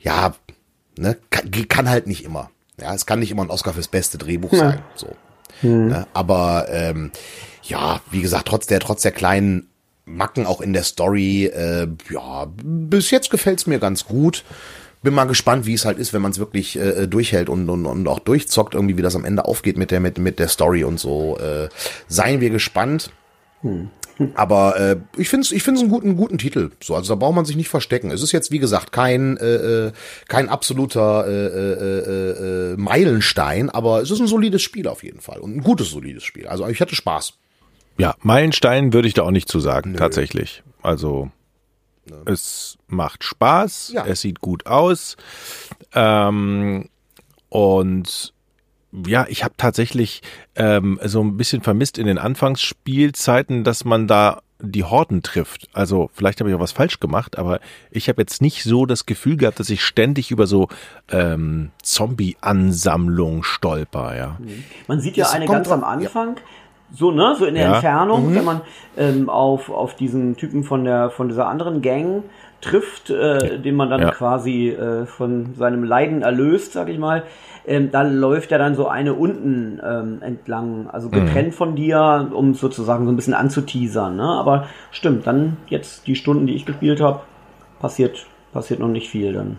ja, 0.00 0.34
ne, 0.98 1.16
kann, 1.30 1.50
kann 1.68 1.88
halt 1.88 2.06
nicht 2.06 2.24
immer. 2.24 2.50
Ja, 2.78 2.94
es 2.94 3.06
kann 3.06 3.20
nicht 3.20 3.30
immer 3.30 3.42
ein 3.42 3.50
Oscar 3.50 3.72
fürs 3.72 3.88
beste 3.88 4.18
Drehbuch 4.18 4.52
ja. 4.52 4.58
sein. 4.58 4.82
So. 4.96 5.08
Mhm. 5.62 5.88
Ne? 5.88 6.06
Aber 6.12 6.66
ähm, 6.70 7.10
ja, 7.62 8.00
wie 8.10 8.20
gesagt, 8.20 8.48
trotz 8.48 8.66
der, 8.66 8.80
trotz 8.80 9.02
der 9.02 9.12
kleinen 9.12 9.68
Macken 10.04 10.46
auch 10.46 10.60
in 10.60 10.72
der 10.72 10.82
Story, 10.82 11.46
äh, 11.46 11.88
ja, 12.10 12.46
bis 12.62 13.10
jetzt 13.10 13.30
gefällt's 13.30 13.66
mir 13.66 13.78
ganz 13.78 14.04
gut. 14.04 14.44
Bin 15.02 15.14
mal 15.14 15.24
gespannt, 15.24 15.66
wie 15.66 15.74
es 15.74 15.84
halt 15.84 15.98
ist, 15.98 16.12
wenn 16.12 16.22
man 16.22 16.30
es 16.30 16.38
wirklich 16.38 16.78
äh, 16.78 17.06
durchhält 17.06 17.48
und, 17.48 17.68
und, 17.68 17.84
und 17.84 18.08
auch 18.08 18.20
durchzockt, 18.20 18.74
irgendwie, 18.74 18.96
wie 18.96 19.02
das 19.02 19.16
am 19.16 19.24
Ende 19.24 19.44
aufgeht 19.44 19.76
mit 19.76 19.90
der, 19.90 20.00
mit, 20.00 20.18
mit 20.18 20.38
der 20.38 20.48
Story 20.48 20.84
und 20.84 20.98
so. 20.98 21.38
Äh, 21.38 21.68
seien 22.08 22.40
wir 22.40 22.50
gespannt. 22.50 23.10
Hm. 23.60 23.90
Aber 24.34 24.78
äh, 24.78 24.96
ich 25.16 25.28
finde 25.28 25.44
es 25.44 25.52
ich 25.52 25.62
find's 25.62 25.80
einen 25.80 25.90
guten, 25.90 26.16
guten 26.16 26.38
Titel. 26.38 26.70
So, 26.82 26.94
also 26.94 27.14
da 27.14 27.18
braucht 27.18 27.34
man 27.34 27.44
sich 27.44 27.56
nicht 27.56 27.68
verstecken. 27.68 28.10
Es 28.10 28.22
ist 28.22 28.32
jetzt, 28.32 28.50
wie 28.50 28.58
gesagt, 28.58 28.92
kein, 28.92 29.36
äh, 29.38 29.54
äh 29.86 29.92
kein 30.28 30.48
absoluter 30.48 31.26
äh, 31.26 31.46
äh, 31.46 31.72
äh, 31.72 32.72
äh, 32.72 32.76
Meilenstein, 32.76 33.70
aber 33.70 34.02
es 34.02 34.10
ist 34.10 34.20
ein 34.20 34.26
solides 34.26 34.62
Spiel 34.62 34.86
auf 34.86 35.02
jeden 35.02 35.20
Fall. 35.20 35.38
Und 35.38 35.56
ein 35.56 35.62
gutes, 35.62 35.90
solides 35.90 36.24
Spiel. 36.24 36.46
Also 36.46 36.66
ich 36.68 36.80
hatte 36.80 36.94
Spaß. 36.94 37.34
Ja, 37.96 38.14
Meilenstein 38.22 38.92
würde 38.92 39.08
ich 39.08 39.14
da 39.14 39.22
auch 39.22 39.30
nicht 39.30 39.48
zu 39.48 39.60
sagen, 39.60 39.92
Nö. 39.92 39.98
tatsächlich. 39.98 40.62
Also 40.82 41.30
Nö. 42.08 42.16
es 42.26 42.76
macht 42.86 43.24
Spaß, 43.24 43.92
ja. 43.94 44.06
es 44.06 44.20
sieht 44.20 44.40
gut 44.40 44.66
aus. 44.66 45.16
Ähm, 45.92 46.88
und 47.48 48.33
ja, 49.06 49.26
ich 49.28 49.44
habe 49.44 49.54
tatsächlich 49.56 50.22
ähm, 50.54 51.00
so 51.04 51.22
ein 51.22 51.36
bisschen 51.36 51.62
vermisst 51.62 51.98
in 51.98 52.06
den 52.06 52.18
Anfangsspielzeiten, 52.18 53.64
dass 53.64 53.84
man 53.84 54.06
da 54.06 54.40
die 54.60 54.84
Horden 54.84 55.22
trifft. 55.22 55.68
Also 55.72 56.10
vielleicht 56.12 56.40
habe 56.40 56.48
ich 56.48 56.56
auch 56.56 56.60
was 56.60 56.72
falsch 56.72 57.00
gemacht, 57.00 57.38
aber 57.38 57.60
ich 57.90 58.08
habe 58.08 58.22
jetzt 58.22 58.40
nicht 58.40 58.62
so 58.62 58.86
das 58.86 59.04
Gefühl 59.04 59.36
gehabt, 59.36 59.60
dass 59.60 59.68
ich 59.68 59.82
ständig 59.82 60.30
über 60.30 60.46
so 60.46 60.68
ähm, 61.10 61.70
Zombie-Ansammlung 61.82 63.42
stolper. 63.42 64.16
Ja. 64.16 64.36
Mhm. 64.38 64.64
Man 64.86 65.00
sieht 65.00 65.16
ja 65.16 65.24
das 65.24 65.34
eine 65.34 65.46
ganz 65.46 65.70
am 65.70 65.84
Anfang. 65.84 66.36
Ja. 66.36 66.42
So, 66.96 67.10
ne, 67.10 67.34
so 67.36 67.44
in 67.46 67.54
der 67.54 67.64
ja. 67.64 67.72
Entfernung, 67.74 68.30
mhm. 68.30 68.34
wenn 68.36 68.44
man 68.44 68.60
ähm, 68.96 69.28
auf, 69.28 69.68
auf 69.70 69.96
diesen 69.96 70.36
Typen 70.36 70.62
von 70.62 70.84
der, 70.84 71.10
von 71.10 71.28
dieser 71.28 71.48
anderen 71.48 71.82
Gang 71.82 72.22
trifft, 72.60 73.10
äh, 73.10 73.58
den 73.58 73.74
man 73.74 73.90
dann 73.90 74.10
quasi 74.12 74.68
äh, 74.68 75.04
von 75.06 75.54
seinem 75.56 75.82
Leiden 75.82 76.22
erlöst, 76.22 76.72
sag 76.72 76.88
ich 76.88 76.98
mal, 76.98 77.24
ähm, 77.66 77.90
da 77.90 78.02
läuft 78.02 78.50
ja 78.50 78.58
dann 78.58 78.74
so 78.74 78.88
eine 78.88 79.14
unten 79.14 79.80
ähm, 79.84 80.18
entlang, 80.20 80.88
also 80.90 81.08
getrennt 81.08 81.48
mhm. 81.48 81.52
von 81.52 81.76
dir, 81.76 82.30
um 82.32 82.54
sozusagen 82.54 83.06
so 83.06 83.12
ein 83.12 83.16
bisschen 83.16 83.34
anzuteasern. 83.34 84.16
Ne? 84.16 84.24
Aber 84.24 84.66
stimmt, 84.90 85.26
dann 85.26 85.56
jetzt 85.68 86.06
die 86.06 86.16
Stunden, 86.16 86.46
die 86.46 86.54
ich 86.54 86.66
gespielt 86.66 87.00
habe, 87.00 87.20
passiert, 87.80 88.26
passiert 88.52 88.80
noch 88.80 88.88
nicht 88.88 89.08
viel 89.08 89.32
dann. 89.32 89.58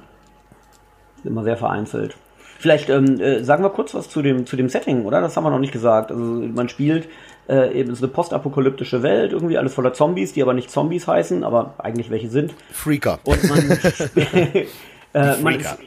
Immer 1.23 1.43
sehr 1.43 1.57
vereinzelt. 1.57 2.15
Vielleicht 2.59 2.89
ähm, 2.89 3.19
äh, 3.19 3.43
sagen 3.43 3.63
wir 3.63 3.69
kurz 3.69 3.93
was 3.95 4.09
zu 4.09 4.21
dem, 4.21 4.45
zu 4.45 4.55
dem 4.55 4.69
Setting, 4.69 5.05
oder? 5.05 5.21
Das 5.21 5.35
haben 5.35 5.43
wir 5.43 5.49
noch 5.49 5.59
nicht 5.59 5.73
gesagt. 5.73 6.11
Also 6.11 6.23
man 6.23 6.69
spielt 6.69 7.09
äh, 7.49 7.79
eben 7.79 7.93
so 7.95 8.05
eine 8.05 8.13
postapokalyptische 8.13 9.03
Welt, 9.03 9.33
irgendwie 9.33 9.57
alles 9.57 9.73
voller 9.73 9.93
Zombies, 9.93 10.33
die 10.33 10.41
aber 10.41 10.53
nicht 10.53 10.69
Zombies 10.69 11.07
heißen, 11.07 11.43
aber 11.43 11.73
eigentlich 11.79 12.09
welche 12.11 12.29
sind. 12.29 12.53
Freaker. 12.71 13.19
Und 13.23 13.43
man, 13.49 13.59
äh, 15.13 15.41
man 15.41 15.55
ist, 15.55 15.77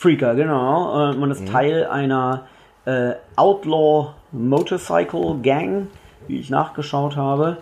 Freaker, 0.00 0.34
genau. 0.34 1.12
Man 1.12 1.30
ist 1.30 1.42
mhm. 1.42 1.46
Teil 1.46 1.84
einer 1.84 2.46
äh, 2.86 3.12
Outlaw 3.36 4.14
Motorcycle 4.32 5.40
Gang, 5.42 5.88
wie 6.26 6.40
ich 6.40 6.48
nachgeschaut 6.48 7.16
habe. 7.16 7.58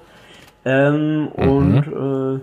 Ähm, 0.64 1.22
mhm. 1.22 1.48
Und 1.48 2.42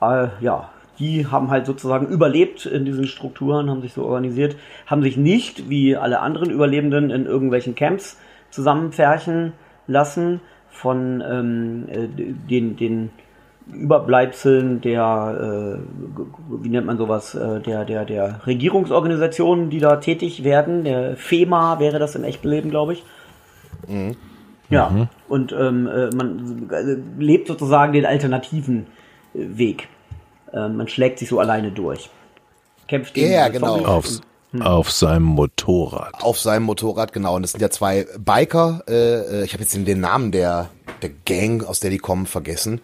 äh, 0.00 0.04
äh, 0.06 0.28
ja, 0.38 0.70
die 1.00 1.26
haben 1.26 1.50
halt 1.50 1.66
sozusagen 1.66 2.06
überlebt 2.06 2.66
in 2.66 2.84
diesen 2.84 3.08
Strukturen, 3.08 3.68
haben 3.68 3.82
sich 3.82 3.94
so 3.94 4.04
organisiert, 4.04 4.56
haben 4.86 5.02
sich 5.02 5.16
nicht 5.16 5.68
wie 5.68 5.96
alle 5.96 6.20
anderen 6.20 6.50
Überlebenden 6.50 7.10
in 7.10 7.26
irgendwelchen 7.26 7.74
Camps 7.74 8.20
zusammenpferchen 8.50 9.54
lassen 9.88 10.40
von 10.70 11.20
ähm, 11.28 11.88
äh, 11.88 12.06
den, 12.48 12.76
den 12.76 13.10
Überbleibseln 13.72 14.80
der, 14.80 15.78
äh, 15.78 16.62
wie 16.62 16.68
nennt 16.68 16.86
man 16.86 16.98
sowas, 16.98 17.34
äh, 17.34 17.60
der, 17.60 17.84
der, 17.84 18.04
der 18.04 18.46
Regierungsorganisationen, 18.46 19.70
die 19.70 19.80
da 19.80 19.96
tätig 19.96 20.44
werden. 20.44 20.84
Der 20.84 21.16
FEMA 21.16 21.80
wäre 21.80 21.98
das 21.98 22.14
im 22.14 22.24
echten 22.24 22.48
Leben, 22.48 22.70
glaube 22.70 22.94
ich. 22.94 23.04
Mhm. 23.88 24.16
Ja, 24.68 24.90
mhm. 24.90 25.08
und 25.28 25.52
ähm, 25.52 25.86
äh, 25.86 26.10
man 26.14 26.68
äh, 26.70 27.22
lebt 27.22 27.46
sozusagen 27.48 27.92
den 27.92 28.04
alternativen 28.04 28.86
Weg. 29.32 29.88
Äh, 30.52 30.68
man 30.68 30.88
schlägt 30.88 31.18
sich 31.18 31.28
so 31.28 31.38
alleine 31.38 31.70
durch. 31.70 32.10
Kämpft 32.88 33.14
gegen 33.14 33.32
ja, 33.32 33.48
genau. 33.48 33.84
Aufs, 33.84 34.22
hm. 34.52 34.62
Auf 34.62 34.90
seinem 34.90 35.24
Motorrad. 35.24 36.22
Auf 36.22 36.38
seinem 36.38 36.64
Motorrad, 36.64 37.12
genau. 37.12 37.36
Und 37.36 37.42
das 37.42 37.52
sind 37.52 37.60
ja 37.60 37.70
zwei 37.70 38.06
Biker. 38.18 38.82
Äh, 38.88 39.44
ich 39.44 39.52
habe 39.52 39.62
jetzt 39.62 39.74
den 39.74 40.00
Namen 40.00 40.32
der, 40.32 40.70
der 41.02 41.10
Gang, 41.10 41.64
aus 41.64 41.80
der 41.80 41.90
die 41.90 41.98
kommen, 41.98 42.26
vergessen. 42.26 42.80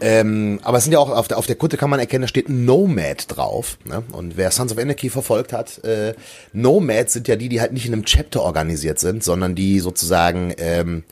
Ähm, 0.00 0.60
aber 0.62 0.78
es 0.78 0.84
sind 0.84 0.92
ja 0.92 0.98
auch 0.98 1.10
auf 1.10 1.28
der, 1.28 1.38
auf 1.38 1.46
der 1.46 1.56
Kutte 1.56 1.76
kann 1.76 1.88
man 1.88 2.00
erkennen, 2.00 2.22
da 2.22 2.28
steht 2.28 2.48
Nomad 2.48 3.24
drauf. 3.28 3.78
Ne? 3.84 4.02
Und 4.12 4.36
wer 4.36 4.50
Sons 4.50 4.72
of 4.72 4.78
Anarchy 4.78 5.08
verfolgt 5.08 5.52
hat, 5.52 5.82
äh, 5.84 6.14
Nomads 6.52 7.14
sind 7.14 7.28
ja 7.28 7.36
die, 7.36 7.48
die 7.48 7.60
halt 7.60 7.72
nicht 7.72 7.86
in 7.86 7.92
einem 7.92 8.04
Chapter 8.04 8.42
organisiert 8.42 8.98
sind, 8.98 9.24
sondern 9.24 9.54
die 9.54 9.80
sozusagen 9.80 10.54
ähm, 10.58 11.04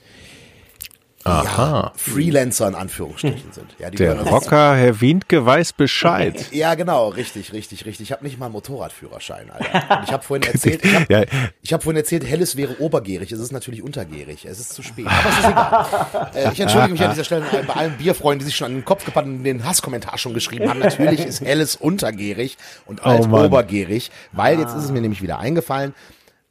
Aha. 1.27 1.85
Ja, 1.85 1.93
Freelancer 1.97 2.69
in 2.69 2.75
Anführungsstrichen 2.75 3.51
sind. 3.53 3.75
Ja, 3.79 3.89
der 3.89 4.21
Rocker, 4.21 4.77
Herr 4.77 5.01
Windke, 5.01 5.47
weiß 5.47 5.73
Bescheid. 5.73 6.49
ja, 6.53 6.75
genau, 6.75 7.09
richtig, 7.09 7.55
richtig, 7.55 7.87
richtig. 7.87 8.09
Ich 8.09 8.13
habe 8.13 8.23
nicht 8.25 8.39
mal 8.39 8.47
einen 8.47 8.53
Motorradführerschein, 8.53 9.51
Alter. 9.51 9.99
Und 9.99 10.05
ich 10.05 10.13
habe 10.13 10.23
vorhin 10.23 10.47
erzählt, 10.47 10.85
ich 10.85 10.95
habe 10.95 11.07
ja. 11.09 11.73
hab 11.73 11.83
vorhin 11.83 11.97
erzählt, 11.97 12.27
helles 12.27 12.57
wäre 12.57 12.79
obergärig. 12.79 13.33
Es 13.33 13.41
ist 13.41 13.53
natürlich 13.53 13.83
untergärig. 13.83 14.45
Es 14.45 14.61
ist 14.61 14.75
zu 14.75 14.83
spät. 14.83 15.07
Aber 15.07 15.31
es 15.31 15.39
ist 15.39 15.49
egal. 15.49 15.87
Äh, 16.35 16.53
ich 16.53 16.61
entschuldige 16.61 16.93
mich 16.93 17.03
an 17.03 17.11
dieser 17.11 17.25
Stelle 17.25 17.45
bei 17.67 17.75
allen 17.75 17.97
Bierfreunden, 17.97 18.41
die 18.41 18.47
sich 18.47 18.57
schon 18.57 18.67
an 18.67 18.75
den 18.75 18.85
Kopf 18.85 19.05
gepackt 19.05 19.27
und 19.27 19.45
den 19.45 19.65
Hasskommentar 19.65 20.19
schon 20.19 20.35
geschrieben 20.35 20.69
haben. 20.69 20.81
Natürlich 20.81 21.25
ist 21.25 21.41
helles 21.41 21.77
untergärig 21.77 22.57
und 22.87 23.05
alt 23.05 23.29
oh 23.31 23.45
obergärig, 23.45 24.11
weil 24.33 24.59
jetzt 24.59 24.75
ist 24.75 24.85
es 24.85 24.91
mir 24.91 25.01
nämlich 25.01 25.23
wieder 25.23 25.39
eingefallen. 25.39 25.95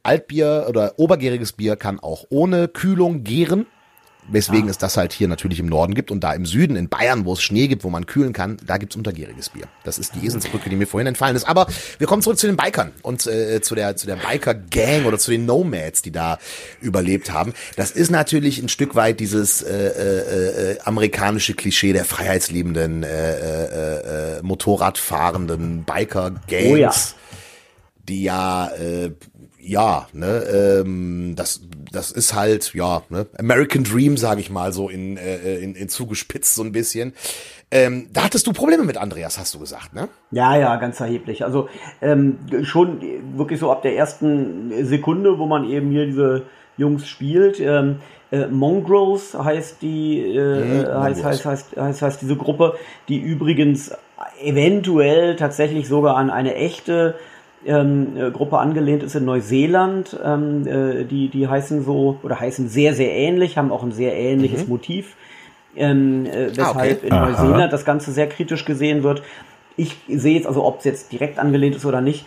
Altbier 0.04 0.66
oder 0.68 0.94
obergäriges 0.98 1.54
Bier 1.54 1.76
kann 1.76 2.00
auch 2.00 2.26
ohne 2.30 2.68
Kühlung 2.68 3.24
gären. 3.24 3.66
Weswegen 4.30 4.68
ah. 4.68 4.72
es 4.72 4.78
das 4.78 4.98
halt 4.98 5.14
hier 5.14 5.28
natürlich 5.28 5.60
im 5.60 5.66
Norden 5.66 5.94
gibt 5.94 6.12
und 6.12 6.24
da 6.24 6.34
im 6.34 6.46
Süden, 6.46 6.76
in 6.76 6.90
Bayern, 6.90 7.26
wo 7.26 7.34
es 7.34 7.42
Schnee 7.42 7.68
gibt, 7.68 7.84
wo 7.84 7.90
man 7.90 8.06
kühlen 8.06 8.34
kann, 8.34 8.58
da 8.66 8.78
gibt's 8.78 8.96
untergäriges 8.96 9.50
Bier. 9.50 9.66
Das 9.84 10.00
ist 10.00 10.16
die 10.16 10.26
Esensbrücke, 10.26 10.70
die 10.70 10.76
mir 10.76 10.88
vorhin 10.88 11.08
entfallen 11.08 11.36
ist. 11.36 11.48
Aber 11.48 11.68
wir 11.98 12.08
kommen 12.08 12.22
zurück 12.22 12.38
zu 12.38 12.48
den 12.48 12.56
Bikern 12.56 12.92
und 13.02 13.28
äh, 13.28 13.62
zu 13.62 13.76
der, 13.76 13.96
zu 13.96 14.08
der 14.08 14.16
Biker-Gang 14.16 15.06
oder 15.06 15.18
zu 15.18 15.32
den 15.32 15.46
Nomads, 15.46 16.02
die 16.02 16.12
da 16.12 16.40
überlebt 16.82 17.32
haben. 17.32 17.54
Das 17.76 17.92
ist 17.92 18.12
natürlich 18.12 18.62
ein 18.62 18.70
Stück 18.70 18.96
weit 18.96 19.20
dieses 19.20 19.62
äh, 19.62 19.74
äh, 19.74 20.72
äh, 20.72 20.80
amerikanische 20.84 21.54
Klischee 21.54 21.94
der 21.94 22.06
freiheitsliebenden, 22.06 23.04
äh, 23.04 23.08
äh, 23.08 24.38
äh, 24.38 24.42
Motorradfahrenden 24.42 25.84
Biker-Gangs. 25.84 26.72
Oh 26.72 26.76
ja. 26.76 26.94
Die 28.08 28.24
ja 28.24 28.68
äh, 28.68 29.12
ja, 29.66 30.08
ne, 30.14 30.44
ähm, 30.82 31.34
das, 31.36 31.62
das 31.92 32.12
ist 32.12 32.34
halt, 32.34 32.74
ja, 32.74 33.02
ne, 33.10 33.26
American 33.38 33.84
Dream, 33.84 34.18
sage 34.18 34.42
ich 34.42 34.50
mal, 34.50 34.74
so 34.74 34.90
in, 34.90 35.18
äh, 35.18 35.58
in, 35.60 35.76
in 35.76 35.90
zugespitzt 35.90 36.56
so 36.56 36.64
ein 36.64 36.72
bisschen. 36.72 37.14
Ähm, 37.72 38.08
da 38.14 38.26
hattest 38.26 38.46
du 38.46 38.54
Probleme 38.54 38.84
mit 38.84 38.98
Andreas, 38.98 39.40
hast 39.40 39.54
du 39.56 39.60
gesagt, 39.60 39.96
ne? 39.96 40.10
Ja, 40.32 40.56
ja, 40.58 40.76
ganz 40.76 41.00
erheblich. 41.00 41.44
Also 41.44 41.70
ähm, 42.02 42.38
schon 42.64 43.02
wirklich 43.36 43.60
so 43.60 43.72
ab 43.72 43.82
der 43.82 43.96
ersten 43.96 44.86
Sekunde, 44.86 45.40
wo 45.40 45.48
man 45.48 45.68
eben 45.68 45.90
hier 45.90 46.06
diese 46.06 46.44
Jungs 46.78 47.08
spielt. 47.08 47.60
Ähm, 47.60 47.98
äh, 48.32 48.48
Mongrels 48.48 49.34
heißt 49.34 49.82
die, 49.82 50.20
äh, 50.20 50.84
mhm, 50.84 51.02
heißt, 51.02 51.24
heißt, 51.24 51.46
heißt, 51.46 51.78
heißt, 51.78 52.02
heißt 52.02 52.22
diese 52.22 52.36
Gruppe, 52.36 52.76
die 53.08 53.18
übrigens 53.18 53.92
eventuell 54.42 55.36
tatsächlich 55.36 55.88
sogar 55.88 56.18
an 56.18 56.30
eine 56.30 56.56
echte 56.56 57.16
ähm, 57.66 58.18
äh, 58.18 58.32
Gruppe 58.32 58.58
angelehnt 58.60 59.04
ist 59.04 59.16
in 59.16 59.26
Neuseeland. 59.26 60.18
Ähm, 60.24 60.68
äh, 60.68 61.04
die, 61.06 61.30
die 61.30 61.48
heißen 61.48 61.84
so 61.84 62.20
oder 62.24 62.40
heißen 62.40 62.68
sehr, 62.70 62.94
sehr 62.94 63.12
ähnlich, 63.12 63.58
haben 63.58 63.72
auch 63.72 63.84
ein 63.84 63.92
sehr 63.92 64.16
ähnliches 64.16 64.64
mhm. 64.64 64.70
Motiv. 64.70 65.16
Ähm, 65.76 66.26
äh, 66.26 66.56
weshalb 66.56 66.76
ah, 66.76 66.80
okay. 66.80 67.08
in 67.08 67.14
Aha. 67.14 67.30
Neuseeland 67.30 67.74
das 67.74 67.86
Ganze 67.86 68.12
sehr 68.12 68.28
kritisch 68.28 68.66
gesehen 68.66 69.04
wird. 69.04 69.24
Ich 69.76 69.98
sehe 70.08 70.36
jetzt 70.36 70.46
also, 70.48 70.64
ob 70.64 70.80
es 70.80 70.86
jetzt 70.86 71.12
direkt 71.12 71.40
angelehnt 71.40 71.76
ist 71.76 71.86
oder 71.86 72.00
nicht, 72.00 72.26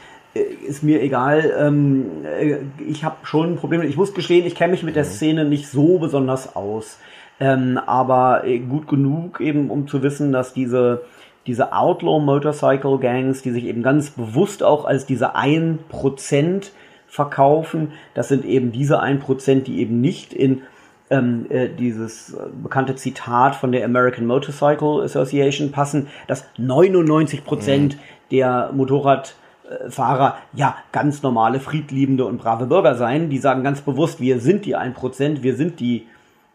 ist 0.67 0.83
mir 0.83 1.03
egal. 1.03 1.53
Ähm, 1.59 2.07
äh, 2.25 2.57
ich 2.87 3.05
habe 3.05 3.17
schon 3.25 3.53
ein 3.53 3.57
Problem. 3.57 3.83
Ich 3.83 3.97
muss 3.97 4.15
gestehen, 4.15 4.47
ich 4.47 4.55
kenne 4.55 4.73
mich 4.73 4.83
mit 4.83 4.97
der 4.97 5.05
mhm. 5.05 5.09
Szene 5.09 5.45
nicht 5.45 5.69
so 5.69 5.99
besonders 5.99 6.57
aus. 6.57 6.99
Ähm, 7.39 7.79
aber 7.85 8.45
äh, 8.45 8.59
gut 8.59 8.89
genug 8.89 9.41
eben, 9.41 9.71
um 9.71 9.87
zu 9.89 10.03
wissen, 10.03 10.33
dass 10.33 10.55
diese, 10.55 11.03
diese 11.47 11.73
Outlaw 11.73 12.21
Motorcycle 12.21 12.99
Gangs, 12.99 13.43
die 13.43 13.51
sich 13.51 13.65
eben 13.65 13.83
ganz 13.83 14.11
bewusst 14.11 14.63
auch 14.63 14.85
als 14.85 15.07
diese 15.07 15.37
1% 15.37 16.71
verkaufen, 17.07 17.93
das 18.15 18.29
sind 18.29 18.45
eben 18.45 18.73
diese 18.73 19.03
1%, 19.03 19.63
die 19.63 19.81
eben 19.81 20.01
nicht 20.01 20.33
in 20.33 20.63
ähm, 21.09 21.47
äh, 21.51 21.69
dieses 21.69 22.37
bekannte 22.63 22.97
Zitat 22.97 23.55
von 23.55 23.73
der 23.73 23.85
American 23.85 24.27
Motorcycle 24.27 25.03
Association 25.03 25.71
passen, 25.71 26.09
dass 26.27 26.45
99 26.59 27.45
Prozent 27.45 27.95
mhm. 27.95 28.01
der 28.33 28.71
Motorradfahrer 28.73 30.37
ja 30.53 30.77
ganz 30.93 31.23
normale, 31.23 31.61
friedliebende 31.61 32.25
und 32.25 32.39
brave 32.39 32.67
Bürger 32.67 32.97
seien. 32.97 33.31
Die 33.31 33.39
sagen 33.39 33.63
ganz 33.63 33.81
bewusst, 33.83 34.21
wir 34.21 34.41
sind 34.41 34.65
die 34.65 34.77
1%, 34.77 35.43
wir 35.43 35.55
sind 35.55 35.79
die, 35.79 36.07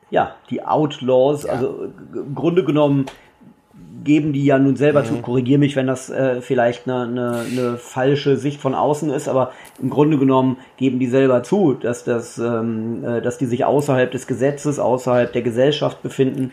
ja, 0.09 0.35
die 0.49 0.63
Outlaws. 0.63 1.43
Ja. 1.43 1.53
Also 1.53 1.93
im 2.13 2.35
Grunde 2.35 2.65
genommen 2.65 3.05
geben 4.03 4.33
die 4.33 4.45
ja 4.45 4.57
nun 4.57 4.75
selber 4.75 5.01
mhm. 5.01 5.05
zu. 5.05 5.17
Korrigiere 5.21 5.59
mich, 5.59 5.75
wenn 5.75 5.87
das 5.87 6.09
äh, 6.09 6.41
vielleicht 6.41 6.87
eine, 6.87 7.01
eine, 7.03 7.45
eine 7.51 7.77
falsche 7.77 8.37
Sicht 8.37 8.59
von 8.59 8.73
außen 8.73 9.09
ist, 9.11 9.27
aber 9.27 9.51
im 9.81 9.89
Grunde 9.89 10.17
genommen 10.17 10.57
geben 10.77 10.99
die 10.99 11.07
selber 11.07 11.43
zu, 11.43 11.73
dass 11.73 12.03
das, 12.03 12.37
ähm, 12.37 13.03
äh, 13.05 13.21
dass 13.21 13.37
die 13.37 13.45
sich 13.45 13.65
außerhalb 13.65 14.11
des 14.11 14.27
Gesetzes, 14.27 14.79
außerhalb 14.79 15.31
der 15.31 15.41
Gesellschaft 15.41 16.01
befinden. 16.01 16.51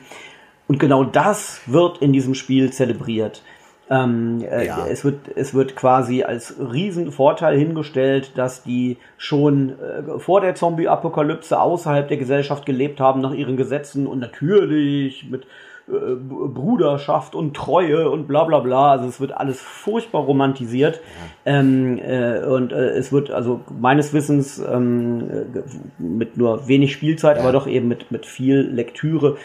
Und 0.67 0.79
genau 0.79 1.05
das 1.05 1.61
wird 1.67 1.99
in 1.99 2.13
diesem 2.13 2.35
Spiel 2.35 2.71
zelebriert. 2.71 3.43
Ähm, 3.91 4.43
äh, 4.43 4.67
ja. 4.67 4.87
es, 4.87 5.03
wird, 5.03 5.35
es 5.35 5.55
wird 5.55 5.75
quasi 5.75 6.23
als 6.23 6.57
Riesenvorteil 6.59 7.57
hingestellt, 7.57 8.33
dass 8.37 8.63
die 8.63 8.99
schon 9.17 9.71
äh, 9.81 10.19
vor 10.19 10.43
der 10.43 10.55
Zombie-Apokalypse 10.55 11.59
außerhalb 11.59 12.07
der 12.07 12.19
Gesellschaft 12.19 12.67
gelebt 12.67 13.01
haben 13.01 13.23
nach 13.23 13.33
ihren 13.33 13.57
Gesetzen 13.57 14.07
und 14.07 14.19
natürlich 14.19 15.31
mit 15.31 15.47
äh, 15.89 16.15
Bruderschaft 16.15 17.35
und 17.35 17.57
Treue 17.57 18.11
und 18.11 18.29
bla 18.29 18.45
bla 18.45 18.61
bla. 18.61 18.93
Also 18.93 19.07
es 19.07 19.21
wird 19.21 19.33
alles 19.33 19.61
furchtbar 19.61 20.23
romantisiert. 20.23 21.01
Ja. 21.45 21.59
Ähm, 21.59 21.99
äh, 21.99 22.45
und 22.45 22.73
äh, 22.73 22.91
es 22.91 23.13
wird 23.13 23.31
also 23.31 23.61
meines 23.81 24.13
Wissens 24.13 24.59
ähm, 24.59 25.31
äh, 25.31 26.03
mit 26.03 26.37
nur 26.37 26.69
wenig 26.69 26.93
Spielzeit, 26.93 27.37
ja. 27.37 27.43
aber 27.43 27.53
doch 27.53 27.67
eben 27.67 27.89
mit, 27.89 28.11
mit 28.11 28.27
viel 28.27 28.61
Lektüre 28.61 29.37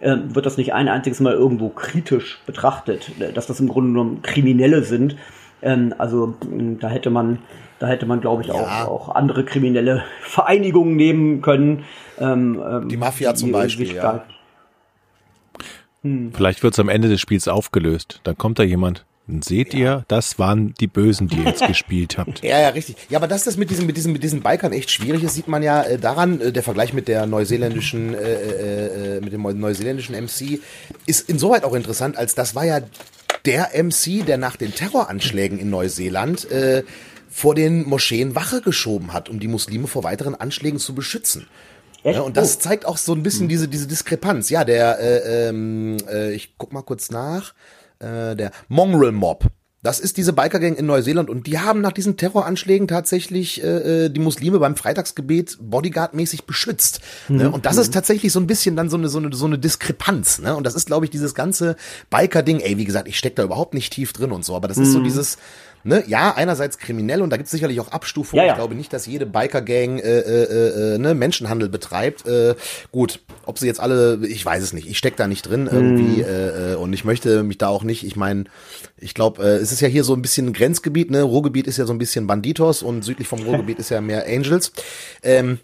äh, 0.00 0.16
wird 0.24 0.46
das 0.46 0.56
nicht 0.56 0.72
ein 0.72 0.88
einziges 0.88 1.20
Mal 1.20 1.34
irgendwo 1.34 1.68
kritisch 1.68 2.40
betrachtet, 2.46 3.12
dass 3.34 3.46
das 3.46 3.60
im 3.60 3.68
Grunde 3.68 3.90
genommen 3.90 4.22
Kriminelle 4.22 4.82
sind. 4.82 5.16
Ähm, 5.62 5.94
also 5.98 6.34
da 6.80 6.88
hätte 6.88 7.10
man 7.10 7.38
da 7.78 7.86
hätte 7.86 8.04
man, 8.04 8.20
glaube 8.20 8.42
ich, 8.42 8.48
ja. 8.48 8.54
auch, 8.54 8.88
auch 8.88 9.14
andere 9.14 9.42
kriminelle 9.42 10.04
Vereinigungen 10.20 10.96
nehmen 10.96 11.40
können. 11.40 11.84
Ähm, 12.18 12.62
ähm 12.62 12.88
die 12.88 12.98
Mafia 12.98 13.34
zum 13.34 13.52
Beispiel. 13.52 13.94
Ja. 13.94 14.24
Hm. 16.02 16.32
Vielleicht 16.34 16.62
wird 16.62 16.74
es 16.74 16.80
am 16.80 16.88
Ende 16.88 17.08
des 17.08 17.20
Spiels 17.20 17.48
aufgelöst. 17.48 18.20
Dann 18.24 18.36
kommt 18.36 18.58
da 18.58 18.62
jemand. 18.62 19.04
Dann 19.26 19.42
seht 19.42 19.74
ja. 19.74 19.80
ihr, 19.80 20.04
das 20.08 20.38
waren 20.38 20.74
die 20.80 20.86
Bösen, 20.86 21.28
die 21.28 21.36
ihr 21.36 21.44
jetzt 21.44 21.66
gespielt 21.66 22.18
habt. 22.18 22.42
Ja, 22.50 22.58
ja, 22.58 22.68
richtig. 22.70 22.96
Ja, 23.08 23.18
aber 23.18 23.28
dass 23.28 23.44
das 23.44 23.56
mit 23.56 23.70
diesen, 23.70 23.86
mit 23.86 23.96
diesen, 23.96 24.12
mit 24.12 24.22
diesen 24.22 24.40
Bikern 24.40 24.72
echt 24.72 24.90
schwierig 24.90 25.22
ist, 25.22 25.34
sieht 25.34 25.46
man 25.46 25.62
ja 25.62 25.82
äh, 25.82 25.98
daran, 25.98 26.40
äh, 26.40 26.52
der 26.52 26.62
Vergleich 26.62 26.92
mit 26.92 27.06
der 27.06 27.26
neuseeländischen, 27.26 28.14
äh, 28.14 28.18
äh, 28.18 29.16
äh 29.16 29.20
mit 29.20 29.32
dem 29.32 29.42
neuseeländischen 29.42 30.16
MC 30.16 30.60
ist 31.06 31.28
insoweit 31.28 31.64
auch 31.64 31.74
interessant, 31.74 32.16
als 32.16 32.34
das 32.34 32.54
war 32.54 32.64
ja 32.64 32.80
der 33.44 33.70
MC, 33.74 34.24
der 34.26 34.38
nach 34.38 34.56
den 34.56 34.74
Terroranschlägen 34.74 35.58
in 35.58 35.70
Neuseeland 35.70 36.50
äh, 36.50 36.82
vor 37.30 37.54
den 37.54 37.88
Moscheen 37.88 38.34
Wache 38.34 38.60
geschoben 38.60 39.12
hat, 39.12 39.28
um 39.28 39.38
die 39.38 39.48
Muslime 39.48 39.86
vor 39.86 40.02
weiteren 40.02 40.34
Anschlägen 40.34 40.78
zu 40.78 40.94
beschützen. 40.94 41.46
Ja, 42.04 42.20
und 42.20 42.36
das 42.36 42.56
oh. 42.56 42.60
zeigt 42.60 42.86
auch 42.86 42.96
so 42.96 43.12
ein 43.12 43.22
bisschen 43.22 43.42
hm. 43.42 43.48
diese, 43.48 43.68
diese 43.68 43.86
Diskrepanz. 43.86 44.50
Ja, 44.50 44.64
der, 44.64 44.98
äh, 45.00 45.48
ähm, 45.48 45.96
äh, 46.10 46.32
ich 46.32 46.56
guck 46.56 46.72
mal 46.72 46.82
kurz 46.82 47.10
nach, 47.10 47.54
äh, 47.98 48.34
der 48.36 48.52
Mongrel 48.68 49.12
Mob. 49.12 49.44
Das 49.82 49.98
ist 49.98 50.18
diese 50.18 50.34
Bikergang 50.34 50.76
in 50.76 50.84
Neuseeland 50.84 51.30
und 51.30 51.46
die 51.46 51.58
haben 51.58 51.80
nach 51.80 51.92
diesen 51.92 52.18
Terroranschlägen 52.18 52.86
tatsächlich 52.86 53.64
äh, 53.64 54.04
äh 54.04 54.08
die 54.10 54.20
Muslime 54.20 54.58
beim 54.58 54.76
Freitagsgebet 54.76 55.56
Bodyguard-mäßig 55.58 56.44
beschützt. 56.44 57.00
Ne? 57.28 57.34
Mhm. 57.34 57.42
Ne? 57.42 57.50
Und 57.50 57.64
das 57.64 57.78
ist 57.78 57.88
mhm. 57.88 57.92
tatsächlich 57.92 58.30
so 58.30 58.40
ein 58.40 58.46
bisschen 58.46 58.76
dann 58.76 58.90
so 58.90 58.98
eine, 58.98 59.08
so 59.08 59.18
eine, 59.18 59.34
so 59.34 59.46
eine 59.46 59.58
Diskrepanz. 59.58 60.38
Ne? 60.40 60.54
Und 60.54 60.64
das 60.64 60.74
ist, 60.74 60.84
glaube 60.86 61.06
ich, 61.06 61.10
dieses 61.10 61.34
ganze 61.34 61.76
Biker-Ding. 62.10 62.60
Ey, 62.60 62.76
wie 62.76 62.84
gesagt, 62.84 63.08
ich 63.08 63.16
steck 63.16 63.36
da 63.36 63.42
überhaupt 63.42 63.72
nicht 63.72 63.90
tief 63.94 64.12
drin 64.12 64.32
und 64.32 64.44
so, 64.44 64.54
aber 64.54 64.68
das 64.68 64.76
mhm. 64.76 64.82
ist 64.82 64.92
so 64.92 64.98
mhm. 64.98 65.04
dieses, 65.04 65.38
ne, 65.84 66.04
ja, 66.06 66.34
einerseits 66.34 66.78
kriminell 66.78 67.22
und 67.22 67.30
da 67.30 67.36
gibt 67.36 67.46
es 67.46 67.50
sicherlich 67.50 67.80
auch 67.80 67.88
Abstufungen. 67.88 68.42
Ja, 68.42 68.46
ja. 68.46 68.52
Ich 68.52 68.58
glaube 68.58 68.74
nicht, 68.74 68.92
dass 68.92 69.06
jede 69.06 69.26
Biker-Gang 69.26 69.98
äh, 69.98 70.18
äh, 70.20 70.94
äh, 70.94 70.98
ne, 70.98 71.14
Menschenhandel 71.14 71.68
betreibt. 71.68 72.26
Äh, 72.26 72.54
gut, 72.92 73.20
ob 73.46 73.58
sie 73.58 73.66
jetzt 73.66 73.80
alle, 73.80 74.20
ich 74.26 74.44
weiß 74.44 74.62
es 74.62 74.72
nicht. 74.72 74.88
Ich 74.88 74.98
steck 74.98 75.16
da 75.16 75.26
nicht 75.26 75.42
drin 75.42 75.68
irgendwie 75.70 76.22
mm. 76.22 76.72
äh, 76.72 76.74
und 76.74 76.92
ich 76.92 77.04
möchte 77.04 77.42
mich 77.42 77.58
da 77.58 77.68
auch 77.68 77.82
nicht. 77.82 78.04
Ich 78.04 78.16
meine, 78.16 78.44
ich 78.98 79.14
glaube, 79.14 79.42
äh, 79.42 79.56
es 79.56 79.72
ist 79.72 79.80
ja 79.80 79.88
hier 79.88 80.04
so 80.04 80.14
ein 80.14 80.22
bisschen 80.22 80.48
ein 80.48 80.52
Grenzgebiet. 80.52 81.10
Ne, 81.10 81.22
Ruhrgebiet 81.22 81.66
ist 81.66 81.78
ja 81.78 81.86
so 81.86 81.92
ein 81.92 81.98
bisschen 81.98 82.26
Banditos 82.26 82.82
und 82.82 83.02
südlich 83.02 83.28
vom 83.28 83.40
Ruhrgebiet 83.40 83.78
ist 83.78 83.90
ja 83.90 84.00
mehr 84.00 84.26
Angels. 84.26 84.72
Ähm, 85.22 85.58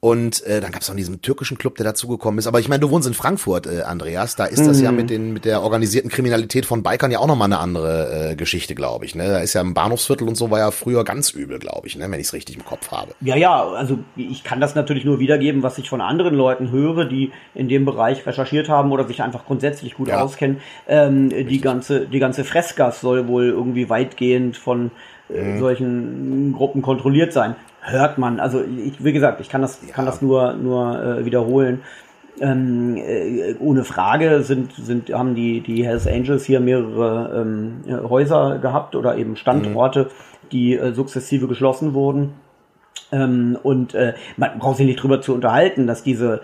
und 0.00 0.44
äh, 0.44 0.60
dann 0.60 0.70
gab 0.70 0.82
es 0.82 0.88
noch 0.88 0.94
diesen 0.94 1.22
türkischen 1.22 1.58
Club, 1.58 1.74
der 1.74 1.84
dazugekommen 1.84 2.38
ist. 2.38 2.46
Aber 2.46 2.60
ich 2.60 2.68
meine, 2.68 2.78
du 2.78 2.90
wohnst 2.90 3.08
in 3.08 3.14
Frankfurt, 3.14 3.66
äh, 3.66 3.82
Andreas. 3.82 4.36
Da 4.36 4.44
ist 4.44 4.64
das 4.64 4.80
ja 4.80 4.92
mhm. 4.92 4.96
mit 4.96 5.10
den 5.10 5.32
mit 5.32 5.44
der 5.44 5.60
organisierten 5.60 6.08
Kriminalität 6.08 6.66
von 6.66 6.84
Bikern 6.84 7.10
ja 7.10 7.18
auch 7.18 7.26
nochmal 7.26 7.46
eine 7.46 7.58
andere 7.58 8.30
äh, 8.30 8.36
Geschichte, 8.36 8.76
glaube 8.76 9.06
ich. 9.06 9.16
Ne? 9.16 9.26
Da 9.26 9.40
ist 9.40 9.54
ja 9.54 9.60
im 9.60 9.74
Bahnhofsviertel 9.74 10.28
und 10.28 10.36
so 10.36 10.52
war 10.52 10.60
ja 10.60 10.70
früher 10.70 11.02
ganz 11.02 11.30
übel, 11.30 11.58
glaube 11.58 11.88
ich, 11.88 11.96
ne? 11.96 12.08
wenn 12.08 12.20
ich 12.20 12.28
es 12.28 12.32
richtig 12.32 12.56
im 12.56 12.64
Kopf 12.64 12.92
habe. 12.92 13.12
Ja, 13.20 13.34
ja, 13.34 13.66
also 13.70 13.98
ich 14.14 14.44
kann 14.44 14.60
das 14.60 14.76
natürlich 14.76 15.04
nur 15.04 15.18
wiedergeben, 15.18 15.64
was 15.64 15.78
ich 15.78 15.88
von 15.88 16.00
anderen 16.00 16.34
Leuten 16.34 16.70
höre, 16.70 17.04
die 17.04 17.32
in 17.56 17.68
dem 17.68 17.84
Bereich 17.84 18.24
recherchiert 18.24 18.68
haben 18.68 18.92
oder 18.92 19.04
sich 19.04 19.20
einfach 19.20 19.46
grundsätzlich 19.46 19.94
gut 19.94 20.08
ja. 20.08 20.20
auskennen. 20.20 20.60
Ähm, 20.86 21.30
die 21.30 21.60
ganze 21.60 22.06
die 22.06 22.20
ganze 22.20 22.44
Freskas 22.44 23.00
soll 23.00 23.26
wohl 23.26 23.46
irgendwie 23.46 23.88
weitgehend 23.88 24.56
von 24.56 24.92
äh, 25.28 25.42
mhm. 25.42 25.58
solchen 25.58 26.52
Gruppen 26.52 26.82
kontrolliert 26.82 27.32
sein 27.32 27.56
hört 27.90 28.18
man. 28.18 28.40
Also 28.40 28.62
ich, 28.62 29.02
wie 29.04 29.12
gesagt, 29.12 29.40
ich 29.40 29.48
kann 29.48 29.62
das, 29.62 29.80
ja. 29.86 29.92
kann 29.92 30.06
das 30.06 30.22
nur, 30.22 30.54
nur 30.54 31.02
äh, 31.02 31.24
wiederholen. 31.24 31.82
Ähm, 32.40 32.96
äh, 32.96 33.54
ohne 33.58 33.84
Frage 33.84 34.42
sind, 34.42 34.72
sind, 34.72 35.12
haben 35.12 35.34
die, 35.34 35.60
die 35.60 35.84
Hells 35.84 36.06
Angels 36.06 36.44
hier 36.44 36.60
mehrere 36.60 37.40
ähm, 37.40 37.82
Häuser 38.08 38.58
gehabt 38.58 38.94
oder 38.94 39.16
eben 39.16 39.36
Standorte, 39.36 40.04
mhm. 40.04 40.48
die 40.52 40.76
äh, 40.76 40.92
sukzessive 40.92 41.48
geschlossen 41.48 41.94
wurden. 41.94 42.34
Ähm, 43.10 43.58
und 43.62 43.94
äh, 43.94 44.14
man 44.36 44.58
braucht 44.58 44.76
sich 44.76 44.86
nicht 44.86 45.02
drüber 45.02 45.20
zu 45.20 45.34
unterhalten, 45.34 45.86
dass 45.86 46.02
diese 46.02 46.42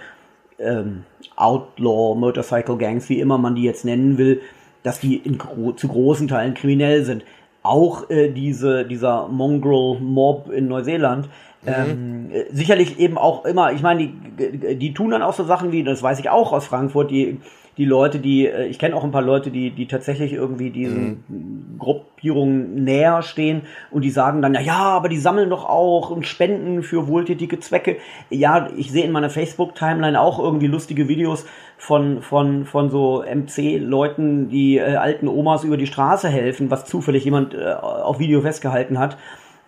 ähm, 0.58 1.04
Outlaw 1.36 2.18
Motorcycle 2.18 2.76
Gangs, 2.76 3.08
wie 3.08 3.20
immer 3.20 3.38
man 3.38 3.54
die 3.54 3.62
jetzt 3.62 3.84
nennen 3.84 4.18
will, 4.18 4.40
dass 4.82 5.00
die 5.00 5.16
in 5.16 5.38
gro 5.38 5.72
zu 5.72 5.88
großen 5.88 6.28
Teilen 6.28 6.54
kriminell 6.54 7.04
sind 7.04 7.24
auch 7.64 8.08
äh, 8.10 8.30
diese, 8.30 8.84
dieser 8.84 9.26
Mongrel 9.26 9.98
Mob 9.98 10.50
in 10.50 10.68
Neuseeland. 10.68 11.28
Mhm. 11.62 11.72
Ähm, 11.72 12.30
äh, 12.30 12.44
sicherlich 12.52 13.00
eben 13.00 13.18
auch 13.18 13.44
immer, 13.44 13.72
ich 13.72 13.82
meine, 13.82 14.06
die, 14.06 14.76
die 14.76 14.94
tun 14.94 15.10
dann 15.10 15.22
auch 15.22 15.32
so 15.32 15.44
Sachen 15.44 15.72
wie, 15.72 15.82
das 15.82 16.02
weiß 16.02 16.20
ich 16.20 16.30
auch 16.30 16.52
aus 16.52 16.66
Frankfurt, 16.66 17.10
die 17.10 17.40
die 17.76 17.84
Leute, 17.84 18.18
die, 18.18 18.46
äh, 18.46 18.66
ich 18.66 18.78
kenne 18.78 18.94
auch 18.94 19.04
ein 19.04 19.10
paar 19.10 19.22
Leute, 19.22 19.50
die, 19.50 19.70
die 19.70 19.86
tatsächlich 19.86 20.32
irgendwie 20.32 20.70
diesen 20.70 21.24
mhm. 21.28 21.78
Gruppierungen 21.78 22.84
näher 22.84 23.22
stehen 23.22 23.62
und 23.90 24.02
die 24.02 24.10
sagen 24.10 24.42
dann, 24.42 24.54
ja, 24.54 24.60
ja, 24.60 24.78
aber 24.78 25.08
die 25.08 25.18
sammeln 25.18 25.50
doch 25.50 25.64
auch 25.64 26.10
und 26.10 26.26
spenden 26.26 26.82
für 26.82 27.08
wohltätige 27.08 27.58
Zwecke. 27.60 27.96
Ja, 28.30 28.68
ich 28.76 28.92
sehe 28.92 29.04
in 29.04 29.12
meiner 29.12 29.30
Facebook-Timeline 29.30 30.20
auch 30.20 30.38
irgendwie 30.38 30.68
lustige 30.68 31.08
Videos 31.08 31.46
von, 31.76 32.22
von, 32.22 32.64
von 32.64 32.90
so 32.90 33.22
MC-Leuten, 33.22 34.48
die 34.48 34.78
äh, 34.78 34.96
alten 34.96 35.28
Omas 35.28 35.64
über 35.64 35.76
die 35.76 35.86
Straße 35.86 36.28
helfen, 36.28 36.70
was 36.70 36.84
zufällig 36.84 37.24
jemand 37.24 37.54
äh, 37.54 37.72
auf 37.72 38.18
Video 38.18 38.40
festgehalten 38.40 38.98
hat. 38.98 39.16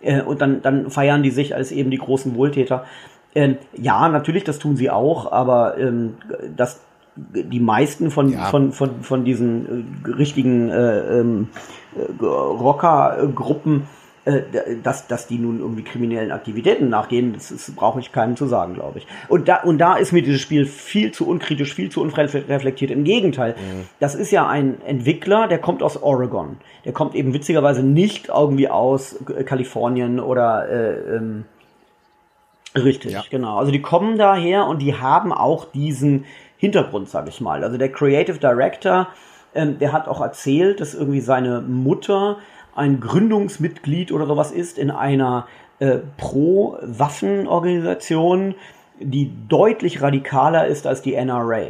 Äh, 0.01 0.21
und 0.21 0.41
dann, 0.41 0.61
dann 0.61 0.89
feiern 0.89 1.23
die 1.23 1.31
sich 1.31 1.55
als 1.55 1.71
eben 1.71 1.91
die 1.91 1.97
großen 1.97 2.35
Wohltäter. 2.35 2.85
Ähm, 3.35 3.57
ja, 3.73 4.07
natürlich, 4.09 4.45
das 4.45 4.57
tun 4.59 4.77
sie 4.77 4.89
auch, 4.89 5.31
aber 5.31 5.77
ähm, 5.77 6.15
das 6.55 6.86
die 7.17 7.59
meisten 7.59 8.11
von, 8.11 8.29
ja. 8.29 8.45
von, 8.45 8.71
von, 8.71 9.01
von 9.01 9.25
diesen 9.25 10.05
äh, 10.05 10.09
richtigen 10.11 10.69
äh, 10.69 11.19
ähm, 11.19 11.49
äh, 11.95 12.23
Rockergruppen, 12.23 13.87
äh, 14.25 14.41
dass, 14.83 15.07
dass 15.07 15.25
die 15.27 15.39
nun 15.39 15.59
irgendwie 15.59 15.83
kriminellen 15.83 16.31
Aktivitäten 16.31 16.89
nachgehen, 16.89 17.33
das, 17.33 17.49
das 17.49 17.71
brauche 17.71 17.99
ich 17.99 18.11
keinem 18.11 18.35
zu 18.35 18.45
sagen, 18.45 18.75
glaube 18.75 18.99
ich. 18.99 19.07
Und 19.29 19.47
da, 19.47 19.61
und 19.63 19.79
da 19.79 19.95
ist 19.95 20.11
mir 20.11 20.21
dieses 20.21 20.41
Spiel 20.41 20.65
viel 20.65 21.11
zu 21.11 21.27
unkritisch, 21.27 21.73
viel 21.73 21.89
zu 21.89 22.01
unreflektiert. 22.01 22.91
Im 22.91 23.03
Gegenteil, 23.03 23.53
mhm. 23.53 23.85
das 23.99 24.15
ist 24.15 24.31
ja 24.31 24.47
ein 24.47 24.81
Entwickler, 24.81 25.47
der 25.47 25.59
kommt 25.59 25.81
aus 25.81 26.01
Oregon. 26.01 26.57
Der 26.85 26.93
kommt 26.93 27.15
eben 27.15 27.33
witzigerweise 27.33 27.83
nicht 27.83 28.29
irgendwie 28.29 28.69
aus 28.69 29.17
Kalifornien 29.45 30.19
oder 30.19 30.69
äh, 30.69 31.15
ähm, 31.15 31.45
Richtig, 32.75 33.13
ja. 33.13 33.23
genau. 33.29 33.57
Also 33.57 33.71
die 33.71 33.81
kommen 33.81 34.17
daher 34.17 34.67
und 34.67 34.81
die 34.81 34.95
haben 34.95 35.33
auch 35.33 35.65
diesen 35.65 36.25
Hintergrund, 36.57 37.09
sage 37.09 37.29
ich 37.29 37.41
mal. 37.41 37.63
Also 37.63 37.77
der 37.77 37.91
Creative 37.91 38.39
Director, 38.39 39.07
ähm, 39.55 39.79
der 39.79 39.93
hat 39.93 40.07
auch 40.07 40.21
erzählt, 40.21 40.79
dass 40.81 40.93
irgendwie 40.93 41.21
seine 41.21 41.61
Mutter 41.61 42.37
ein 42.75 42.99
Gründungsmitglied 42.99 44.11
oder 44.11 44.27
sowas 44.27 44.51
ist 44.51 44.77
in 44.77 44.91
einer 44.91 45.47
äh, 45.79 45.97
Pro-Waffen-Organisation, 46.17 48.53
die 48.99 49.31
deutlich 49.47 50.01
radikaler 50.01 50.67
ist 50.67 50.85
als 50.87 51.01
die 51.01 51.13
NRA. 51.13 51.63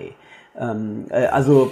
Ähm, 0.59 1.05
äh, 1.09 1.27
also 1.27 1.71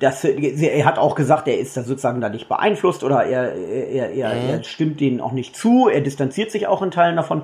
das, 0.00 0.24
er 0.24 0.84
hat 0.84 0.98
auch 0.98 1.14
gesagt, 1.14 1.48
er 1.48 1.58
ist 1.58 1.76
da 1.76 1.82
sozusagen 1.82 2.20
da 2.20 2.28
nicht 2.28 2.48
beeinflusst 2.48 3.04
oder 3.04 3.24
er, 3.24 3.54
er, 3.54 4.10
er, 4.10 4.34
mhm. 4.34 4.50
er 4.50 4.64
stimmt 4.64 5.00
denen 5.00 5.20
auch 5.20 5.32
nicht 5.32 5.54
zu, 5.54 5.88
er 5.88 6.00
distanziert 6.00 6.50
sich 6.50 6.66
auch 6.66 6.82
in 6.82 6.90
Teilen 6.90 7.16
davon. 7.16 7.42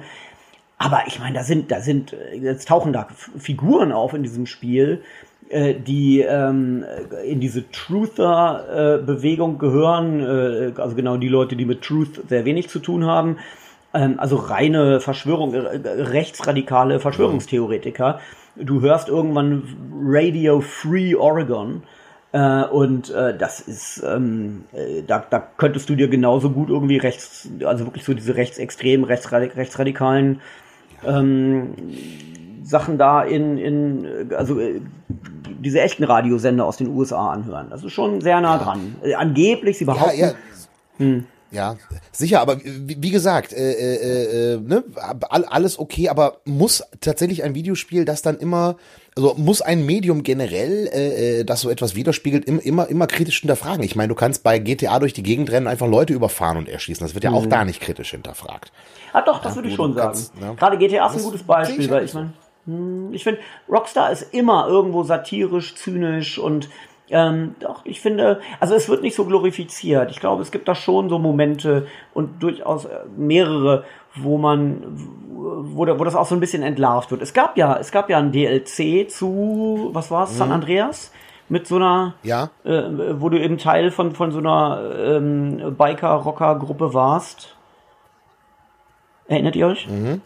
Aber 0.79 1.03
ich 1.07 1.19
meine, 1.19 1.35
da 1.35 1.45
sind, 1.45 1.71
da 1.71 1.81
sind, 1.81 2.17
jetzt 2.33 2.69
tauchen 2.69 2.93
da 2.93 3.09
Figuren 3.37 3.93
auf 3.93 4.15
in 4.15 4.23
diesem 4.23 4.47
Spiel, 4.47 5.03
äh, 5.49 5.75
die 5.75 6.21
ähm, 6.21 6.85
in 7.25 7.41
diese 7.41 7.71
Truther-Bewegung 7.71 9.57
äh, 9.57 9.59
gehören, 9.59 10.21
äh, 10.21 10.81
also 10.81 10.95
genau 10.95 11.17
die 11.17 11.29
Leute, 11.29 11.57
die 11.57 11.65
mit 11.65 11.83
Truth 11.83 12.23
sehr 12.29 12.45
wenig 12.45 12.69
zu 12.69 12.79
tun 12.79 13.07
haben, 13.07 13.39
ähm, 13.93 14.15
also 14.19 14.37
reine 14.37 15.01
Verschwörung, 15.01 15.55
äh, 15.55 15.59
rechtsradikale 15.59 17.01
Verschwörungstheoretiker. 17.01 18.21
Du 18.57 18.81
hörst 18.81 19.09
irgendwann 19.09 19.63
Radio 20.05 20.61
Free 20.61 21.15
Oregon. 21.15 21.83
Äh, 22.33 22.65
und 22.65 23.11
äh, 23.11 23.37
das 23.37 23.61
ist, 23.61 24.03
ähm, 24.07 24.65
äh, 24.73 25.03
da, 25.03 25.25
da 25.31 25.41
könntest 25.57 25.89
du 25.89 25.95
dir 25.95 26.09
genauso 26.09 26.51
gut 26.51 26.69
irgendwie 26.69 26.99
rechts, 26.99 27.49
also 27.65 27.87
wirklich 27.87 28.05
so 28.05 28.13
diese 28.13 28.37
rechtsextremen, 28.37 29.05
rechtsradik 29.05 29.57
rechtsradikalen 29.57 30.41
ähm, 31.05 31.75
Sachen 32.63 32.99
da 32.99 33.23
in, 33.23 33.59
in 33.59 34.35
also 34.35 34.59
äh, 34.61 34.81
diese 35.61 35.81
echten 35.81 36.05
Radiosender 36.05 36.65
aus 36.67 36.77
den 36.77 36.89
USA 36.89 37.31
anhören. 37.31 37.69
Das 37.71 37.83
ist 37.83 37.93
schon 37.93 38.21
sehr 38.21 38.41
nah 38.41 38.59
dran. 38.59 38.97
Äh, 39.03 39.15
angeblich, 39.15 39.79
sie 39.79 39.85
behaupten. 39.85 40.19
Ja, 40.19 40.27
ja. 40.29 40.35
Hm. 40.99 41.25
Ja, 41.51 41.77
sicher, 42.13 42.41
aber 42.41 42.59
wie, 42.63 43.11
gesagt, 43.11 43.55
äh, 43.55 43.73
äh, 43.73 44.55
äh, 44.55 44.61
ne, 44.61 44.85
alles 45.31 45.79
okay, 45.79 46.11
aber 46.11 46.41
muss 46.45 46.85
tatsächlich 47.01 47.43
ein 47.43 47.55
Videospiel, 47.55 48.05
das 48.05 48.21
dann 48.21 48.37
immer, 48.37 48.77
also 49.17 49.35
muss 49.35 49.63
ein 49.63 49.87
Medium 49.87 50.23
generell, 50.23 50.89
äh, 50.93 51.41
äh 51.41 51.45
das 51.45 51.63
so 51.63 51.71
etwas 51.71 51.95
widerspiegelt, 51.95 52.45
immer, 52.45 52.63
immer, 52.63 52.89
immer 52.89 53.07
kritisch 53.07 53.41
hinterfragen. 53.41 53.83
Ich 53.83 53.97
meine, 53.97 54.09
du 54.09 54.15
kannst 54.15 54.43
bei 54.43 54.59
GTA 54.59 54.99
durch 54.99 55.15
die 55.15 55.23
Gegend 55.23 55.51
rennen, 55.51 55.67
einfach 55.67 55.89
Leute 55.89 56.13
überfahren 56.13 56.59
und 56.59 56.69
erschießen. 56.69 57.07
Das 57.07 57.15
wird 57.15 57.25
ja 57.25 57.31
auch 57.31 57.47
mhm. 57.47 57.51
da 57.51 57.65
nicht 57.65 57.81
kritisch 57.81 58.11
hinterfragt. 58.11 58.71
Ah, 59.15 59.23
doch, 59.23 59.41
das 59.41 59.53
ja, 59.53 59.57
würde 59.57 59.69
ich 59.71 59.75
schon 59.75 59.95
sagen. 59.95 60.13
Kannst, 60.13 60.39
ne? 60.39 60.55
Gerade 60.55 60.77
GTA 60.77 61.07
ist 61.07 61.17
ein 61.17 61.23
gutes 61.23 61.43
Beispiel, 61.43 61.89
weil 61.89 62.05
ich 62.05 62.13
meine. 62.13 62.33
Hm, 62.67 63.15
ich 63.15 63.25
finde, 63.25 63.41
Rockstar 63.71 64.13
ist 64.13 64.35
immer 64.35 64.69
irgendwo 64.69 65.03
satirisch, 65.03 65.75
zynisch 65.77 66.39
und 66.39 66.69
ähm, 67.11 67.55
doch, 67.61 67.85
ich 67.85 68.01
finde, 68.01 68.41
also 68.61 68.75
es 68.75 68.89
wird 68.89 69.03
nicht 69.03 69.15
so 69.15 69.25
glorifiziert. 69.25 70.11
Ich 70.11 70.21
glaube, 70.21 70.43
es 70.43 70.51
gibt 70.51 70.69
da 70.69 70.75
schon 70.75 71.09
so 71.09 71.19
Momente 71.19 71.87
und 72.15 72.43
durchaus 72.43 72.85
äh, 72.85 73.01
mehrere, 73.17 73.85
wo 74.15 74.39
man, 74.39 74.83
wo, 75.35 75.87
wo 75.87 76.05
das 76.05 76.15
auch 76.15 76.27
so 76.27 76.35
ein 76.35 76.41
bisschen 76.41 76.63
entlarvt 76.63 77.11
wird. 77.11 77.23
Es 77.23 77.33
gab 77.33 77.57
ja, 77.57 77.77
es 77.79 77.93
gab 77.93 78.11
ja 78.11 78.19
ein 78.19 78.33
DLC 78.33 79.11
zu, 79.11 79.91
was 79.93 80.11
war 80.11 80.25
es, 80.25 80.33
mhm. 80.33 80.37
San 80.37 80.53
Andreas? 80.53 81.13
Mit 81.51 81.67
so 81.67 81.77
einer, 81.77 82.15
ja. 82.25 82.51
äh, 82.65 82.83
wo 83.21 83.31
du 83.31 83.41
eben 83.41 83.57
Teil 83.57 83.91
von, 83.91 84.15
von 84.15 84.33
so 84.33 84.39
einer 84.39 84.83
ähm, 84.99 85.75
Biker-Rocker-Gruppe 85.79 86.93
warst. 86.93 87.57
Erinnert 89.29 89.57
ihr 89.57 89.67
euch? 89.67 89.89
Mhm. 89.89 90.21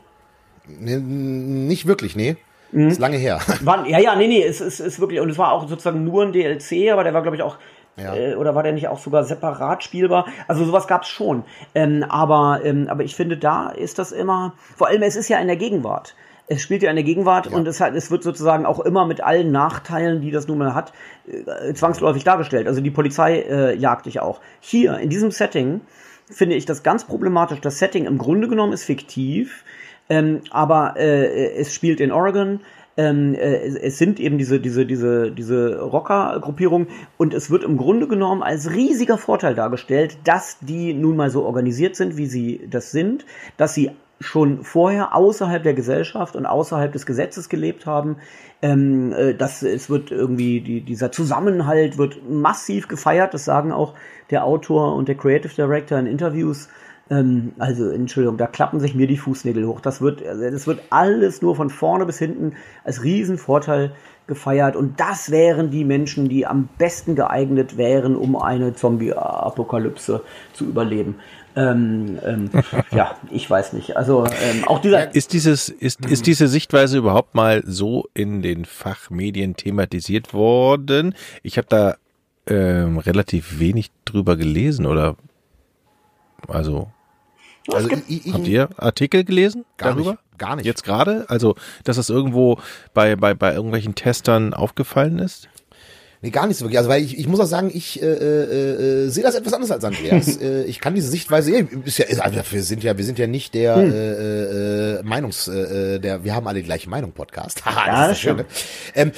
Nee, 0.66 0.96
nicht 0.96 1.86
wirklich, 1.86 2.16
nee. 2.16 2.36
Mhm. 2.72 2.88
Ist 2.88 3.00
lange 3.00 3.18
her. 3.18 3.40
War, 3.62 3.86
ja, 3.86 3.98
ja, 3.98 4.16
nee, 4.16 4.26
nee, 4.26 4.42
es 4.42 4.60
ist, 4.60 4.80
ist 4.80 4.98
wirklich, 4.98 5.20
und 5.20 5.30
es 5.30 5.38
war 5.38 5.52
auch 5.52 5.68
sozusagen 5.68 6.04
nur 6.04 6.24
ein 6.24 6.32
DLC, 6.32 6.90
aber 6.92 7.04
der 7.04 7.14
war, 7.14 7.22
glaube 7.22 7.36
ich, 7.36 7.42
auch, 7.42 7.58
ja. 7.96 8.14
äh, 8.14 8.34
oder 8.34 8.54
war 8.54 8.62
der 8.62 8.72
nicht 8.72 8.88
auch 8.88 8.98
sogar 8.98 9.24
separat 9.24 9.84
spielbar? 9.84 10.26
Also 10.48 10.64
sowas 10.64 10.86
gab's 10.86 11.08
schon. 11.08 11.44
Ähm, 11.74 12.04
aber, 12.08 12.60
ähm, 12.64 12.88
aber 12.88 13.04
ich 13.04 13.14
finde, 13.14 13.36
da 13.36 13.68
ist 13.68 13.98
das 13.98 14.12
immer, 14.12 14.54
vor 14.76 14.88
allem, 14.88 15.02
es 15.02 15.16
ist 15.16 15.28
ja 15.28 15.38
in 15.38 15.46
der 15.46 15.56
Gegenwart. 15.56 16.14
Es 16.48 16.60
spielt 16.60 16.82
ja 16.82 16.90
in 16.90 16.96
der 16.96 17.04
Gegenwart 17.04 17.46
ja. 17.46 17.56
und 17.56 17.68
es, 17.68 17.80
hat, 17.80 17.94
es 17.94 18.10
wird 18.10 18.22
sozusagen 18.22 18.66
auch 18.66 18.80
immer 18.80 19.06
mit 19.06 19.22
allen 19.22 19.52
Nachteilen, 19.52 20.20
die 20.20 20.30
das 20.30 20.48
nun 20.48 20.58
mal 20.58 20.74
hat, 20.74 20.92
äh, 21.26 21.72
zwangsläufig 21.74 22.24
dargestellt. 22.24 22.66
Also 22.66 22.80
die 22.80 22.90
Polizei 22.90 23.40
äh, 23.40 23.76
jagt 23.76 24.06
dich 24.06 24.20
auch. 24.20 24.40
Hier, 24.60 24.98
in 24.98 25.08
diesem 25.08 25.30
Setting, 25.30 25.82
finde 26.30 26.56
ich 26.56 26.64
das 26.64 26.82
ganz 26.82 27.04
problematisch. 27.04 27.60
Das 27.60 27.78
Setting 27.78 28.06
im 28.06 28.18
Grunde 28.18 28.48
genommen 28.48 28.72
ist 28.72 28.84
fiktiv 28.84 29.64
ähm, 30.08 30.40
aber 30.50 30.94
äh, 30.96 31.54
es 31.54 31.74
spielt 31.74 32.00
in 32.00 32.12
Oregon. 32.12 32.60
Ähm, 32.96 33.34
äh, 33.34 33.68
es 33.78 33.96
sind 33.96 34.20
eben 34.20 34.36
diese, 34.36 34.60
diese, 34.60 34.84
diese, 34.84 35.30
diese 35.30 35.80
Rocker-Gruppierungen 35.80 36.88
und 37.16 37.32
es 37.32 37.50
wird 37.50 37.64
im 37.64 37.78
Grunde 37.78 38.06
genommen 38.06 38.42
als 38.42 38.70
riesiger 38.70 39.16
Vorteil 39.16 39.54
dargestellt, 39.54 40.18
dass 40.24 40.58
die 40.60 40.92
nun 40.92 41.16
mal 41.16 41.30
so 41.30 41.44
organisiert 41.44 41.96
sind, 41.96 42.18
wie 42.18 42.26
sie 42.26 42.66
das 42.70 42.90
sind, 42.90 43.24
dass 43.56 43.72
sie 43.72 43.92
schon 44.22 44.62
vorher 44.62 45.14
außerhalb 45.14 45.62
der 45.62 45.74
Gesellschaft 45.74 46.36
und 46.36 46.46
außerhalb 46.46 46.92
des 46.92 47.06
Gesetzes 47.06 47.48
gelebt 47.48 47.86
haben. 47.86 48.16
Ähm, 48.60 49.12
äh, 49.12 49.34
dass 49.34 49.62
es 49.62 49.90
wird 49.90 50.10
irgendwie 50.10 50.60
die, 50.60 50.80
dieser 50.82 51.10
Zusammenhalt 51.10 51.98
wird 51.98 52.28
massiv 52.28 52.88
gefeiert. 52.88 53.34
Das 53.34 53.44
sagen 53.44 53.72
auch 53.72 53.94
der 54.30 54.44
Autor 54.44 54.94
und 54.94 55.08
der 55.08 55.16
Creative 55.16 55.54
Director 55.54 55.98
in 55.98 56.06
Interviews. 56.06 56.68
Ähm, 57.10 57.52
also, 57.58 57.90
Entschuldigung, 57.90 58.38
da 58.38 58.46
klappen 58.46 58.80
sich 58.80 58.94
mir 58.94 59.06
die 59.06 59.16
Fußnägel 59.16 59.66
hoch. 59.66 59.80
Das 59.80 60.00
wird, 60.00 60.24
also, 60.26 60.50
das 60.50 60.66
wird 60.66 60.80
alles 60.90 61.42
nur 61.42 61.56
von 61.56 61.70
vorne 61.70 62.06
bis 62.06 62.18
hinten 62.18 62.54
als 62.84 63.02
Riesenvorteil 63.02 63.92
gefeiert. 64.26 64.76
Und 64.76 65.00
das 65.00 65.30
wären 65.30 65.70
die 65.70 65.84
Menschen, 65.84 66.28
die 66.28 66.46
am 66.46 66.68
besten 66.78 67.14
geeignet 67.14 67.76
wären, 67.76 68.16
um 68.16 68.36
eine 68.36 68.74
Zombie-Apokalypse 68.74 70.22
zu 70.52 70.64
überleben. 70.64 71.16
Ähm, 71.54 72.18
ähm, 72.24 72.50
ja, 72.92 73.16
ich 73.30 73.48
weiß 73.48 73.74
nicht. 73.74 73.96
Also 73.96 74.24
ähm, 74.24 74.64
auch 74.66 74.78
dieser 74.80 75.14
ist 75.14 75.32
dieses 75.32 75.68
ist 75.68 76.04
ist 76.06 76.26
diese 76.26 76.48
Sichtweise 76.48 76.98
überhaupt 76.98 77.34
mal 77.34 77.62
so 77.66 78.06
in 78.14 78.42
den 78.42 78.64
Fachmedien 78.64 79.56
thematisiert 79.56 80.32
worden? 80.32 81.14
Ich 81.42 81.58
habe 81.58 81.66
da 81.68 81.96
ähm, 82.46 82.98
relativ 82.98 83.58
wenig 83.58 83.90
drüber 84.04 84.36
gelesen 84.36 84.86
oder 84.86 85.16
also 86.48 86.90
also 87.70 87.90
ich, 87.90 88.26
ich, 88.26 88.32
habt 88.32 88.46
ihr 88.48 88.68
Artikel 88.76 89.24
gelesen 89.24 89.64
gar 89.76 89.92
darüber? 89.92 90.12
Nicht, 90.12 90.38
gar 90.38 90.56
nicht. 90.56 90.64
Jetzt 90.64 90.84
gerade? 90.84 91.26
Also, 91.28 91.54
dass 91.84 91.96
das 91.96 92.10
irgendwo 92.10 92.58
bei, 92.94 93.14
bei, 93.16 93.34
bei 93.34 93.54
irgendwelchen 93.54 93.94
Testern 93.94 94.54
aufgefallen 94.54 95.18
ist? 95.18 95.48
Nee, 96.24 96.30
gar 96.30 96.46
nicht 96.46 96.56
so 96.56 96.64
wirklich. 96.64 96.78
Also, 96.78 96.88
weil 96.88 97.02
ich, 97.02 97.18
ich 97.18 97.26
muss 97.26 97.40
auch 97.40 97.46
sagen, 97.46 97.68
ich 97.74 98.00
äh, 98.00 98.06
äh, 98.06 99.06
äh, 99.06 99.08
sehe 99.08 99.24
das 99.24 99.34
etwas 99.34 99.52
anders 99.54 99.72
als 99.72 99.82
Andreas. 99.82 100.36
äh, 100.40 100.62
ich 100.62 100.78
kann 100.78 100.94
diese 100.94 101.08
Sichtweise, 101.08 101.50
ist 101.84 101.98
ja, 101.98 102.04
ist, 102.04 102.20
also 102.20 102.38
wir 102.48 102.62
sind 102.62 102.84
ja, 102.84 102.96
wir 102.96 103.04
sind 103.04 103.18
ja 103.18 103.26
nicht 103.26 103.54
der 103.54 103.74
hm. 103.74 103.92
äh, 103.92 104.98
äh, 104.98 105.02
Meinungs, 105.02 105.48
äh, 105.48 105.98
der, 105.98 106.22
wir 106.22 106.32
haben 106.32 106.46
alle 106.46 106.60
die 106.60 106.64
gleiche 106.64 106.88
Meinung 106.88 107.10
Podcast. 107.10 107.64
Haha, 107.66 107.86
ja, 107.86 108.06
das 108.06 108.18
ist 108.18 108.22
schön. 108.22 108.36
Ne? 108.36 108.46
Ähm, 108.94 109.10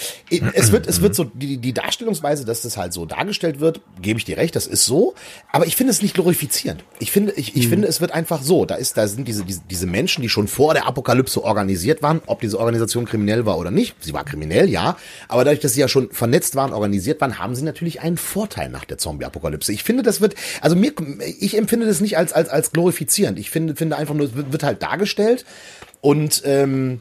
es 0.54 0.72
wird, 0.72 0.86
es 0.86 1.02
wird 1.02 1.14
so 1.14 1.24
die, 1.24 1.58
die 1.58 1.74
Darstellungsweise, 1.74 2.46
dass 2.46 2.62
das 2.62 2.78
halt 2.78 2.94
so 2.94 3.04
dargestellt 3.04 3.60
wird, 3.60 3.82
gebe 4.00 4.18
ich 4.18 4.24
dir 4.24 4.38
recht, 4.38 4.56
das 4.56 4.66
ist 4.66 4.86
so. 4.86 5.14
Aber 5.52 5.66
ich 5.66 5.76
finde 5.76 5.90
es 5.90 6.00
nicht 6.00 6.14
glorifizierend. 6.14 6.84
Ich 7.00 7.12
finde, 7.12 7.32
ich, 7.32 7.54
ich 7.54 7.64
hm. 7.64 7.70
finde, 7.70 7.88
es 7.88 8.00
wird 8.00 8.12
einfach 8.12 8.40
so. 8.40 8.64
Da 8.64 8.76
ist, 8.76 8.96
da 8.96 9.06
sind 9.08 9.28
diese, 9.28 9.44
diese, 9.44 9.60
diese 9.68 9.86
Menschen, 9.86 10.22
die 10.22 10.30
schon 10.30 10.48
vor 10.48 10.72
der 10.72 10.86
Apokalypse 10.86 11.44
organisiert 11.44 12.00
waren, 12.00 12.22
ob 12.24 12.40
diese 12.40 12.58
Organisation 12.58 13.04
kriminell 13.04 13.44
war 13.44 13.58
oder 13.58 13.70
nicht. 13.70 13.94
Sie 14.00 14.14
war 14.14 14.24
kriminell, 14.24 14.70
ja. 14.70 14.96
Aber 15.28 15.44
dadurch, 15.44 15.60
dass 15.60 15.74
sie 15.74 15.80
ja 15.80 15.88
schon 15.88 16.10
vernetzt 16.10 16.56
waren, 16.56 16.72
organisiert 16.72 16.93
organisiert 16.94 17.20
waren, 17.20 17.38
haben 17.38 17.54
sie 17.54 17.64
natürlich 17.64 18.00
einen 18.00 18.16
Vorteil 18.16 18.68
nach 18.68 18.84
der 18.84 18.98
Zombie-Apokalypse. 18.98 19.72
Ich 19.72 19.82
finde, 19.82 20.02
das 20.02 20.20
wird, 20.20 20.34
also 20.60 20.76
mir, 20.76 20.92
ich 21.40 21.56
empfinde 21.56 21.86
das 21.86 22.00
nicht 22.00 22.16
als, 22.16 22.32
als, 22.32 22.48
als 22.48 22.72
glorifizierend. 22.72 23.38
Ich 23.38 23.50
finde, 23.50 23.74
finde 23.74 23.96
einfach 23.96 24.14
nur, 24.14 24.26
es 24.26 24.34
wird, 24.36 24.52
wird 24.52 24.62
halt 24.62 24.82
dargestellt 24.82 25.44
und, 26.00 26.42
ähm, 26.44 27.00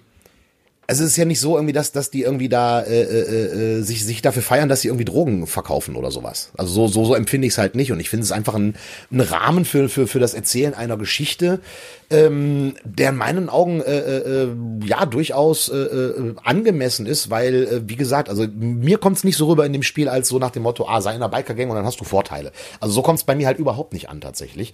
also 0.86 1.04
es 1.04 1.12
ist 1.12 1.18
ja 1.18 1.26
nicht 1.26 1.40
so 1.40 1.56
irgendwie, 1.56 1.74
dass, 1.74 1.92
dass 1.94 2.10
die 2.10 2.24
irgendwie 2.24 2.50
da 2.50 2.82
äh, 2.82 3.04
äh, 3.04 3.78
äh, 3.78 3.82
sich, 3.82 4.06
sich 4.06 4.22
dafür 4.22 4.42
feiern, 4.42 4.68
dass 4.68 4.82
sie 4.82 4.90
irgendwie 4.90 5.06
Drogen 5.06 5.48
verkaufen 5.48 5.96
oder 5.96 6.12
sowas. 6.12 6.52
Also 6.58 6.74
so, 6.74 6.88
so, 6.88 7.06
so 7.06 7.16
empfinde 7.16 7.48
ich 7.48 7.54
es 7.54 7.58
halt 7.58 7.76
nicht. 7.76 7.92
Und 7.92 8.00
ich 8.02 8.10
finde 8.10 8.26
es 8.26 8.32
einfach 8.32 8.56
ein, 8.56 8.76
ein 9.12 9.22
Rahmen 9.22 9.64
für, 9.64 9.88
für, 9.88 10.08
für 10.08 10.20
das 10.20 10.34
Erzählen 10.34 10.74
einer 10.74 10.98
Geschichte, 10.98 11.62
ähm, 12.10 12.74
der 12.84 13.10
in 13.10 13.16
meinen 13.16 13.50
Augen 13.50 13.82
äh, 13.82 13.98
äh, 13.98 14.44
äh, 14.44 14.50
ja 14.86 15.06
durchaus 15.06 15.70
äh, 15.70 15.78
äh, 15.78 16.36
angemessen 16.44 17.06
ist, 17.06 17.30
weil, 17.30 17.56
äh, 17.64 17.82
wie 17.90 17.96
gesagt, 17.96 18.30
also 18.30 18.46
mir 18.54 18.98
kommt 18.98 19.18
es 19.18 19.24
nicht 19.24 19.38
so 19.38 19.48
rüber 19.48 19.66
in 19.66 19.74
dem 19.74 19.84
Spiel 19.84 20.10
als 20.10 20.28
so 20.28 20.38
nach 20.38 20.52
dem 20.52 20.64
Motto, 20.64 20.88
ah, 20.88 21.02
sei 21.02 21.14
in 21.14 21.22
der 21.22 21.30
Biker-Gang 21.30 21.70
und 21.70 21.76
dann 21.76 21.86
hast 21.86 22.00
du 22.02 22.04
Vorteile. 22.04 22.52
Also 22.82 22.94
so 22.94 23.02
kommt 23.02 23.20
es 23.20 23.24
bei 23.26 23.36
mir 23.36 23.48
halt 23.48 23.58
überhaupt 23.58 23.94
nicht 23.94 24.10
an 24.10 24.20
tatsächlich. 24.20 24.74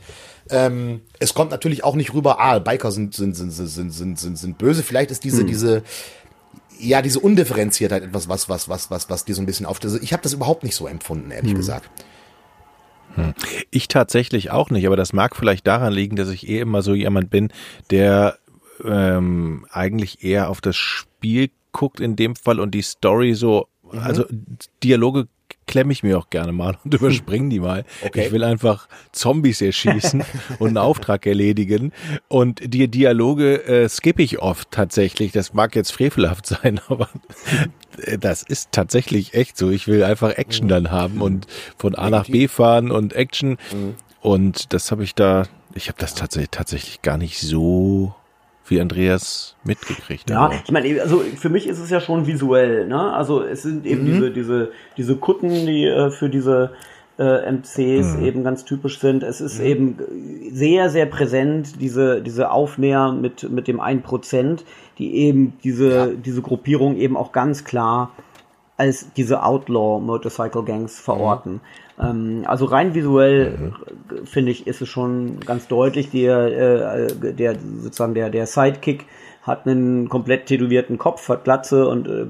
Ähm, 0.49 1.01
es 1.19 1.35
kommt 1.35 1.51
natürlich 1.51 1.83
auch 1.83 1.95
nicht 1.95 2.13
rüber, 2.13 2.39
ah, 2.39 2.57
Biker 2.59 2.91
sind, 2.91 3.13
sind, 3.13 3.35
sind, 3.35 3.51
sind, 3.51 3.93
sind, 3.93 4.19
sind, 4.19 4.37
sind 4.37 4.57
böse. 4.57 4.81
Vielleicht 4.81 5.11
ist 5.11 5.23
diese, 5.23 5.41
hm. 5.41 5.47
diese 5.47 5.83
ja, 6.79 7.01
diese 7.01 7.19
Undifferenziertheit 7.19 8.03
etwas, 8.03 8.29
was, 8.29 8.49
was, 8.49 8.69
was, 8.69 8.89
was, 8.89 9.09
was 9.09 9.25
dir 9.25 9.35
so 9.35 9.41
ein 9.41 9.45
bisschen 9.45 9.65
auf. 9.65 9.79
Also 9.83 9.99
ich 10.01 10.13
habe 10.13 10.23
das 10.23 10.33
überhaupt 10.33 10.63
nicht 10.63 10.75
so 10.75 10.87
empfunden, 10.87 11.31
ehrlich 11.31 11.51
hm. 11.51 11.57
gesagt. 11.57 11.89
Hm. 13.15 13.33
Ich 13.69 13.87
tatsächlich 13.87 14.51
auch 14.51 14.69
nicht, 14.69 14.85
aber 14.87 14.95
das 14.95 15.13
mag 15.13 15.35
vielleicht 15.35 15.67
daran 15.67 15.93
liegen, 15.93 16.15
dass 16.15 16.29
ich 16.29 16.47
eh 16.47 16.59
immer 16.59 16.81
so 16.81 16.93
jemand 16.93 17.29
bin, 17.29 17.51
der 17.91 18.37
ähm, 18.83 19.65
eigentlich 19.69 20.23
eher 20.23 20.49
auf 20.49 20.61
das 20.61 20.77
Spiel 20.77 21.49
guckt 21.71 21.99
in 21.99 22.15
dem 22.15 22.35
Fall 22.35 22.59
und 22.59 22.71
die 22.71 22.81
Story 22.81 23.33
so, 23.33 23.67
mhm. 23.83 23.99
also 23.99 24.25
Dialoge 24.83 25.27
klemme 25.69 25.93
ich 25.93 26.01
mir 26.01 26.17
auch 26.17 26.31
gerne 26.31 26.51
mal 26.51 26.77
und 26.83 26.93
überspringe 26.95 27.49
die 27.49 27.59
mal. 27.59 27.85
Okay. 28.03 28.25
Ich 28.25 28.31
will 28.31 28.43
einfach 28.43 28.87
Zombies 29.11 29.61
erschießen 29.61 30.23
und 30.59 30.69
einen 30.69 30.77
Auftrag 30.77 31.27
erledigen. 31.27 31.93
Und 32.27 32.73
die 32.73 32.87
Dialoge 32.87 33.63
äh, 33.65 33.87
skippe 33.87 34.23
ich 34.23 34.39
oft 34.39 34.71
tatsächlich. 34.71 35.31
Das 35.31 35.53
mag 35.53 35.75
jetzt 35.75 35.91
frevelhaft 35.91 36.47
sein, 36.47 36.81
aber 36.87 37.07
das 38.19 38.41
ist 38.41 38.71
tatsächlich 38.71 39.35
echt 39.35 39.57
so. 39.57 39.69
Ich 39.69 39.87
will 39.87 40.03
einfach 40.03 40.31
Action 40.31 40.67
dann 40.67 40.89
haben 40.89 41.21
und 41.21 41.45
von 41.77 41.93
A 41.93 42.09
nach 42.09 42.25
B 42.25 42.47
fahren 42.47 42.89
und 42.89 43.13
Action. 43.13 43.57
Mhm. 43.71 43.95
Und 44.21 44.73
das 44.73 44.91
habe 44.91 45.03
ich 45.03 45.13
da, 45.13 45.43
ich 45.75 45.87
habe 45.87 45.99
das 45.99 46.15
tatsächlich, 46.15 46.49
tatsächlich 46.49 47.03
gar 47.03 47.17
nicht 47.17 47.39
so 47.39 48.15
wie 48.69 48.79
Andreas 48.79 49.55
mitgekriegt. 49.63 50.29
Ja, 50.29 50.51
ich 50.63 50.71
meine, 50.71 51.01
also 51.01 51.19
für 51.19 51.49
mich 51.49 51.67
ist 51.67 51.79
es 51.79 51.89
ja 51.89 51.99
schon 51.99 52.27
visuell, 52.27 52.87
ne? 52.87 53.13
Also 53.13 53.43
es 53.43 53.63
sind 53.63 53.85
eben 53.85 54.03
mhm. 54.03 54.13
diese, 54.13 54.31
diese, 54.31 54.71
diese 54.97 55.15
Kutten, 55.15 55.49
die 55.49 55.85
äh, 55.85 56.11
für 56.11 56.29
diese 56.29 56.71
äh, 57.19 57.51
MCs 57.51 58.17
mhm. 58.17 58.25
eben 58.25 58.43
ganz 58.43 58.63
typisch 58.63 58.99
sind. 58.99 59.23
Es 59.23 59.41
ist 59.41 59.59
mhm. 59.59 59.65
eben 59.65 59.97
sehr, 60.51 60.89
sehr 60.89 61.05
präsent, 61.05 61.81
diese, 61.81 62.21
diese 62.21 62.49
Aufnäher 62.51 63.11
mit, 63.11 63.49
mit 63.49 63.67
dem 63.67 63.81
1%, 63.81 64.61
die 64.97 65.15
eben 65.15 65.53
diese, 65.63 65.89
ja. 65.89 66.05
diese 66.07 66.41
Gruppierung 66.41 66.95
eben 66.95 67.17
auch 67.17 67.31
ganz 67.31 67.65
klar 67.65 68.11
als 68.77 69.11
diese 69.17 69.43
Outlaw 69.43 69.99
Motorcycle 69.99 70.63
Gangs 70.63 70.99
verorten. 70.99 71.59
Ähm, 71.99 72.43
also 72.45 72.65
rein 72.65 72.93
visuell 72.93 73.57
mhm. 73.57 74.25
finde 74.25 74.51
ich, 74.51 74.67
ist 74.67 74.81
es 74.81 74.89
schon 74.89 75.39
ganz 75.41 75.67
deutlich. 75.67 76.09
Der, 76.11 77.07
äh, 77.07 77.33
der 77.33 77.55
sozusagen 77.81 78.13
der, 78.13 78.29
der 78.29 78.47
Sidekick 78.47 79.05
hat 79.43 79.65
einen 79.65 80.09
komplett 80.09 80.45
tätowierten 80.45 80.97
Kopf, 80.97 81.27
hat 81.29 81.43
Glatze 81.43 81.87
und 81.87 82.07
äh, 82.07 82.25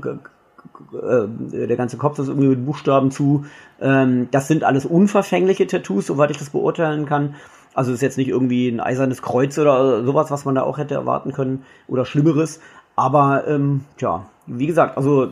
äh, 0.94 1.68
der 1.68 1.78
ganze 1.78 1.98
Kopf 1.98 2.20
ist 2.20 2.28
irgendwie 2.28 2.48
mit 2.48 2.66
Buchstaben 2.66 3.12
zu. 3.12 3.46
Ähm, 3.82 4.28
das 4.32 4.48
sind 4.48 4.64
alles 4.64 4.86
unverfängliche 4.86 5.68
Tattoos, 5.68 6.08
soweit 6.08 6.32
ich 6.32 6.38
das 6.38 6.50
beurteilen 6.50 7.06
kann. 7.06 7.36
Also 7.74 7.94
ist 7.94 8.02
jetzt 8.02 8.18
nicht 8.18 8.30
irgendwie 8.30 8.68
ein 8.68 8.80
eisernes 8.80 9.22
Kreuz 9.22 9.58
oder 9.58 10.04
sowas, 10.04 10.32
was 10.32 10.46
man 10.46 10.56
da 10.56 10.64
auch 10.64 10.78
hätte 10.78 10.96
erwarten 10.96 11.34
können 11.34 11.64
oder 11.88 12.06
Schlimmeres. 12.06 12.60
Aber 12.96 13.48
ähm, 13.48 13.86
ja, 14.00 14.26
wie 14.48 14.68
gesagt, 14.68 14.98
also 14.98 15.30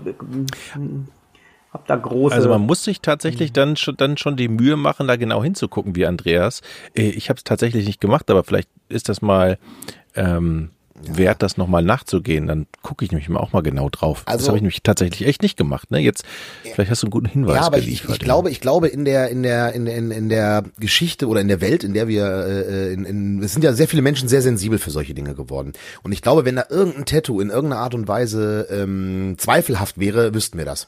hab 1.71 1.85
da 1.87 1.95
große. 1.95 2.33
Also 2.33 2.49
man 2.49 2.61
muss 2.61 2.83
sich 2.83 3.01
tatsächlich 3.01 3.51
dann 3.51 3.75
schon, 3.75 3.97
dann 3.97 4.17
schon 4.17 4.37
die 4.37 4.47
Mühe 4.47 4.77
machen, 4.77 5.07
da 5.07 5.15
genau 5.15 5.43
hinzugucken 5.43 5.95
wie 5.95 6.05
Andreas. 6.05 6.61
Äh, 6.95 7.09
ich 7.09 7.29
habe 7.29 7.37
es 7.37 7.43
tatsächlich 7.43 7.85
nicht 7.85 8.01
gemacht, 8.01 8.29
aber 8.29 8.43
vielleicht 8.43 8.69
ist 8.89 9.09
das 9.09 9.21
mal 9.21 9.57
ähm, 10.15 10.71
wert, 10.99 11.43
das 11.43 11.57
nochmal 11.57 11.83
nachzugehen. 11.83 12.47
Dann 12.47 12.67
gucke 12.81 13.05
ich 13.05 13.11
nämlich 13.11 13.29
auch 13.35 13.53
mal 13.53 13.61
genau 13.61 13.89
drauf. 13.89 14.23
Also, 14.25 14.37
das 14.37 14.47
habe 14.47 14.57
ich 14.57 14.61
nämlich 14.61 14.81
tatsächlich 14.81 15.27
echt 15.27 15.41
nicht 15.41 15.57
gemacht. 15.57 15.91
Ne? 15.91 15.99
Jetzt, 15.99 16.23
vielleicht 16.73 16.89
hast 16.89 17.03
du 17.03 17.07
einen 17.07 17.11
guten 17.11 17.27
Hinweis. 17.27 17.55
Ja, 17.55 17.61
aber 17.63 17.77
ich, 17.77 18.07
ich 18.07 18.19
glaube, 18.19 18.49
ich 18.49 18.61
glaube 18.61 18.87
in 18.87 19.05
der 19.05 19.29
in 19.29 19.43
der 19.43 19.73
in, 19.73 19.87
in, 19.87 20.11
in 20.11 20.29
der 20.29 20.63
Geschichte 20.79 21.27
oder 21.27 21.41
in 21.41 21.47
der 21.47 21.61
Welt, 21.61 21.83
in 21.83 21.93
der 21.93 22.07
wir 22.07 22.25
äh, 22.25 22.93
in, 22.93 23.05
in, 23.05 23.43
es 23.43 23.53
sind 23.53 23.63
ja 23.63 23.73
sehr 23.73 23.87
viele 23.87 24.01
Menschen 24.01 24.27
sehr 24.27 24.41
sensibel 24.41 24.79
für 24.79 24.91
solche 24.91 25.13
Dinge 25.13 25.35
geworden. 25.35 25.73
Und 26.03 26.11
ich 26.11 26.21
glaube, 26.21 26.45
wenn 26.45 26.55
da 26.55 26.65
irgendein 26.69 27.05
Tattoo 27.05 27.41
in 27.41 27.49
irgendeiner 27.49 27.81
Art 27.81 27.93
und 27.93 28.07
Weise 28.07 28.67
ähm, 28.71 29.35
zweifelhaft 29.37 29.99
wäre, 29.99 30.33
wüssten 30.33 30.57
wir 30.57 30.65
das. 30.65 30.87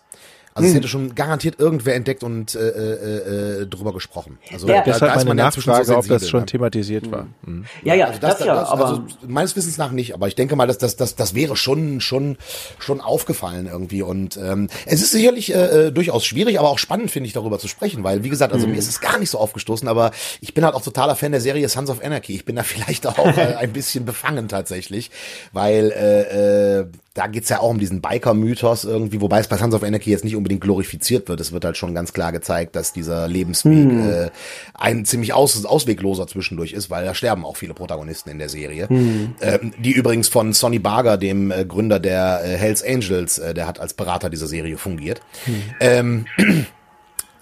Also 0.53 0.65
hm. 0.65 0.71
es 0.71 0.77
hätte 0.77 0.87
schon 0.87 1.15
garantiert 1.15 1.59
irgendwer 1.59 1.95
entdeckt 1.95 2.23
und 2.23 2.55
äh, 2.55 2.59
äh, 2.59 3.61
äh, 3.61 3.65
drüber 3.67 3.93
gesprochen. 3.93 4.39
Also 4.51 4.67
ja. 4.67 4.77
da, 4.77 4.83
deshalb 4.83 5.13
da 5.13 5.23
meine 5.23 5.35
Nachfrage, 5.35 5.85
so 5.85 5.97
ob 5.97 6.07
das 6.07 6.27
schon 6.27 6.41
ne? 6.41 6.45
thematisiert 6.47 7.11
war. 7.11 7.27
Mhm. 7.43 7.65
Ja, 7.83 7.93
ja, 7.93 8.07
also 8.07 8.19
das, 8.19 8.37
das, 8.37 8.47
ja, 8.47 8.55
das, 8.55 8.69
aber 8.69 8.85
also 8.87 9.03
meines 9.27 9.55
Wissens 9.55 9.77
nach 9.77 9.91
nicht. 9.91 10.13
Aber 10.13 10.27
ich 10.27 10.35
denke 10.35 10.55
mal, 10.55 10.67
dass 10.67 10.77
das, 10.77 10.95
das, 10.95 11.15
das 11.15 11.35
wäre 11.35 11.55
schon, 11.55 12.01
schon, 12.01 12.37
schon 12.79 13.01
aufgefallen 13.01 13.67
irgendwie. 13.71 14.01
Und 14.01 14.37
ähm, 14.37 14.69
es 14.85 15.01
ist 15.01 15.11
sicherlich 15.11 15.53
äh, 15.53 15.87
äh, 15.87 15.91
durchaus 15.91 16.25
schwierig, 16.25 16.59
aber 16.59 16.69
auch 16.69 16.79
spannend 16.79 17.11
finde 17.11 17.27
ich 17.27 17.33
darüber 17.33 17.59
zu 17.59 17.67
sprechen, 17.67 18.03
weil 18.03 18.23
wie 18.23 18.29
gesagt, 18.29 18.53
also 18.53 18.65
mhm. 18.65 18.73
mir 18.73 18.79
ist 18.79 18.89
es 18.89 19.01
gar 19.01 19.19
nicht 19.19 19.29
so 19.29 19.37
aufgestoßen, 19.37 19.87
aber 19.87 20.11
ich 20.41 20.53
bin 20.53 20.65
halt 20.65 20.75
auch 20.75 20.81
totaler 20.81 21.15
Fan 21.15 21.31
der 21.31 21.41
Serie 21.41 21.69
Sons 21.69 21.89
of 21.89 22.03
Anarchy. 22.03 22.35
Ich 22.35 22.45
bin 22.45 22.55
da 22.55 22.63
vielleicht 22.69 23.07
auch 23.07 23.17
äh, 23.37 23.55
ein 23.55 23.73
bisschen 23.73 24.05
befangen 24.05 24.47
tatsächlich, 24.47 25.11
weil 25.53 25.91
äh, 25.91 26.79
äh, 26.79 26.87
da 27.19 27.27
geht's 27.27 27.49
ja 27.49 27.59
auch 27.59 27.69
um 27.71 27.79
diesen 27.79 27.99
Biker-Mythos 27.99 28.85
irgendwie, 28.85 29.19
wobei 29.19 29.41
es 29.41 29.49
bei 29.49 29.57
Sons 29.57 29.75
of 29.75 29.83
Anarchy 29.83 30.09
jetzt 30.09 30.23
nicht 30.23 30.37
unbedingt 30.37 30.61
glorifiziert 30.61 31.27
wird. 31.27 31.41
Es 31.41 31.51
wird 31.51 31.65
halt 31.65 31.75
schon 31.75 31.93
ganz 31.93 32.13
klar 32.13 32.31
gezeigt, 32.31 32.77
dass 32.77 32.93
dieser 32.93 33.27
Lebensweg 33.27 33.73
hm. 33.73 34.09
äh, 34.09 34.29
ein 34.73 35.03
ziemlich 35.03 35.33
aus, 35.33 35.65
auswegloser 35.65 36.27
zwischendurch 36.27 36.71
ist, 36.71 36.89
weil 36.89 37.03
da 37.03 37.13
sterben 37.13 37.43
auch 37.43 37.57
viele 37.57 37.73
Protagonisten 37.73 38.29
in 38.29 38.39
der 38.39 38.47
Serie. 38.47 38.87
Hm. 38.87 39.35
Ähm, 39.41 39.73
die 39.77 39.91
übrigens 39.91 40.29
von 40.29 40.53
Sonny 40.53 40.79
Barger, 40.79 41.17
dem 41.17 41.51
äh, 41.51 41.65
Gründer 41.65 41.99
der 41.99 42.41
äh, 42.41 42.55
Hells 42.55 42.81
Angels, 42.85 43.37
äh, 43.37 43.53
der 43.53 43.67
hat 43.67 43.81
als 43.81 43.93
Berater 43.93 44.29
dieser 44.29 44.47
Serie 44.47 44.77
fungiert. 44.77 45.19
Hm. 45.43 45.63
Ähm, 45.81 46.25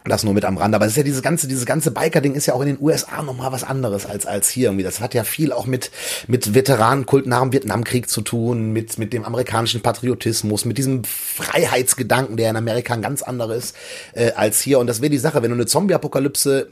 das 0.09 0.23
nur 0.23 0.33
mit 0.33 0.45
am 0.45 0.57
Rand. 0.57 0.75
Aber 0.75 0.85
es 0.85 0.91
ist 0.91 0.97
ja 0.97 1.03
dieses 1.03 1.21
ganze, 1.21 1.47
dieses 1.47 1.65
ganze 1.65 1.91
Biker-Ding 1.91 2.33
ist 2.35 2.45
ja 2.45 2.53
auch 2.53 2.61
in 2.61 2.67
den 2.67 2.77
USA 2.79 3.21
nochmal 3.21 3.51
was 3.51 3.63
anderes 3.63 4.05
als, 4.05 4.25
als 4.25 4.49
hier 4.49 4.67
irgendwie. 4.67 4.83
Das 4.83 4.99
hat 4.99 5.13
ja 5.13 5.23
viel 5.23 5.51
auch 5.51 5.65
mit, 5.65 5.91
mit 6.27 6.53
Veteranenkult 6.53 7.25
nach 7.27 7.41
dem 7.41 7.53
Vietnamkrieg 7.53 8.09
zu 8.09 8.21
tun, 8.21 8.71
mit, 8.71 8.97
mit 8.97 9.13
dem 9.13 9.25
amerikanischen 9.25 9.81
Patriotismus, 9.81 10.65
mit 10.65 10.77
diesem 10.77 11.03
Freiheitsgedanken, 11.03 12.37
der 12.37 12.49
in 12.49 12.55
Amerika 12.55 12.93
ein 12.93 13.01
ganz 13.01 13.21
anderes 13.21 13.73
äh, 14.13 14.31
als 14.31 14.61
hier. 14.61 14.79
Und 14.79 14.87
das 14.87 15.01
wäre 15.01 15.09
die 15.09 15.17
Sache, 15.17 15.41
wenn 15.41 15.51
du 15.51 15.55
eine 15.55 15.65
Zombie-Apokalypse 15.65 16.69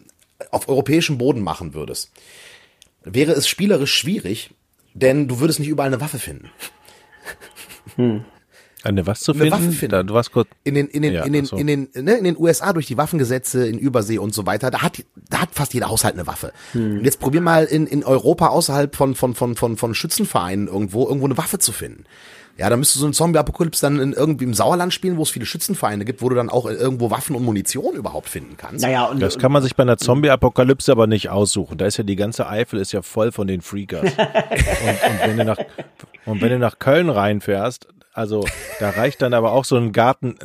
auf 0.51 0.67
europäischem 0.67 1.17
Boden 1.17 1.41
machen 1.41 1.73
würdest, 1.73 2.11
wäre 3.03 3.31
es 3.33 3.47
spielerisch 3.47 3.93
schwierig, 3.93 4.51
denn 4.93 5.27
du 5.27 5.39
würdest 5.39 5.59
nicht 5.59 5.69
überall 5.69 5.87
eine 5.87 6.01
Waffe 6.01 6.19
finden. 6.19 6.49
Hm. 7.95 8.25
Eine 8.85 9.07
was 9.07 9.21
zu 9.21 9.33
finden? 9.33 9.51
Eine 9.51 9.63
Waffe 9.63 9.71
finden. 9.71 10.07
du 10.07 10.13
warst 10.13 10.31
kurz 10.31 10.47
in 10.63 10.75
den 10.75 10.87
in 10.87 11.01
den 11.01 11.13
ja, 11.13 11.23
in 11.23 11.33
den 11.33 11.45
so. 11.45 11.57
in 11.57 11.65
den 11.65 11.89
ne, 11.95 12.13
in 12.17 12.23
den 12.23 12.37
USA 12.37 12.71
durch 12.71 12.85
die 12.85 12.97
Waffengesetze 12.97 13.67
in 13.67 13.79
Übersee 13.79 14.19
und 14.19 14.33
so 14.33 14.45
weiter, 14.45 14.69
da 14.69 14.83
hat 14.83 15.03
da 15.29 15.41
hat 15.41 15.49
fast 15.53 15.73
jeder 15.73 15.89
Haushalt 15.89 16.13
eine 16.13 16.27
Waffe. 16.27 16.53
Hm. 16.73 16.99
Und 16.99 17.05
jetzt 17.05 17.19
probier 17.19 17.41
mal 17.41 17.65
in 17.65 17.87
in 17.87 18.03
Europa 18.03 18.47
außerhalb 18.47 18.95
von 18.95 19.15
von 19.15 19.33
von 19.33 19.55
von 19.55 19.77
von 19.77 19.95
Schützenvereinen 19.95 20.67
irgendwo 20.67 21.07
irgendwo 21.07 21.25
eine 21.25 21.37
Waffe 21.37 21.57
zu 21.57 21.71
finden. 21.71 22.05
Ja, 22.57 22.69
da 22.69 22.77
müsste 22.77 22.99
so 22.99 23.05
ein 23.05 23.11
Zombie-Apokalypse 23.11 23.81
dann 23.81 23.99
in 23.99 24.13
irgendwie 24.13 24.45
im 24.45 24.53
Sauerland 24.53 24.93
spielen, 24.93 25.17
wo 25.17 25.23
es 25.23 25.29
viele 25.29 25.45
Schützenvereine 25.45 26.05
gibt, 26.05 26.21
wo 26.21 26.29
du 26.29 26.35
dann 26.35 26.49
auch 26.49 26.65
irgendwo 26.65 27.11
Waffen 27.11 27.35
und 27.35 27.43
Munition 27.43 27.95
überhaupt 27.95 28.29
finden 28.29 28.55
kannst. 28.55 28.81
Naja, 28.81 29.05
und, 29.05 29.19
das 29.19 29.37
kann 29.37 29.51
man 29.51 29.61
sich 29.61 29.75
bei 29.75 29.83
einer 29.83 29.97
Zombie-Apokalypse 29.97 30.89
aber 30.89 31.05
nicht 31.05 31.29
aussuchen. 31.29 31.77
Da 31.77 31.85
ist 31.85 31.97
ja 31.97 32.05
die 32.05 32.15
ganze 32.15 32.47
Eifel 32.47 32.79
ist 32.79 32.93
ja 32.93 33.01
voll 33.01 33.33
von 33.33 33.47
den 33.47 33.59
Freakers. 33.59 34.03
und, 34.17 34.17
und, 34.17 35.19
wenn 35.25 35.37
du 35.37 35.43
nach, 35.43 35.57
und 36.25 36.41
wenn 36.41 36.49
du 36.49 36.59
nach 36.59 36.79
Köln 36.79 37.09
reinfährst, 37.09 37.89
also 38.15 38.45
da 38.79 38.91
reicht 38.91 39.21
dann 39.21 39.33
aber 39.33 39.51
auch 39.51 39.65
so 39.65 39.75
ein 39.75 39.91
Garten, 39.91 40.37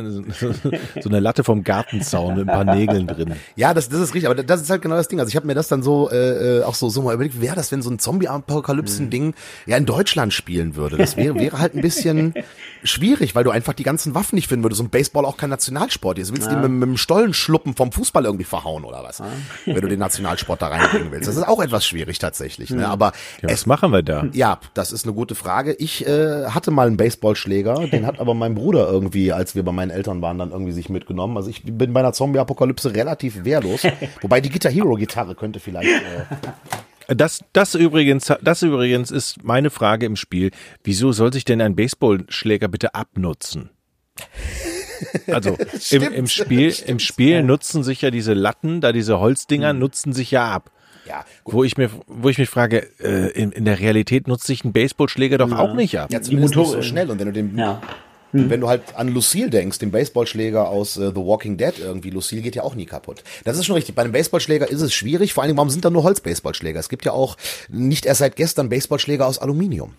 so 1.00 1.08
eine 1.08 1.20
Latte 1.20 1.44
vom 1.44 1.62
Gartenzaun 1.62 2.34
mit 2.34 2.48
ein 2.48 2.52
paar 2.52 2.74
Nägeln 2.74 3.06
drin. 3.06 3.36
Ja, 3.54 3.74
das, 3.74 3.88
das 3.88 4.00
ist 4.00 4.12
richtig, 4.12 4.28
aber 4.28 4.42
das 4.42 4.60
ist 4.60 4.70
halt 4.70 4.82
genau 4.82 4.96
das 4.96 5.06
Ding. 5.06 5.20
Also 5.20 5.28
ich 5.28 5.36
habe 5.36 5.46
mir 5.46 5.54
das 5.54 5.68
dann 5.68 5.84
so 5.84 6.10
äh, 6.10 6.58
äh 6.58 6.62
auch 6.64 6.74
so, 6.74 6.88
so 6.88 7.02
mal 7.02 7.14
überlegt, 7.14 7.36
wie 7.36 7.42
wäre 7.42 7.54
das, 7.54 7.70
wenn 7.70 7.80
so 7.80 7.88
ein 7.88 8.00
Zombie-Apokalypsen-Ding 8.00 9.34
ja 9.66 9.76
in 9.76 9.86
Deutschland 9.86 10.32
spielen 10.32 10.74
würde? 10.74 10.96
Das 10.96 11.16
wäre, 11.16 11.36
wäre 11.36 11.60
halt 11.60 11.76
ein 11.76 11.80
bisschen 11.80 12.34
schwierig, 12.82 13.36
weil 13.36 13.44
du 13.44 13.50
einfach 13.50 13.74
die 13.74 13.84
ganzen 13.84 14.16
Waffen 14.16 14.34
nicht 14.34 14.48
finden 14.48 14.64
würdest 14.64 14.80
und 14.80 14.90
Baseball 14.90 15.24
auch 15.24 15.36
kein 15.36 15.50
Nationalsport 15.50 16.18
ist. 16.18 16.32
Willst 16.32 16.48
du 16.48 16.50
ja. 16.50 16.60
die 16.60 16.68
mit, 16.68 16.72
mit 16.72 16.88
dem 16.88 16.96
Stollenschluppen 16.96 17.76
vom 17.76 17.92
Fußball 17.92 18.24
irgendwie 18.24 18.44
verhauen 18.44 18.82
oder 18.82 19.04
was? 19.04 19.18
Ja. 19.18 19.26
Wenn 19.66 19.80
du 19.80 19.88
den 19.88 20.00
Nationalsport 20.00 20.60
da 20.60 20.66
reinbringen 20.66 21.12
willst. 21.12 21.28
Das 21.28 21.36
ist 21.36 21.46
auch 21.46 21.62
etwas 21.62 21.86
schwierig 21.86 22.18
tatsächlich. 22.18 22.70
Ne? 22.70 22.88
Aber 22.88 23.12
ja, 23.42 23.48
was 23.48 23.60
es, 23.60 23.66
machen 23.66 23.92
wir 23.92 24.02
da? 24.02 24.26
Ja, 24.32 24.58
das 24.74 24.90
ist 24.90 25.04
eine 25.04 25.14
gute 25.14 25.36
Frage. 25.36 25.74
Ich 25.74 26.04
äh, 26.04 26.46
hatte 26.46 26.72
mal 26.72 26.88
einen 26.88 26.96
Baseballschläger 26.96 27.59
Schläger. 27.60 27.86
Den 27.90 28.06
hat 28.06 28.20
aber 28.20 28.34
mein 28.34 28.54
Bruder 28.54 28.88
irgendwie, 28.88 29.32
als 29.32 29.54
wir 29.54 29.62
bei 29.62 29.72
meinen 29.72 29.90
Eltern 29.90 30.22
waren, 30.22 30.38
dann 30.38 30.50
irgendwie 30.50 30.72
sich 30.72 30.88
mitgenommen. 30.88 31.36
Also 31.36 31.50
ich 31.50 31.62
bin 31.64 31.92
bei 31.92 32.00
einer 32.00 32.12
Zombie-Apokalypse 32.12 32.94
relativ 32.94 33.44
wehrlos. 33.44 33.82
Wobei 34.20 34.40
die 34.40 34.50
Guitar 34.50 34.72
Hero 34.72 34.94
Gitarre 34.94 35.34
könnte 35.34 35.60
vielleicht. 35.60 35.88
Äh 35.88 37.14
das, 37.14 37.44
das 37.52 37.74
übrigens, 37.74 38.32
das 38.42 38.62
übrigens 38.62 39.10
ist 39.10 39.42
meine 39.42 39.70
Frage 39.70 40.06
im 40.06 40.16
Spiel. 40.16 40.50
Wieso 40.84 41.12
soll 41.12 41.32
sich 41.32 41.44
denn 41.44 41.60
ein 41.60 41.76
Baseballschläger 41.76 42.68
bitte 42.68 42.94
abnutzen? 42.94 43.70
Also 45.28 45.56
im, 45.92 46.02
im 46.12 46.26
Spiel, 46.26 46.74
im 46.86 46.98
Spiel 46.98 47.42
nutzen 47.42 47.82
sich 47.82 48.02
ja 48.02 48.10
diese 48.10 48.34
Latten, 48.34 48.82
da 48.82 48.92
diese 48.92 49.18
Holzdinger, 49.18 49.70
hm. 49.70 49.78
nutzen 49.78 50.12
sich 50.12 50.30
ja 50.30 50.50
ab. 50.50 50.70
Ja, 51.10 51.24
gut. 51.42 51.54
wo 51.54 51.64
ich 51.64 51.76
mir, 51.76 51.90
wo 52.06 52.28
ich 52.28 52.38
mich 52.38 52.48
frage, 52.48 52.86
äh, 53.00 53.30
in, 53.32 53.50
in 53.50 53.64
der 53.64 53.80
Realität 53.80 54.28
nutzt 54.28 54.46
sich 54.46 54.64
ein 54.64 54.72
Baseballschläger 54.72 55.38
doch 55.38 55.50
ja. 55.50 55.58
auch 55.58 55.74
nicht 55.74 55.98
ab. 55.98 56.12
Ja, 56.12 56.22
zumindest 56.22 56.54
nicht 56.54 56.70
so 56.70 56.82
schnell. 56.82 57.10
Und 57.10 57.18
wenn 57.18 57.26
du 57.26 57.32
den, 57.32 57.58
ja. 57.58 57.82
Hm. 58.32 58.48
Wenn 58.48 58.60
du 58.60 58.68
halt 58.68 58.94
an 58.94 59.08
Lucille 59.08 59.50
denkst, 59.50 59.80
den 59.80 59.90
Baseballschläger 59.90 60.68
aus 60.68 60.96
äh, 60.96 61.08
The 61.08 61.16
Walking 61.16 61.56
Dead 61.56 61.74
irgendwie, 61.80 62.10
Lucille 62.10 62.42
geht 62.42 62.54
ja 62.54 62.62
auch 62.62 62.76
nie 62.76 62.86
kaputt. 62.86 63.24
Das 63.42 63.58
ist 63.58 63.66
schon 63.66 63.74
richtig. 63.74 63.96
Bei 63.96 64.02
einem 64.02 64.12
Baseballschläger 64.12 64.70
ist 64.70 64.82
es 64.82 64.94
schwierig. 64.94 65.34
Vor 65.34 65.42
allem, 65.42 65.56
warum 65.56 65.70
sind 65.70 65.84
da 65.84 65.90
nur 65.90 66.04
Holzbaseballschläger? 66.04 66.78
Es 66.78 66.88
gibt 66.88 67.04
ja 67.04 67.10
auch 67.10 67.36
nicht 67.68 68.06
erst 68.06 68.20
seit 68.20 68.36
gestern 68.36 68.68
Baseballschläger 68.68 69.26
aus 69.26 69.40
Aluminium. 69.40 69.94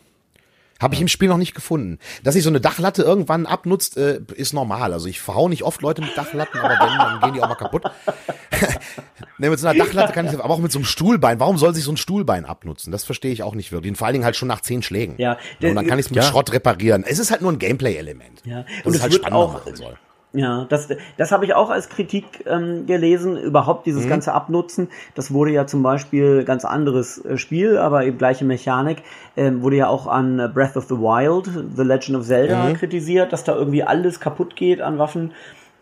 Habe 0.81 0.95
ich 0.95 1.01
im 1.01 1.07
Spiel 1.07 1.29
noch 1.29 1.37
nicht 1.37 1.53
gefunden. 1.53 1.99
Dass 2.23 2.33
sich 2.33 2.43
so 2.43 2.49
eine 2.49 2.59
Dachlatte 2.59 3.03
irgendwann 3.03 3.45
abnutzt, 3.45 3.97
äh, 3.97 4.19
ist 4.35 4.53
normal. 4.53 4.93
Also 4.93 5.07
ich 5.07 5.21
verhau 5.21 5.47
nicht 5.47 5.63
oft 5.63 5.81
Leute 5.81 6.01
mit 6.01 6.17
Dachlatten, 6.17 6.57
aber 6.57 6.73
wenn, 6.73 6.97
dann 6.97 7.19
gehen 7.21 7.33
die 7.33 7.41
auch 7.41 7.49
mal 7.49 7.55
kaputt. 7.55 7.83
ne, 9.37 9.49
mit 9.49 9.59
so 9.59 9.67
einer 9.67 9.77
Dachlatte 9.77 10.13
kann 10.13 10.25
ich, 10.25 10.33
aber 10.33 10.49
auch 10.49 10.59
mit 10.59 10.71
so 10.71 10.79
einem 10.79 10.85
Stuhlbein. 10.85 11.39
Warum 11.39 11.57
soll 11.57 11.75
sich 11.75 11.83
so 11.83 11.91
ein 11.91 11.97
Stuhlbein 11.97 12.45
abnutzen? 12.45 12.91
Das 12.91 13.03
verstehe 13.03 13.31
ich 13.31 13.43
auch 13.43 13.55
nicht 13.55 13.71
wirklich. 13.71 13.91
Und 13.91 13.97
vor 13.97 14.07
allen 14.07 14.13
Dingen 14.13 14.25
halt 14.25 14.35
schon 14.35 14.47
nach 14.47 14.61
zehn 14.61 14.81
Schlägen. 14.81 15.15
Ja. 15.17 15.37
Und 15.61 15.75
dann 15.75 15.85
kann 15.85 15.99
ich 15.99 16.05
es 16.05 16.09
mit 16.09 16.17
ja. 16.17 16.23
Schrott 16.23 16.51
reparieren. 16.51 17.03
Es 17.07 17.19
ist 17.19 17.31
halt 17.31 17.41
nur 17.41 17.51
ein 17.51 17.59
Gameplay-Element. 17.59 18.41
Ja. 18.45 18.65
Und 18.83 18.95
es 18.95 19.01
halt 19.01 19.13
wird 19.13 19.31
auch, 19.31 19.53
machen 19.53 19.75
soll 19.75 19.97
Ja, 20.33 20.65
das, 20.69 20.87
das 21.17 21.31
habe 21.33 21.43
ich 21.43 21.53
auch 21.53 21.69
als 21.69 21.89
Kritik 21.89 22.45
ähm, 22.47 22.85
gelesen, 22.85 23.35
überhaupt 23.35 23.85
dieses 23.85 24.05
mhm. 24.05 24.09
ganze 24.09 24.33
Abnutzen. 24.33 24.87
Das 25.13 25.33
wurde 25.33 25.51
ja 25.51 25.67
zum 25.67 25.83
Beispiel 25.83 26.45
ganz 26.45 26.63
anderes 26.63 27.23
äh, 27.25 27.37
Spiel, 27.37 27.77
aber 27.77 28.05
eben 28.05 28.17
gleiche 28.17 28.45
Mechanik, 28.45 29.03
ähm, 29.35 29.61
wurde 29.61 29.75
ja 29.75 29.87
auch 29.87 30.07
an 30.07 30.51
Breath 30.53 30.77
of 30.77 30.85
the 30.85 30.95
Wild, 30.95 31.49
The 31.75 31.83
Legend 31.83 32.17
of 32.17 32.25
Zelda 32.25 32.69
mhm. 32.69 32.75
kritisiert, 32.75 33.33
dass 33.33 33.43
da 33.43 33.55
irgendwie 33.55 33.83
alles 33.83 34.21
kaputt 34.21 34.55
geht 34.55 34.79
an 34.79 34.97
Waffen 34.97 35.31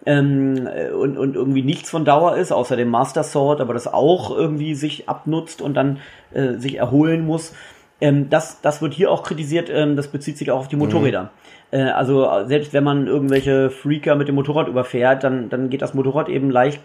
ähm, 0.08 0.68
äh, 0.68 0.90
und, 0.90 1.20
und 1.20 1.36
irgendwie 1.36 1.62
nichts 1.62 1.92
von 1.92 2.04
Dauer 2.04 2.36
ist, 2.36 2.52
außer 2.52 2.76
dem 2.76 2.90
Master 2.90 3.24
Sword, 3.24 3.62
aber 3.62 3.74
das 3.74 3.88
auch 3.88 4.36
irgendwie 4.36 4.74
sich 4.74 5.08
abnutzt 5.08 5.62
und 5.62 5.76
dann 5.76 6.00
äh, 6.34 6.54
sich 6.54 6.78
erholen 6.78 7.26
muss. 7.26 7.54
Ähm, 8.02 8.30
das, 8.30 8.62
das 8.62 8.82
wird 8.82 8.94
hier 8.94 9.12
auch 9.12 9.24
kritisiert, 9.24 9.70
ähm, 9.70 9.96
das 9.96 10.08
bezieht 10.08 10.38
sich 10.38 10.50
auch 10.52 10.60
auf 10.60 10.68
die 10.68 10.78
Motorräder. 10.78 11.24
Mhm. 11.24 11.30
Äh, 11.72 11.84
also 11.84 12.28
selbst 12.46 12.74
wenn 12.74 12.84
man 12.84 13.08
irgendwelche 13.08 13.70
Freaker 13.70 14.16
mit 14.16 14.28
dem 14.28 14.36
Motorrad 14.36 14.68
überfährt, 14.68 15.24
dann, 15.24 15.50
dann 15.50 15.70
geht 15.70 15.82
das 15.82 15.94
Motorrad 15.94 16.30
eben 16.30 16.50
leicht 16.50 16.82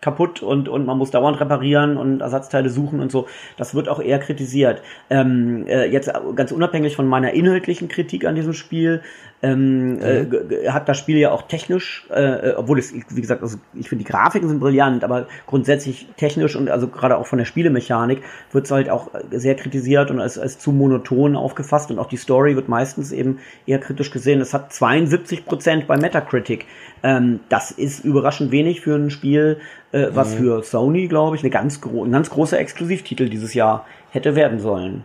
kaputt 0.00 0.42
und, 0.42 0.68
und 0.68 0.86
man 0.86 0.96
muss 0.96 1.10
dauernd 1.10 1.40
reparieren 1.40 1.96
und 1.96 2.20
Ersatzteile 2.20 2.70
suchen 2.70 3.00
und 3.00 3.10
so. 3.10 3.26
Das 3.56 3.74
wird 3.74 3.88
auch 3.88 4.00
eher 4.00 4.18
kritisiert. 4.20 4.82
Ähm, 5.10 5.66
äh, 5.66 5.86
jetzt 5.86 6.12
ganz 6.36 6.52
unabhängig 6.52 6.94
von 6.94 7.06
meiner 7.06 7.32
inhaltlichen 7.32 7.88
Kritik 7.88 8.24
an 8.24 8.36
diesem 8.36 8.52
Spiel, 8.52 9.02
ähm, 9.40 10.00
äh, 10.00 10.22
äh, 10.22 10.70
hat 10.70 10.88
das 10.88 10.98
Spiel 10.98 11.16
ja 11.16 11.30
auch 11.30 11.42
technisch, 11.42 12.06
äh, 12.10 12.52
obwohl 12.56 12.78
es, 12.78 12.92
wie 12.92 13.20
gesagt, 13.20 13.42
also 13.42 13.58
ich 13.74 13.88
finde 13.88 14.04
die 14.04 14.10
Grafiken 14.10 14.48
sind 14.48 14.58
brillant, 14.58 15.04
aber 15.04 15.28
grundsätzlich 15.46 16.08
technisch 16.16 16.56
und 16.56 16.68
also 16.70 16.88
gerade 16.88 17.16
auch 17.16 17.26
von 17.26 17.38
der 17.38 17.44
Spielemechanik 17.44 18.22
wird 18.50 18.64
es 18.64 18.70
halt 18.72 18.90
auch 18.90 19.10
sehr 19.30 19.54
kritisiert 19.54 20.10
und 20.10 20.20
als, 20.20 20.38
als 20.38 20.58
zu 20.58 20.72
monoton 20.72 21.36
aufgefasst 21.36 21.90
und 21.90 22.00
auch 22.00 22.08
die 22.08 22.16
Story 22.16 22.56
wird 22.56 22.68
meistens 22.68 23.12
eben 23.12 23.38
eher 23.64 23.78
kritisch 23.78 24.10
gesehen. 24.10 24.40
Es 24.40 24.54
hat 24.54 24.72
72 24.72 25.44
Prozent 25.44 25.86
bei 25.86 25.96
Metacritic. 25.96 26.66
Ähm, 27.04 27.40
das 27.48 27.70
ist 27.70 28.04
überraschend 28.04 28.50
wenig 28.50 28.80
für 28.80 28.96
ein 28.96 29.10
Spiel, 29.10 29.58
äh, 29.92 30.08
was 30.10 30.34
mhm. 30.34 30.38
für 30.38 30.62
Sony, 30.64 31.06
glaube 31.06 31.36
ich, 31.36 31.42
eine 31.42 31.50
ganz 31.50 31.80
gro 31.80 32.04
ein 32.04 32.10
ganz 32.10 32.30
großer 32.30 32.58
Exklusivtitel 32.58 33.28
dieses 33.28 33.54
Jahr 33.54 33.86
hätte 34.10 34.34
werden 34.34 34.58
sollen. 34.58 35.04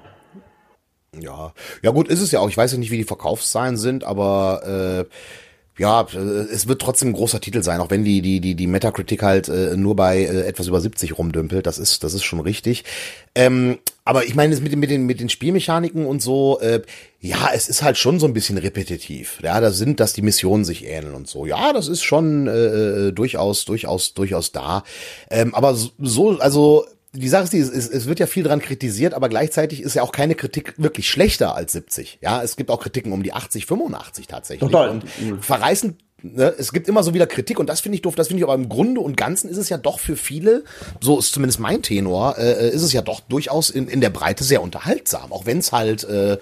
Ja, 1.20 1.54
ja 1.82 1.92
gut, 1.92 2.08
ist 2.08 2.22
es 2.22 2.32
ja 2.32 2.40
auch. 2.40 2.50
Ich 2.50 2.58
weiß 2.58 2.72
ja 2.72 2.78
nicht, 2.78 2.92
wie 2.92 2.98
die 2.98 3.04
Verkaufszahlen 3.04 3.78
sind, 3.78 4.04
aber 4.04 5.06
äh, 5.08 5.16
ja, 5.78 6.02
äh, 6.14 6.18
es 6.18 6.68
wird 6.68 6.82
trotzdem 6.82 7.10
ein 7.10 7.14
großer 7.14 7.42
Titel 7.42 7.64
sein, 7.64 7.82
auch 7.82 7.90
wenn 7.90 8.04
die 8.04 8.22
die 8.22 8.40
die 8.40 8.56
die 8.56 8.68
Metacritic 8.68 9.24
halt 9.24 9.48
äh, 9.50 9.76
nur 9.76 9.96
bei 9.96 10.20
äh, 10.20 10.46
etwas 10.46 10.68
über 10.68 10.80
70 10.80 11.18
rumdümpelt. 11.18 11.66
Das 11.66 11.80
ist 11.80 12.04
das 12.04 12.14
ist 12.14 12.24
schon 12.24 12.40
richtig. 12.40 12.84
Ähm, 13.34 13.80
aber 14.06 14.26
ich 14.26 14.36
meine, 14.36 14.56
mit 14.58 14.72
den 14.72 14.80
mit 14.80 14.92
den 14.92 15.06
mit 15.06 15.20
den 15.20 15.30
Spielmechaniken 15.30 16.06
und 16.06 16.22
so, 16.22 16.60
äh, 16.60 16.82
ja, 17.20 17.50
es 17.54 17.70
ist 17.70 17.82
halt 17.82 17.98
schon 17.98 18.20
so 18.20 18.28
ein 18.28 18.34
bisschen 18.34 18.58
repetitiv. 18.60 19.40
Ja, 19.42 19.60
da 19.62 19.72
sind, 19.72 20.00
dass 20.00 20.14
die 20.14 20.22
Missionen 20.22 20.64
sich 20.66 20.86
ähneln 20.86 21.16
und 21.16 21.28
so. 21.28 21.46
Ja, 21.48 21.74
das 21.74 21.88
ist 21.88 22.04
schon 22.04 22.48
äh, 22.48 23.08
äh 23.08 23.12
durchaus 23.12 23.66
durchaus 23.66 24.14
durchaus 24.14 24.52
da. 24.52 24.84
Ähm, 25.32 25.56
aber 25.56 25.76
so 25.76 26.38
also 26.38 26.86
die 27.14 27.30
Sache 27.30 27.44
ist, 27.44 27.54
die, 27.54 27.60
es, 27.60 27.72
es 27.72 28.06
wird 28.08 28.20
ja 28.20 28.26
viel 28.26 28.44
dran 28.44 28.60
kritisiert, 28.60 29.14
aber 29.14 29.30
gleichzeitig 29.30 29.82
ist 29.82 29.94
ja 29.94 30.02
auch 30.02 30.12
keine 30.12 30.36
Kritik 30.36 30.74
wirklich 30.78 31.10
schlechter 31.10 31.56
als 31.56 31.74
70. 31.74 32.20
Ja, 32.22 32.42
es 32.42 32.56
gibt 32.56 32.72
auch 32.72 32.82
Kritiken 32.82 33.12
um 33.12 33.24
die 33.24 33.34
80, 33.34 33.66
85 33.68 34.28
tatsächlich. 34.28 34.72
Total. 34.72 34.90
Und 34.90 35.06
verreißen 35.42 35.98
Ne, 36.26 36.54
es 36.58 36.72
gibt 36.72 36.88
immer 36.88 37.04
so 37.04 37.14
wieder 37.14 37.28
Kritik 37.28 37.60
und 37.60 37.68
das 37.68 37.82
finde 37.82 37.98
ich 37.98 38.02
doof, 38.02 38.16
das 38.16 38.30
finde 38.30 38.40
ich 38.40 38.44
aber 38.46 38.56
im 38.56 38.70
Grunde 38.70 39.02
und 39.02 39.18
Ganzen 39.18 39.50
ist 39.50 39.58
es 39.58 39.68
ja 39.68 39.78
doch 39.78 40.00
für 40.00 40.16
viele, 40.16 40.64
so 41.02 41.20
ist 41.20 41.34
zumindest 41.34 41.60
mein 41.60 41.82
Tenor, 41.82 42.38
äh, 42.38 42.70
ist 42.70 42.82
es 42.82 42.94
ja 42.94 43.02
doch 43.02 43.20
durchaus 43.20 43.70
in, 43.70 43.90
in 43.90 44.00
der 44.00 44.10
Breite 44.10 44.46
sehr 44.46 44.62
unterhaltsam, 44.62 45.34
auch 45.34 45.46
wenn 45.46 45.58
es 45.58 45.74
halt, 45.74 46.06
äh, 46.06 46.38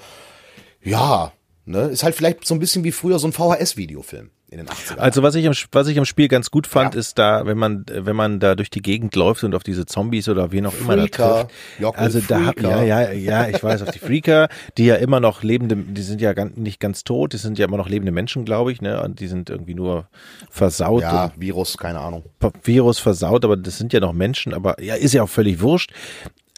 ja, 0.84 1.32
ne, 1.66 1.86
ist 1.88 2.04
halt 2.04 2.14
vielleicht 2.14 2.46
so 2.46 2.54
ein 2.54 2.60
bisschen 2.60 2.84
wie 2.84 2.92
früher 2.92 3.18
so 3.18 3.28
ein 3.28 3.34
VHS-Videofilm 3.34 4.30
in 4.52 4.58
den 4.58 4.68
80ern. 4.68 4.98
Also 4.98 5.24
was 5.24 5.34
ich 5.36 5.48
am, 5.48 5.54
was 5.72 5.88
ich 5.88 5.98
am 5.98 6.04
Spiel 6.04 6.28
ganz 6.28 6.52
gut 6.52 6.68
fand, 6.68 6.94
ja. 6.94 7.00
ist 7.00 7.18
da, 7.18 7.46
wenn 7.46 7.58
man, 7.58 7.86
wenn 7.88 8.18
man 8.18 8.42
da 8.42 8.56
durch 8.56 8.70
die 8.70 8.82
Gegend 8.82 9.16
läuft 9.16 9.46
und 9.46 9.56
auf 9.56 9.64
diese 9.64 9.86
Zombies 9.86 10.28
oder 10.28 10.52
wen 10.52 10.66
auch 10.66 10.74
immer 10.78 10.94
Freaker, 10.94 11.48
da 11.80 11.92
trifft. 11.92 11.98
Also 11.98 12.20
da 12.20 12.46
hat, 12.46 12.62
ja, 12.62 12.84
ja, 12.84 13.12
ja, 13.12 13.48
ich 13.48 13.64
weiß, 13.64 13.82
auf 13.82 13.92
die 13.92 14.00
Freaker, 14.00 14.50
die 14.78 14.86
ja 14.86 14.96
immer 14.96 15.22
noch 15.22 15.42
lebende, 15.42 15.78
die 15.78 16.02
sind 16.02 16.20
ja 16.20 16.34
ganz, 16.34 16.58
nicht 16.58 16.82
ganz 16.82 17.06
tot, 17.06 17.32
die 17.32 17.38
sind 17.38 17.60
ja 17.60 17.66
immer 17.66 17.78
noch 17.78 17.88
lebende 17.88 18.12
Menschen, 18.12 18.44
glaube 18.44 18.74
ich, 18.74 18.82
ne, 18.82 19.02
und 19.02 19.22
die 19.22 19.28
sind 19.28 19.50
irgendwie 19.50 19.74
nur 19.74 20.08
versaut. 20.50 21.02
Ja, 21.02 21.32
Virus, 21.38 21.78
keine 21.78 22.00
Ahnung. 22.00 22.26
Virus 22.64 23.00
versaut, 23.00 23.46
aber 23.46 23.56
das 23.56 23.78
sind 23.78 23.94
ja 23.94 24.02
noch 24.02 24.12
Menschen, 24.12 24.54
aber 24.54 24.82
ja, 24.84 24.96
ist 24.96 25.14
ja 25.14 25.24
auch 25.24 25.30
völlig 25.30 25.62
wurscht 25.62 25.94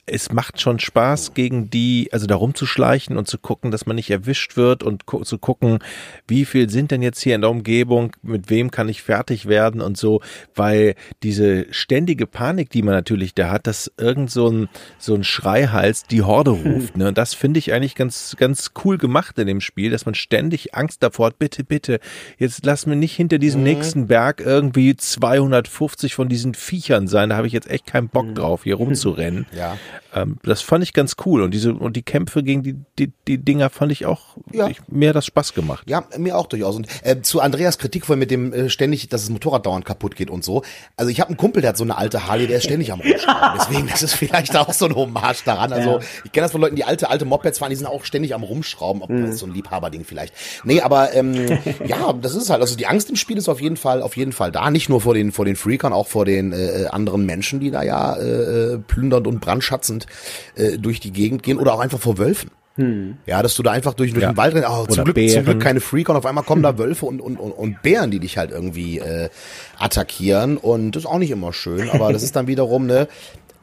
es 0.05 0.33
macht 0.33 0.59
schon 0.59 0.79
Spaß, 0.79 1.33
gegen 1.33 1.69
die, 1.69 2.09
also 2.11 2.27
da 2.27 2.35
rumzuschleichen 2.35 3.17
und 3.17 3.27
zu 3.27 3.37
gucken, 3.37 3.71
dass 3.71 3.85
man 3.85 3.95
nicht 3.95 4.09
erwischt 4.09 4.57
wird 4.57 4.83
und 4.83 5.05
gu 5.05 5.23
zu 5.23 5.37
gucken, 5.37 5.79
wie 6.27 6.43
viel 6.43 6.69
sind 6.69 6.91
denn 6.91 7.01
jetzt 7.01 7.21
hier 7.21 7.35
in 7.35 7.41
der 7.41 7.49
Umgebung, 7.49 8.11
mit 8.21 8.49
wem 8.49 8.69
kann 8.69 8.89
ich 8.89 9.01
fertig 9.01 9.45
werden 9.45 9.79
und 9.79 9.97
so, 9.97 10.21
weil 10.55 10.95
diese 11.23 11.67
ständige 11.71 12.27
Panik, 12.27 12.69
die 12.69 12.81
man 12.81 12.93
natürlich 12.93 13.33
da 13.33 13.49
hat, 13.49 13.65
dass 13.65 13.91
irgend 13.97 14.29
so 14.29 14.49
ein, 14.49 14.69
so 14.97 15.15
ein 15.15 15.23
Schreihals 15.23 16.03
die 16.03 16.21
Horde 16.21 16.51
ruft, 16.51 16.97
ne, 16.97 17.07
und 17.07 17.17
das 17.17 17.33
finde 17.33 17.59
ich 17.59 17.71
eigentlich 17.71 17.95
ganz, 17.95 18.35
ganz 18.37 18.71
cool 18.83 18.97
gemacht 18.97 19.39
in 19.39 19.47
dem 19.47 19.61
Spiel, 19.61 19.89
dass 19.89 20.05
man 20.05 20.15
ständig 20.15 20.75
Angst 20.75 21.01
davor 21.01 21.27
hat, 21.27 21.39
bitte, 21.39 21.63
bitte, 21.63 22.01
jetzt 22.37 22.65
lass 22.65 22.85
mir 22.85 22.97
nicht 22.97 23.15
hinter 23.15 23.37
diesem 23.37 23.61
mhm. 23.61 23.67
nächsten 23.67 24.07
Berg 24.07 24.41
irgendwie 24.41 24.97
250 24.97 26.13
von 26.13 26.27
diesen 26.27 26.55
Viechern 26.55 27.07
sein, 27.07 27.29
da 27.29 27.37
habe 27.37 27.47
ich 27.47 27.53
jetzt 27.53 27.69
echt 27.69 27.85
keinen 27.85 28.09
Bock 28.09 28.27
mhm. 28.27 28.35
drauf, 28.35 28.63
hier 28.63 28.75
rumzurennen. 28.75 29.45
Ja. 29.53 29.77
Ähm, 30.15 30.37
das 30.43 30.61
fand 30.61 30.83
ich 30.83 30.93
ganz 30.93 31.15
cool. 31.25 31.41
Und 31.41 31.51
diese, 31.51 31.73
und 31.73 31.95
die 31.95 32.03
Kämpfe 32.03 32.43
gegen 32.43 32.63
die, 32.63 32.75
die, 32.99 33.11
die 33.27 33.37
Dinger 33.37 33.69
fand 33.69 33.91
ich 33.91 34.05
auch, 34.05 34.37
ja. 34.51 34.67
ich, 34.67 34.79
mir 34.87 35.09
hat 35.09 35.15
das 35.15 35.25
Spaß 35.25 35.53
gemacht. 35.53 35.89
Ja, 35.89 36.03
mir 36.17 36.37
auch 36.37 36.47
durchaus. 36.47 36.75
Und 36.75 36.87
äh, 37.03 37.21
zu 37.21 37.41
Andreas 37.41 37.77
Kritik 37.77 38.05
vorhin 38.05 38.19
mit 38.19 38.31
dem 38.31 38.53
äh, 38.53 38.69
ständig, 38.69 39.09
dass 39.09 39.21
das 39.21 39.29
Motorrad 39.29 39.65
dauernd 39.65 39.85
kaputt 39.85 40.15
geht 40.15 40.29
und 40.29 40.43
so. 40.43 40.63
Also 40.97 41.09
ich 41.11 41.19
habe 41.19 41.29
einen 41.29 41.37
Kumpel, 41.37 41.61
der 41.61 41.69
hat 41.69 41.77
so 41.77 41.83
eine 41.83 41.97
alte 41.97 42.27
Harley, 42.27 42.47
der 42.47 42.57
ist 42.57 42.65
ständig 42.65 42.91
am 42.91 43.01
Rumschrauben. 43.01 43.59
Deswegen, 43.59 43.87
das 43.87 44.03
ist 44.03 44.13
vielleicht 44.13 44.55
auch 44.55 44.73
so 44.73 44.85
ein 44.85 44.95
Hommage 44.95 45.43
daran. 45.45 45.73
Also 45.73 45.99
ich 46.23 46.31
kenne 46.31 46.45
das 46.45 46.51
von 46.51 46.61
Leuten, 46.61 46.75
die 46.75 46.83
alte, 46.83 47.09
alte 47.09 47.25
Mopeds 47.25 47.59
fahren, 47.59 47.69
die 47.69 47.75
sind 47.75 47.87
auch 47.87 48.05
ständig 48.05 48.33
am 48.35 48.43
Rumschrauben. 48.43 49.01
Ob 49.01 49.09
mhm. 49.09 49.23
das 49.23 49.35
ist 49.35 49.39
so 49.39 49.45
ein 49.45 49.53
Liebhaberding 49.53 50.05
vielleicht. 50.05 50.33
Nee, 50.63 50.81
aber 50.81 51.13
ähm, 51.13 51.59
ja, 51.85 52.13
das 52.13 52.35
ist 52.35 52.49
halt, 52.49 52.61
also 52.61 52.75
die 52.75 52.87
Angst 52.87 53.09
im 53.09 53.15
Spiel 53.15 53.37
ist 53.37 53.49
auf 53.49 53.61
jeden 53.61 53.77
Fall, 53.77 54.01
auf 54.01 54.17
jeden 54.17 54.31
Fall 54.31 54.51
da. 54.51 54.69
Nicht 54.69 54.89
nur 54.89 55.01
vor 55.01 55.13
den, 55.13 55.31
vor 55.31 55.45
den 55.45 55.55
Freakern, 55.55 55.93
auch 55.93 56.07
vor 56.07 56.25
den 56.25 56.53
äh, 56.53 56.87
anderen 56.89 57.25
Menschen, 57.25 57.59
die 57.59 57.71
da 57.71 57.83
ja 57.83 58.15
äh, 58.15 58.77
plündernd 58.77 59.27
und 59.27 59.39
brandschatzend 59.84 60.07
äh, 60.55 60.77
durch 60.77 60.99
die 60.99 61.11
Gegend 61.11 61.43
gehen 61.43 61.59
oder 61.59 61.73
auch 61.73 61.79
einfach 61.79 61.99
vor 61.99 62.17
Wölfen. 62.17 62.51
Hm. 62.75 63.17
Ja, 63.27 63.43
dass 63.43 63.53
du 63.53 63.61
da 63.61 63.69
einfach 63.69 63.93
durch, 63.93 64.13
durch 64.13 64.23
ja. 64.23 64.31
den 64.31 64.38
Wald 64.38 64.55
rennst, 64.55 64.67
oh, 64.67 64.88
zum, 64.88 65.03
Glück, 65.03 65.29
zum 65.29 65.43
Glück 65.43 65.59
keine 65.59 65.79
Freak 65.79 66.09
und 66.09 66.15
auf 66.15 66.25
einmal 66.25 66.43
kommen 66.43 66.63
da 66.63 66.79
Wölfe 66.79 67.05
und, 67.05 67.21
und, 67.21 67.38
und, 67.38 67.51
und 67.51 67.84
Bären, 67.84 68.09
die 68.09 68.17
dich 68.17 68.39
halt 68.39 68.49
irgendwie 68.49 68.97
äh, 68.97 69.29
attackieren 69.77 70.57
und 70.57 70.95
das 70.95 71.03
ist 71.03 71.05
auch 71.07 71.19
nicht 71.19 71.29
immer 71.29 71.53
schön, 71.53 71.88
aber 71.91 72.11
das 72.11 72.23
ist 72.23 72.36
dann 72.36 72.47
wiederum, 72.47 72.88
ne, 72.88 73.07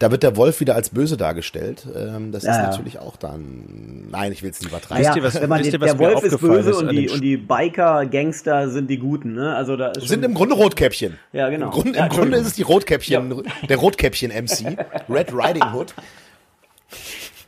da 0.00 0.10
wird 0.10 0.22
der 0.22 0.34
Wolf 0.36 0.60
wieder 0.60 0.74
als 0.74 0.88
böse 0.88 1.18
dargestellt. 1.18 1.86
Ähm, 1.94 2.32
das 2.32 2.42
ja, 2.42 2.52
ist 2.52 2.56
ja. 2.56 2.62
natürlich 2.70 2.98
auch 2.98 3.16
dann. 3.16 4.08
Nein, 4.10 4.32
ich 4.32 4.42
will 4.42 4.50
es 4.50 4.60
nicht 4.60 4.70
übertreiben. 4.70 5.04
Ja, 5.04 5.22
was, 5.22 5.40
wenn 5.40 5.48
man 5.48 5.62
den, 5.62 5.78
der 5.78 5.98
Wolf 5.98 6.24
ist 6.24 6.40
böse 6.40 6.70
ist 6.70 6.76
und, 6.78 6.90
die, 6.90 7.10
und 7.10 7.20
die 7.22 7.36
Biker, 7.36 8.06
Gangster 8.06 8.70
sind 8.70 8.88
die 8.88 8.96
Guten. 8.96 9.34
Ne? 9.34 9.54
Also 9.54 9.76
da 9.76 9.90
ist 9.90 10.08
sind 10.08 10.24
im 10.24 10.32
Grunde 10.34 10.54
Rotkäppchen. 10.54 11.18
Ja, 11.32 11.50
genau. 11.50 11.66
Im 11.66 11.70
Grunde, 11.72 11.98
im 11.98 12.08
Grunde 12.08 12.38
ist 12.38 12.46
es 12.46 12.54
die 12.54 12.62
Rotkäppchen, 12.62 13.44
der 13.68 13.76
Rotkäppchen-MC, 13.76 14.78
Red 15.08 15.32
Riding 15.34 15.72
Hood. 15.74 15.94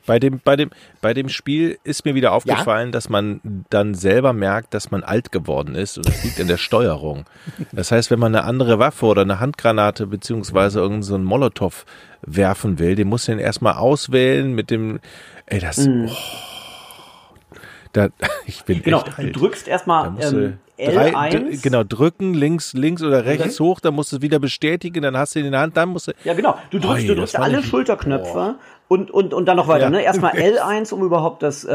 Bei 0.05 0.19
dem, 0.19 0.41
bei 0.43 0.57
dem, 0.57 0.71
bei 1.01 1.15
dem 1.15 1.29
Spiel 1.29 1.79
ist 1.85 2.05
mir 2.05 2.15
wieder 2.15 2.33
aufgefallen, 2.33 2.89
ja? 2.89 2.93
dass 2.93 3.09
man 3.09 3.41
dann 3.71 3.95
selber 3.95 4.33
merkt, 4.33 4.75
dass 4.75 4.91
man 4.91 5.05
alt 5.05 5.31
geworden 5.31 5.75
ist 5.77 5.97
und 5.97 6.09
das 6.09 6.25
liegt 6.25 6.39
in 6.41 6.49
der 6.49 6.57
Steuerung. 6.57 7.25
Das 7.71 7.93
heißt, 7.93 8.11
wenn 8.11 8.19
man 8.19 8.35
eine 8.35 8.45
andere 8.45 8.79
Waffe 8.79 9.07
oder 9.07 9.23
eine 9.23 9.39
Handgranate 9.39 10.07
beziehungsweise 10.07 10.81
irgendeinen 10.81 11.03
so 11.03 11.19
Molotow 11.19 11.85
werfen 12.23 12.79
will, 12.79 12.97
den 12.97 13.09
muss 13.09 13.29
man 13.29 13.39
erstmal 13.39 13.75
auswählen 13.75 14.53
mit 14.53 14.71
dem, 14.71 14.99
ey, 15.47 15.61
das, 15.61 15.79
mhm. 15.87 16.09
oh, 16.11 17.57
da, 17.93 18.09
ich 18.47 18.65
bin 18.65 18.83
genau, 18.83 18.99
echt 18.99 19.19
alt. 19.19 19.37
Du 19.37 19.41
drückst 19.41 19.69
erstmal 19.69 20.13
ähm, 20.21 20.59
L1. 20.79 21.63
genau, 21.63 21.85
drücken, 21.85 22.35
links, 22.35 22.73
links 22.73 23.03
oder 23.03 23.25
rechts 23.25 23.61
okay. 23.61 23.69
hoch, 23.69 23.81
dann 23.81 23.95
musst 23.95 24.13
du 24.13 24.17
es 24.17 24.23
wieder 24.23 24.39
bestätigen, 24.39 25.03
dann 25.03 25.17
hast 25.17 25.35
du 25.35 25.41
ihn 25.41 25.47
in 25.47 25.53
der 25.53 25.61
Hand, 25.61 25.77
dann 25.77 25.91
musst 25.91 26.09
du. 26.09 26.13
Ja, 26.25 26.35
genau. 26.35 26.59
Du 26.71 26.79
drückst, 26.79 27.03
Oi, 27.03 27.07
du 27.07 27.15
drückst 27.15 27.37
alle 27.37 27.63
Schulterknöpfe 27.63 28.57
und, 28.93 29.11
und, 29.11 29.33
und 29.33 29.47
dann 29.47 29.57
noch 29.57 29.69
weiter. 29.69 29.85
Ja. 29.85 29.91
Ne? 29.91 30.03
Erstmal 30.03 30.33
L1, 30.37 30.93
um 30.93 31.03
überhaupt 31.03 31.43
das 31.43 31.65
äh, 31.65 31.71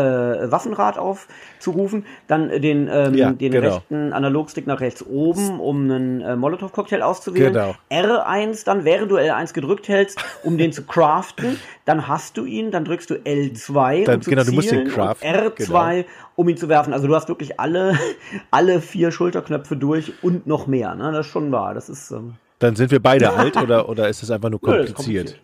Waffenrad 0.51 0.99
aufzurufen. 0.99 2.05
Dann 2.27 2.49
den, 2.61 2.87
ähm, 2.91 3.15
ja, 3.15 3.31
den 3.31 3.51
genau. 3.51 3.67
rechten 3.69 4.13
Analogstick 4.13 4.67
nach 4.67 4.81
rechts 4.81 5.03
oben, 5.03 5.59
um 5.59 5.89
einen 5.89 6.21
äh, 6.21 6.35
Molotow-Cocktail 6.35 7.01
auszuwählen. 7.01 7.53
Genau. 7.53 7.73
R1 7.89 8.63
dann, 8.65 8.85
während 8.85 9.09
du 9.09 9.17
L1 9.17 9.55
gedrückt 9.55 9.87
hältst, 9.87 10.23
um 10.43 10.59
den 10.59 10.71
zu 10.71 10.83
craften. 10.83 11.59
Dann 11.85 12.07
hast 12.07 12.37
du 12.37 12.45
ihn, 12.45 12.69
dann 12.69 12.85
drückst 12.85 13.09
du 13.09 13.15
L2, 13.15 14.05
dann, 14.05 14.15
um 14.17 14.21
zu 14.21 14.29
genau, 14.29 14.43
zielen, 14.43 14.51
du 14.51 14.55
musst 14.55 14.71
den 14.71 14.87
craften. 14.87 15.27
R2, 15.27 15.55
genau. 15.55 16.07
um 16.35 16.49
ihn 16.49 16.57
zu 16.57 16.69
werfen. 16.69 16.93
Also 16.93 17.07
du 17.07 17.15
hast 17.15 17.29
wirklich 17.29 17.59
alle, 17.59 17.97
alle 18.51 18.79
vier 18.79 19.09
Schulterknöpfe 19.09 19.75
durch 19.75 20.13
und 20.21 20.45
noch 20.45 20.67
mehr. 20.67 20.93
Ne? 20.93 21.11
Das 21.13 21.25
ist 21.25 21.31
schon 21.31 21.51
wahr. 21.51 21.73
Das 21.73 21.89
ist... 21.89 22.11
Ähm 22.11 22.35
dann 22.59 22.75
sind 22.75 22.91
wir 22.91 22.99
beide 22.99 23.33
alt 23.33 23.55
oder, 23.57 23.87
oder 23.87 24.07
ist 24.09 24.23
es 24.23 24.31
einfach 24.31 24.49
nur 24.49 24.59
kompliziert? 24.59 25.39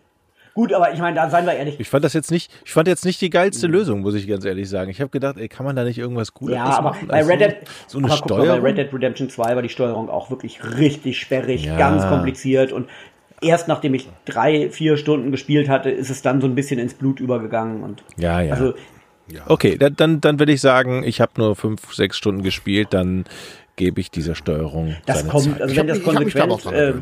Gut, 0.54 0.72
aber 0.72 0.92
ich 0.92 1.00
meine, 1.00 1.16
da 1.16 1.28
seien 1.28 1.46
wir 1.46 1.54
ehrlich. 1.54 1.80
Ich 1.80 1.88
fand 1.88 2.04
das 2.04 2.12
jetzt 2.12 2.30
nicht, 2.30 2.52
ich 2.64 2.72
fand 2.72 2.86
jetzt 2.86 3.04
nicht 3.04 3.20
die 3.20 3.30
geilste. 3.30 3.66
Lösung, 3.66 4.00
muss 4.00 4.14
ich 4.14 4.28
ganz 4.28 4.44
ehrlich 4.44 4.68
sagen. 4.68 4.90
Ich 4.90 5.00
habe 5.00 5.10
gedacht, 5.10 5.36
ey, 5.36 5.48
kann 5.48 5.66
man 5.66 5.74
da 5.74 5.82
nicht 5.84 5.98
irgendwas 5.98 6.32
Gutes 6.32 6.54
ja, 6.56 6.64
aber 6.64 6.90
machen? 6.90 7.08
Bei 7.08 7.24
Red 7.24 7.40
Dead, 7.40 7.56
so, 7.86 7.98
so 7.98 8.04
eine 8.04 8.16
Steuerung. 8.16 8.46
Mal, 8.46 8.60
bei 8.60 8.68
Red 8.68 8.78
Dead 8.78 8.94
Redemption 8.94 9.28
2 9.28 9.56
war 9.56 9.62
die 9.62 9.68
Steuerung 9.68 10.08
auch 10.08 10.30
wirklich 10.30 10.60
richtig 10.78 11.18
sperrig, 11.18 11.64
ja. 11.64 11.76
ganz 11.76 12.06
kompliziert 12.06 12.72
und 12.72 12.88
erst 13.40 13.68
nachdem 13.68 13.94
ich 13.94 14.08
drei, 14.24 14.70
vier 14.70 14.96
Stunden 14.96 15.32
gespielt 15.32 15.68
hatte, 15.68 15.90
ist 15.90 16.10
es 16.10 16.22
dann 16.22 16.40
so 16.40 16.46
ein 16.46 16.54
bisschen 16.54 16.78
ins 16.78 16.94
Blut 16.94 17.20
übergegangen 17.20 17.82
und 17.82 18.04
ja, 18.16 18.40
ja. 18.40 18.52
Also 18.54 18.74
ja. 19.26 19.40
Okay, 19.46 19.78
dann, 19.78 20.20
dann, 20.20 20.38
würde 20.38 20.52
ich 20.52 20.60
sagen, 20.60 21.02
ich 21.02 21.20
habe 21.20 21.32
nur 21.36 21.56
fünf, 21.56 21.94
sechs 21.94 22.16
Stunden 22.18 22.42
gespielt, 22.42 22.88
dann 22.90 23.24
gebe 23.76 24.00
ich 24.00 24.10
dieser 24.10 24.34
Steuerung. 24.34 24.96
Das 25.06 25.26
kommt, 25.26 25.44
Zeit. 25.44 25.62
also 25.62 25.76
wenn 25.76 25.86
das 25.86 26.02
konsequent. 26.02 26.66
Äh, 26.66 26.92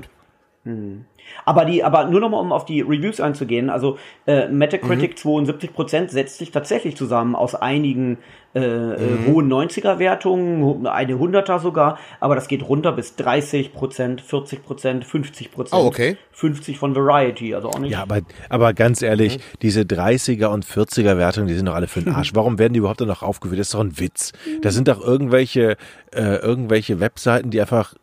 hm. 0.64 1.04
Aber 1.44 1.64
die, 1.64 1.82
aber 1.84 2.04
nur 2.04 2.20
nochmal, 2.20 2.40
um 2.40 2.52
auf 2.52 2.64
die 2.64 2.80
Reviews 2.80 3.20
einzugehen, 3.20 3.70
also 3.70 3.98
äh, 4.26 4.48
Metacritic 4.48 5.24
mhm. 5.24 5.44
72% 5.44 6.08
setzt 6.08 6.38
sich 6.38 6.50
tatsächlich 6.50 6.96
zusammen 6.96 7.34
aus 7.34 7.54
einigen 7.54 8.18
äh, 8.54 8.60
äh 8.60 8.98
mhm. 8.98 9.26
hohen 9.26 9.52
90er-Wertungen, 9.52 10.86
eine 10.86 11.14
100er 11.14 11.58
sogar, 11.58 11.98
aber 12.20 12.34
das 12.34 12.48
geht 12.48 12.68
runter 12.68 12.92
bis 12.92 13.16
30%, 13.18 13.70
40%, 13.72 15.04
50%. 15.04 15.68
Oh, 15.72 15.86
okay. 15.86 16.16
50 16.32 16.78
von 16.78 16.94
Variety, 16.94 17.54
also 17.54 17.68
auch 17.68 17.78
nicht. 17.78 17.92
Ja, 17.92 18.02
aber, 18.02 18.20
aber 18.48 18.74
ganz 18.74 19.02
ehrlich, 19.02 19.38
mhm. 19.38 19.42
diese 19.62 19.80
30er 19.82 20.46
und 20.46 20.66
40er 20.66 21.16
Wertungen, 21.16 21.48
die 21.48 21.54
sind 21.54 21.66
doch 21.66 21.74
alle 21.74 21.88
für 21.88 22.02
den 22.02 22.12
Arsch. 22.14 22.34
Warum 22.34 22.58
werden 22.58 22.74
die 22.74 22.78
überhaupt 22.78 23.00
noch 23.00 23.22
aufgeführt? 23.22 23.58
Das 23.58 23.68
ist 23.68 23.74
doch 23.74 23.80
ein 23.80 23.98
Witz. 23.98 24.32
Das 24.60 24.74
sind 24.74 24.88
doch 24.88 25.02
irgendwelche, 25.02 25.76
äh, 26.14 26.36
irgendwelche 26.36 27.00
Webseiten, 27.00 27.50
die 27.50 27.60
einfach 27.60 27.94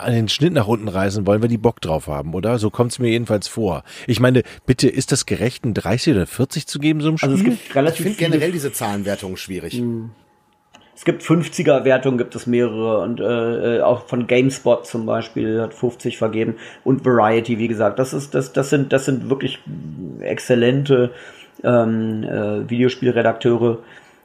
an 0.00 0.12
den 0.12 0.28
Schnitt 0.28 0.52
nach 0.52 0.66
unten 0.66 0.88
reißen 0.88 1.26
wollen, 1.26 1.42
wenn 1.42 1.50
die 1.50 1.58
Bock 1.58 1.80
drauf 1.80 2.06
haben, 2.06 2.34
oder? 2.34 2.58
So 2.58 2.70
kommt 2.70 2.92
es 2.92 2.98
mir 2.98 3.08
jedenfalls 3.08 3.48
vor. 3.48 3.84
Ich 4.06 4.20
meine, 4.20 4.42
bitte, 4.66 4.88
ist 4.88 5.12
das 5.12 5.26
gerecht, 5.26 5.64
ein 5.64 5.74
30 5.74 6.14
oder 6.14 6.26
40 6.26 6.66
zu 6.66 6.78
geben, 6.78 7.00
so 7.00 7.08
einem 7.08 7.18
Spiel? 7.18 7.30
Also 7.30 7.42
es 7.42 7.50
gibt 7.50 7.74
relativ 7.74 8.06
ich 8.06 8.16
finde 8.16 8.30
generell 8.30 8.52
diese 8.52 8.72
Zahlenwertungen 8.72 9.36
schwierig. 9.36 9.74
Hm. 9.74 10.10
Es 11.00 11.06
gibt 11.06 11.22
50er-Wertungen, 11.22 12.18
gibt 12.18 12.34
es 12.34 12.46
mehrere 12.46 12.98
und 12.98 13.20
äh, 13.20 13.78
äh, 13.78 13.80
auch 13.80 14.06
von 14.06 14.26
GameSpot 14.26 14.86
zum 14.86 15.06
Beispiel 15.06 15.62
hat 15.62 15.72
50 15.72 16.18
vergeben 16.18 16.56
und 16.84 17.06
Variety, 17.06 17.58
wie 17.58 17.68
gesagt. 17.68 17.98
Das 17.98 18.12
ist, 18.12 18.34
das, 18.34 18.52
das 18.52 18.68
sind, 18.68 18.92
das 18.92 19.06
sind 19.06 19.30
wirklich 19.30 19.60
exzellente 20.20 21.10
ähm, 21.64 22.22
äh, 22.22 22.68
Videospielredakteure, 22.68 23.78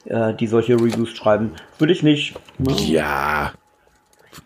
äh, 0.03 0.33
die 0.33 0.47
solche 0.47 0.73
Reviews 0.73 1.11
schreiben. 1.11 1.51
Würde 1.79 1.93
ich 1.93 2.03
nicht. 2.03 2.35
Ne? 2.57 2.73
Ja. 2.73 3.53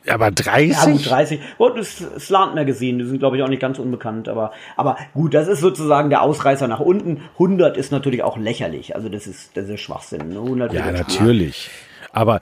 Aber 0.08 0.32
30? 0.32 0.72
Ja, 0.72 0.86
gut, 0.86 1.10
30. 1.10 1.40
Und 1.58 1.78
das 1.78 1.98
Slant 2.20 2.56
Magazine, 2.56 3.04
die 3.04 3.10
sind, 3.10 3.20
glaube 3.20 3.38
ich, 3.38 3.44
auch 3.44 3.48
nicht 3.48 3.62
ganz 3.62 3.80
unbekannt. 3.80 4.28
Aber, 4.28 4.52
aber 4.76 4.98
gut, 5.14 5.34
das 5.34 5.48
ist 5.48 5.60
sozusagen 5.60 6.10
der 6.10 6.22
Ausreißer 6.22 6.68
nach 6.68 6.80
unten. 6.80 7.22
100 7.34 7.78
ist 7.78 7.92
natürlich 7.92 8.24
auch 8.24 8.38
lächerlich. 8.38 8.96
Also, 8.96 9.10
das 9.10 9.28
ist, 9.28 9.56
das 9.56 9.70
ist 9.70 9.82
Schwachsinn. 9.82 10.22
100 10.32 10.72
ne? 10.72 10.80
ja, 10.80 10.92
natürlich. 10.92 11.70
Aber, 12.12 12.42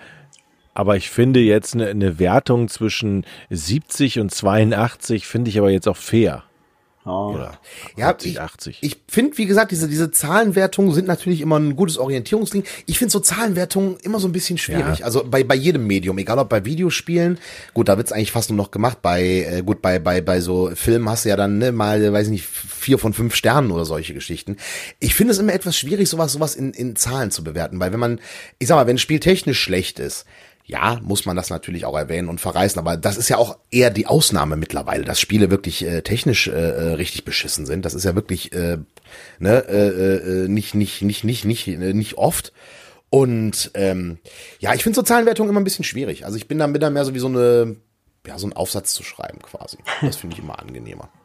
aber 0.73 0.95
ich 0.95 1.09
finde 1.09 1.39
jetzt 1.39 1.75
eine, 1.75 1.87
eine 1.87 2.19
Wertung 2.19 2.67
zwischen 2.67 3.25
70 3.49 4.19
und 4.19 4.31
82 4.31 5.27
finde 5.27 5.49
ich 5.49 5.59
aber 5.59 5.69
jetzt 5.69 5.87
auch 5.87 5.97
fair. 5.97 6.43
Oh. 7.08 7.32
Oder 7.34 7.58
ja, 7.95 8.10
70, 8.10 8.32
ich, 8.32 8.41
80. 8.41 8.78
Ich 8.82 8.97
finde, 9.08 9.38
wie 9.38 9.45
gesagt, 9.45 9.72
diese, 9.72 9.88
diese 9.88 10.12
Zahlenwertungen 10.12 10.93
sind 10.93 11.08
natürlich 11.08 11.39
immer 11.39 11.58
ein 11.58 11.78
gutes 11.78 11.97
Orientierungsding. 11.97 12.66
Ich 12.86 12.99
finde 12.99 13.14
so 13.14 13.22
Zahlenwertungen 13.22 13.97
immer 14.03 14.20
so 14.20 14.28
ein 14.28 14.34
bisschen 14.34 14.58
schwierig. 14.58 14.99
Ja. 14.99 15.05
Also 15.05 15.24
bei, 15.24 15.45
bei 15.45 15.55
jedem 15.55 15.88
Medium, 15.88 16.18
egal 16.18 16.38
ob 16.38 16.49
bei 16.49 16.66
Videospielen, 16.66 17.39
gut, 17.74 17.88
da 17.88 17.95
wird's 17.95 18.12
eigentlich 18.12 18.34
fast 18.34 18.49
nur 18.49 18.58
noch 18.58 18.72
gemacht. 18.72 19.01
Bei, 19.01 19.24
äh, 19.24 19.64
gut, 19.64 19.82
bei, 19.82 19.99
bei, 19.99 20.20
bei 20.20 20.41
so 20.41 20.70
Filmen 20.76 21.10
hast 21.10 21.24
du 21.24 21.30
ja 21.30 21.38
dann 21.38 21.60
ne, 21.60 21.72
mal, 21.72 22.12
weiß 22.12 22.28
ich 22.28 22.32
nicht, 22.32 22.45
vier 22.45 22.97
von 22.97 23.14
fünf 23.14 23.36
Sternen 23.36 23.72
oder 23.72 23.86
solche 23.86 24.14
Geschichten. 24.14 24.58
Ich 24.99 25.16
finde 25.16 25.32
es 25.32 25.39
immer 25.39 25.53
etwas 25.53 25.78
schwierig, 25.78 26.10
sowas, 26.10 26.34
sowas 26.34 26.55
in, 26.55 26.74
in 26.74 26.97
Zahlen 26.97 27.32
zu 27.32 27.41
bewerten, 27.41 27.80
weil 27.80 27.93
wenn 27.93 27.99
man, 28.01 28.20
ich 28.60 28.68
sag 28.68 28.76
mal, 28.76 28.86
wenn 28.86 28.97
ein 28.97 28.99
Spiel 28.99 29.22
technisch 29.22 29.62
schlecht 29.62 29.99
ist, 29.99 30.26
ja, 30.68 30.99
muss 31.01 31.26
man 31.26 31.38
das 31.38 31.49
natürlich 31.49 31.86
auch 31.86 31.97
erwähnen 31.97 32.28
und 32.28 32.41
verreißen, 32.41 32.78
aber 32.78 32.97
das 32.97 33.15
ist 33.15 33.30
ja 33.30 33.38
auch 33.38 33.57
eher 33.72 33.89
die 33.89 34.05
Ausnahme 34.05 34.57
mittlerweile, 34.57 35.05
dass 35.05 35.18
Spiele 35.18 35.49
wirklich 35.49 35.86
äh, 35.86 36.01
technisch 36.01 36.49
äh, 36.49 36.51
äh 36.51 36.93
richtig 36.95 37.24
beschissen 37.24 37.65
sind. 37.65 37.86
Das 37.86 37.93
ist 37.93 38.03
ja 38.03 38.15
wirklich 38.15 38.51
äh, 38.51 38.78
ne, 39.39 39.63
äh, 39.70 40.43
äh, 40.43 40.47
nicht, 40.49 40.76
nicht, 40.76 41.01
nicht, 41.03 41.24
nicht, 41.24 41.45
nicht, 41.45 41.68
äh, 41.70 41.93
nicht 41.93 42.18
oft. 42.18 42.51
Und 43.09 43.72
ähm, 43.76 44.20
ja, 44.59 44.74
ich 44.74 44.84
finde 44.84 44.97
so 44.97 45.03
Zahlenwertungen 45.03 45.49
immer 45.49 45.61
ein 45.61 45.63
bisschen 45.63 45.86
schwierig. 45.86 46.26
Also 46.26 46.36
ich 46.36 46.49
bin 46.49 46.57
da, 46.57 46.68
bin 46.68 46.82
da 46.82 46.89
mehr 46.89 47.05
so 47.05 47.13
wie 47.13 47.20
so 47.20 47.28
eine, 47.28 47.78
ja, 48.26 48.38
so 48.38 48.45
einen 48.45 48.53
Aufsatz 48.53 48.93
zu 48.93 49.03
schreiben 49.03 49.39
quasi. 49.41 49.78
Das 50.01 50.18
finde 50.18 50.36
ich 50.36 50.43
immer 50.43 50.59
angenehmer. 50.59 51.09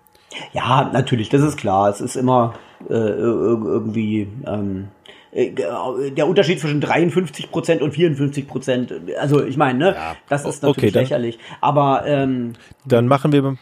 Ja, 0.55 0.91
natürlich, 0.91 1.29
das 1.29 1.43
ist 1.43 1.59
klar. 1.59 1.91
Es 1.91 2.01
ist 2.01 2.17
immer 2.17 2.55
äh, 2.89 2.95
irgendwie 2.95 4.27
ähm, 4.47 4.89
äh, 5.02 5.02
der 5.35 6.27
Unterschied 6.27 6.61
zwischen 6.61 6.81
53 6.81 7.51
Prozent 7.51 7.81
und 7.81 7.93
54 7.93 8.47
Prozent. 8.47 8.95
Also 9.19 9.43
ich 9.43 9.57
meine, 9.57 9.79
ne, 9.79 9.95
ja. 9.95 10.17
das 10.29 10.45
ist 10.45 10.63
natürlich 10.63 10.77
okay, 10.77 10.91
dann, 10.91 11.03
lächerlich. 11.03 11.39
Aber 11.61 12.05
ähm, 12.07 12.53
dann 12.85 13.07
machen 13.07 13.33
wir. 13.33 13.57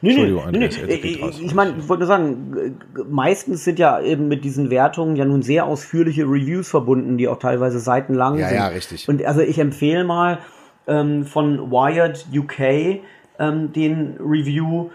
Nee, 0.00 0.10
Entschuldigung, 0.10 0.50
nee, 0.52 0.58
nee, 0.58 0.70
nee. 0.86 1.30
Ich, 1.42 1.54
meine, 1.54 1.74
ich 1.76 1.88
wollte 1.88 2.02
nur 2.02 2.06
sagen, 2.06 2.76
meistens 3.10 3.64
sind 3.64 3.78
ja 3.78 4.00
eben 4.00 4.28
mit 4.28 4.44
diesen 4.44 4.70
Wertungen 4.70 5.16
ja 5.16 5.24
nun 5.24 5.42
sehr 5.42 5.66
ausführliche 5.66 6.22
Reviews 6.22 6.68
verbunden, 6.68 7.18
die 7.18 7.28
auch 7.28 7.38
teilweise 7.38 7.80
seitenlang 7.80 8.38
ja, 8.38 8.48
sind. 8.48 8.56
Ja, 8.56 8.68
richtig. 8.68 9.08
Und 9.08 9.24
also 9.24 9.40
ich 9.40 9.58
empfehle 9.58 10.04
mal 10.04 10.38
ähm, 10.86 11.26
von 11.26 11.70
Wired 11.70 12.26
UK 12.32 13.00
ähm, 13.38 13.72
den 13.72 14.16
Review, 14.20 14.86
äh, 14.86 14.90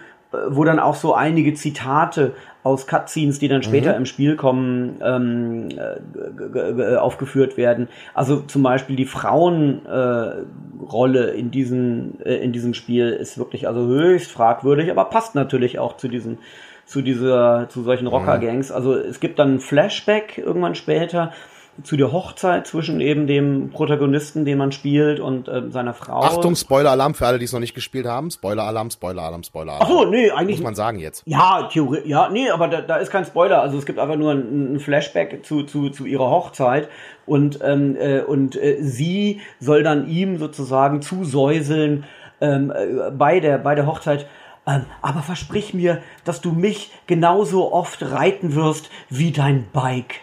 wo 0.49 0.63
dann 0.63 0.79
auch 0.79 0.95
so 0.95 1.13
einige 1.13 1.53
Zitate 1.53 2.34
aus 2.63 2.88
Cutscenes, 2.88 3.38
die 3.39 3.49
dann 3.49 3.61
später 3.61 3.91
mhm. 3.91 3.97
im 3.97 4.05
Spiel 4.05 4.36
kommen, 4.36 4.99
ähm, 5.03 5.69
äh, 5.69 6.95
aufgeführt 6.95 7.57
werden. 7.57 7.89
Also 8.13 8.41
zum 8.41 8.63
Beispiel 8.63 8.95
die 8.95 9.05
Frauenrolle 9.05 11.31
äh, 11.31 11.39
in, 11.39 11.51
diesen, 11.51 12.21
äh, 12.21 12.36
in 12.36 12.53
diesem 12.53 12.73
Spiel 12.73 13.09
ist 13.09 13.38
wirklich 13.38 13.67
also 13.67 13.86
höchst 13.86 14.31
fragwürdig, 14.31 14.89
aber 14.89 15.05
passt 15.05 15.36
natürlich 15.36 15.77
auch 15.79 15.97
zu 15.97 16.07
diesen 16.07 16.39
zu 16.86 17.01
dieser 17.01 17.69
zu 17.69 17.81
solchen 17.81 18.05
mhm. 18.05 18.11
Rocker-Gangs. 18.11 18.71
Also 18.71 18.95
es 18.95 19.21
gibt 19.21 19.39
dann 19.39 19.55
ein 19.55 19.59
Flashback 19.59 20.38
irgendwann 20.38 20.75
später, 20.75 21.31
zu 21.82 21.97
der 21.97 22.11
Hochzeit 22.11 22.67
zwischen 22.67 23.01
eben 23.01 23.26
dem 23.26 23.71
Protagonisten, 23.71 24.45
den 24.45 24.59
man 24.59 24.71
spielt, 24.71 25.19
und 25.19 25.47
äh, 25.47 25.63
seiner 25.69 25.95
Frau. 25.95 26.21
Achtung, 26.21 26.55
Spoiler-Alarm 26.55 27.15
für 27.15 27.26
alle, 27.26 27.39
die 27.39 27.45
es 27.45 27.53
noch 27.53 27.59
nicht 27.59 27.74
gespielt 27.74 28.05
haben. 28.05 28.30
Spoiler-Alarm, 28.30 28.91
Spoiler-Alarm, 28.91 29.43
Spoiler-Alarm. 29.43 29.82
Ach 29.84 29.89
so, 29.89 30.05
nee, 30.05 30.30
eigentlich. 30.30 30.57
Muss 30.57 30.65
man 30.65 30.76
sagen 30.76 30.99
jetzt. 30.99 31.24
Ja, 31.26 31.67
Theorie, 31.71 32.01
ja, 32.05 32.30
nee, 32.30 32.49
aber 32.49 32.67
da, 32.67 32.82
da 32.82 32.97
ist 32.97 33.09
kein 33.09 33.26
Spoiler. 33.26 33.61
Also 33.61 33.80
es 33.80 33.88
gibt 33.88 33.97
einfach 33.97 34.17
nur 34.17 34.32
ein, 34.32 34.76
ein 34.76 34.80
Flashback 34.80 35.43
zu, 35.43 35.63
zu, 35.63 35.89
zu 35.89 36.05
ihrer 36.05 36.30
Hochzeit. 36.30 36.89
Und, 37.26 37.59
ähm, 37.63 37.95
äh, 37.95 38.21
und 38.21 38.55
äh, 38.55 38.78
sie 38.82 39.41
soll 39.59 39.82
dann 39.82 40.07
ihm 40.07 40.38
sozusagen 40.38 41.01
zusäuseln 41.01 42.03
ähm, 42.39 42.71
äh, 42.71 43.09
bei, 43.09 43.39
der, 43.39 43.57
bei 43.57 43.74
der 43.74 43.88
Hochzeit. 43.88 44.28
Ähm, 44.67 44.86
aber 45.01 45.21
versprich 45.21 45.74
mir, 45.74 46.01
dass 46.24 46.39
du 46.39 46.51
mich 46.51 46.91
genauso 47.07 47.74
oft 47.74 48.03
reiten 48.03 48.53
wirst 48.53 48.89
wie 49.09 49.32
dein 49.32 49.65
Bike. 49.74 50.21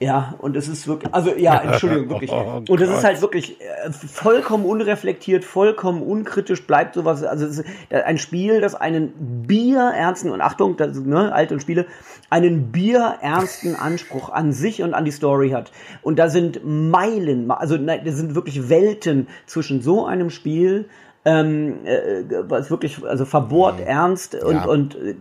Ja, 0.00 0.34
und 0.38 0.56
es 0.56 0.68
ist 0.68 0.86
wirklich, 0.86 1.12
also 1.12 1.34
ja, 1.34 1.60
Entschuldigung, 1.60 2.10
wirklich. 2.10 2.30
Oh, 2.38 2.62
und 2.68 2.80
es 2.80 2.88
ist 2.88 3.04
halt 3.04 3.20
wirklich 3.20 3.60
äh, 3.60 3.90
vollkommen 3.90 4.64
unreflektiert, 4.64 5.44
vollkommen 5.44 6.02
unkritisch 6.02 6.66
bleibt 6.66 6.94
sowas. 6.94 7.24
Also 7.24 7.46
es 7.46 7.58
ist 7.58 7.66
ein 7.90 8.18
Spiel, 8.18 8.60
das 8.60 8.74
einen 8.74 9.44
bierernsten, 9.46 10.30
und 10.30 10.40
Achtung, 10.40 10.76
das, 10.76 10.96
ne, 10.98 11.32
Alt 11.32 11.50
und 11.52 11.60
Spiele, 11.60 11.86
einen 12.30 12.70
bierernsten 12.70 13.74
Anspruch 13.74 14.30
an 14.30 14.52
sich 14.52 14.82
und 14.82 14.94
an 14.94 15.04
die 15.04 15.10
Story 15.10 15.50
hat. 15.50 15.72
Und 16.02 16.18
da 16.18 16.28
sind 16.28 16.60
Meilen, 16.64 17.50
also 17.50 17.76
nein, 17.76 18.02
da 18.04 18.12
sind 18.12 18.34
wirklich 18.34 18.68
Welten 18.68 19.26
zwischen 19.46 19.82
so 19.82 20.06
einem 20.06 20.30
Spiel, 20.30 20.88
ähm, 21.24 21.84
äh, 21.84 22.22
was 22.48 22.70
wirklich 22.70 23.04
also 23.04 23.24
verbohrt 23.24 23.80
mhm. 23.80 23.86
ernst 23.86 24.34
und, 24.34 24.54
ja. 24.54 24.64
und 24.64 24.96
äh, 24.96 25.14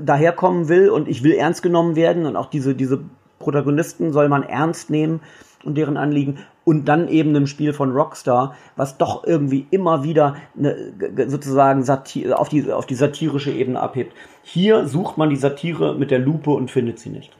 daherkommen 0.00 0.68
will 0.68 0.88
und 0.90 1.08
ich 1.08 1.22
will 1.22 1.32
ernst 1.32 1.62
genommen 1.62 1.96
werden 1.96 2.26
und 2.26 2.36
auch 2.36 2.46
diese 2.46 2.74
diese 2.74 3.00
Protagonisten 3.40 4.12
soll 4.12 4.28
man 4.28 4.44
ernst 4.44 4.90
nehmen 4.90 5.20
und 5.64 5.76
deren 5.76 5.96
Anliegen 5.96 6.38
und 6.64 6.84
dann 6.84 7.08
eben 7.08 7.34
im 7.34 7.48
Spiel 7.48 7.72
von 7.72 7.90
Rockstar, 7.90 8.54
was 8.76 8.96
doch 8.96 9.24
irgendwie 9.24 9.66
immer 9.70 10.04
wieder 10.04 10.36
eine, 10.56 10.92
sozusagen 11.26 11.82
Satir 11.82 12.38
auf, 12.38 12.48
die, 12.48 12.70
auf 12.70 12.86
die 12.86 12.94
satirische 12.94 13.50
Ebene 13.50 13.80
abhebt. 13.80 14.14
Hier 14.42 14.86
sucht 14.86 15.18
man 15.18 15.30
die 15.30 15.36
Satire 15.36 15.96
mit 15.96 16.12
der 16.12 16.20
Lupe 16.20 16.50
und 16.50 16.70
findet 16.70 17.00
sie 17.00 17.10
nicht. 17.10 17.32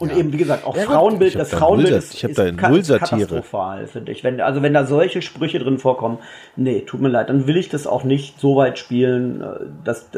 Und 0.00 0.10
ja. 0.10 0.16
eben, 0.16 0.32
wie 0.32 0.38
gesagt, 0.38 0.66
auch 0.66 0.76
ja, 0.76 0.82
Frauenbild, 0.82 1.36
das 1.36 1.50
Frauenbild 1.50 1.90
null, 1.90 1.98
ist, 1.98 2.14
ich 2.14 2.24
ist, 2.24 2.36
da 2.36 2.50
null 2.50 2.82
katastrophal, 2.82 3.86
finde 3.86 4.10
ich. 4.10 4.24
Wenn, 4.24 4.40
also 4.40 4.60
wenn 4.60 4.74
da 4.74 4.86
solche 4.86 5.22
Sprüche 5.22 5.60
drin 5.60 5.78
vorkommen, 5.78 6.18
nee, 6.56 6.80
tut 6.80 7.00
mir 7.00 7.08
leid, 7.08 7.28
dann 7.28 7.46
will 7.46 7.56
ich 7.56 7.68
das 7.68 7.86
auch 7.86 8.02
nicht 8.02 8.40
so 8.40 8.56
weit 8.56 8.76
spielen, 8.78 9.40
äh, 9.40 9.46
dass, 9.84 10.10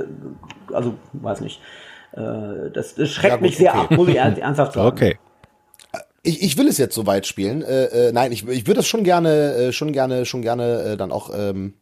also, 0.73 0.95
weiß 1.13 1.43
nicht. 1.43 1.61
Äh, 2.17 2.71
das, 2.73 2.95
das 2.95 3.11
schreckt 3.11 3.33
ja, 3.33 3.37
gut, 3.37 3.43
mich 3.43 3.57
sehr 3.57 3.75
okay. 3.75 3.81
ab, 3.81 3.91
muss 3.93 4.09
ich 4.09 4.17
ernsthaft 4.17 4.73
sagen. 4.73 4.87
Okay. 4.89 5.19
Ich, 6.23 6.43
ich 6.43 6.59
will 6.59 6.67
es 6.67 6.79
jetzt 6.79 6.95
soweit 6.95 7.27
spielen. 7.27 7.63
Äh, 7.63 7.85
äh, 8.09 8.13
nein, 8.13 8.33
ich, 8.33 8.49
ich 8.49 8.67
würde 8.67 8.79
das 8.79 8.89
schon 8.89 9.05
gerne, 9.05 9.55
äh, 9.55 9.73
schon 9.73 9.93
gerne, 9.93 10.25
schon 10.27 10.43
gerne 10.43 10.83
äh, 10.83 10.97
dann 10.97 11.13
auch 11.13 11.31
ähm, 11.33 11.75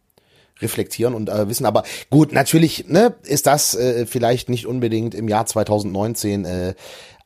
reflektieren 0.60 1.14
und 1.14 1.28
äh, 1.28 1.48
wissen. 1.48 1.66
Aber 1.66 1.84
gut, 2.10 2.32
natürlich 2.32 2.88
ne, 2.88 3.14
ist 3.22 3.46
das 3.46 3.74
äh, 3.74 4.06
vielleicht 4.06 4.48
nicht 4.48 4.66
unbedingt 4.66 5.14
im 5.14 5.28
Jahr 5.28 5.46
2019 5.46 6.44
äh, 6.44 6.74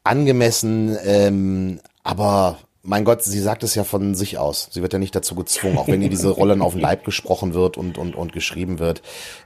angemessen, 0.05 0.97
ähm, 1.05 1.81
aber 2.05 2.59
mein 2.83 3.05
Gott, 3.05 3.23
sie 3.23 3.41
sagt 3.41 3.65
es 3.65 3.75
ja 3.75 3.85
von 3.85 4.15
sich 4.15 4.39
aus. 4.39 4.69
Sie 4.71 4.81
wird 4.81 4.93
ja 4.93 4.99
nicht 4.99 5.15
dazu 5.15 5.35
gezwungen, 5.35 5.77
auch 5.77 5.89
wenn 5.89 6.01
ihr 6.01 6.09
diese 6.09 6.31
Rollen 6.31 6.63
auf 6.63 6.73
den 6.73 6.81
Leib 6.81 7.05
gesprochen 7.05 7.53
wird 7.53 7.77
und, 7.77 7.99
und, 7.99 8.15
und 8.15 8.33
geschrieben 8.33 8.79
wird. 8.79 9.03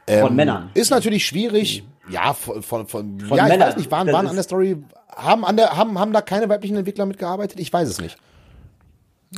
Ähm, 0.07 0.21
von 0.27 0.37
Männern. 0.37 0.71
Ist 0.75 0.91
natürlich 0.91 1.27
schwierig. 1.27 1.83
Ja, 2.09 2.35
von, 2.35 2.63
von, 2.63 2.87
von, 2.87 3.21
von 3.21 3.37
ja, 3.37 3.45
Männern. 3.45 3.61
ich 3.61 3.67
weiß 3.67 3.77
nicht, 3.77 3.91
waren, 3.91 4.13
waren 4.13 4.27
an 4.27 4.35
der 4.35 4.43
Story, 4.43 4.83
haben 5.15 5.45
an 5.45 5.57
der, 5.57 5.77
haben, 5.77 5.99
haben 5.99 6.13
da 6.13 6.21
keine 6.21 6.49
weiblichen 6.49 6.77
Entwickler 6.77 7.07
mitgearbeitet? 7.07 7.61
Ich 7.61 7.73
weiß 7.73 7.89
es 7.89 8.01
nicht. 8.01 8.17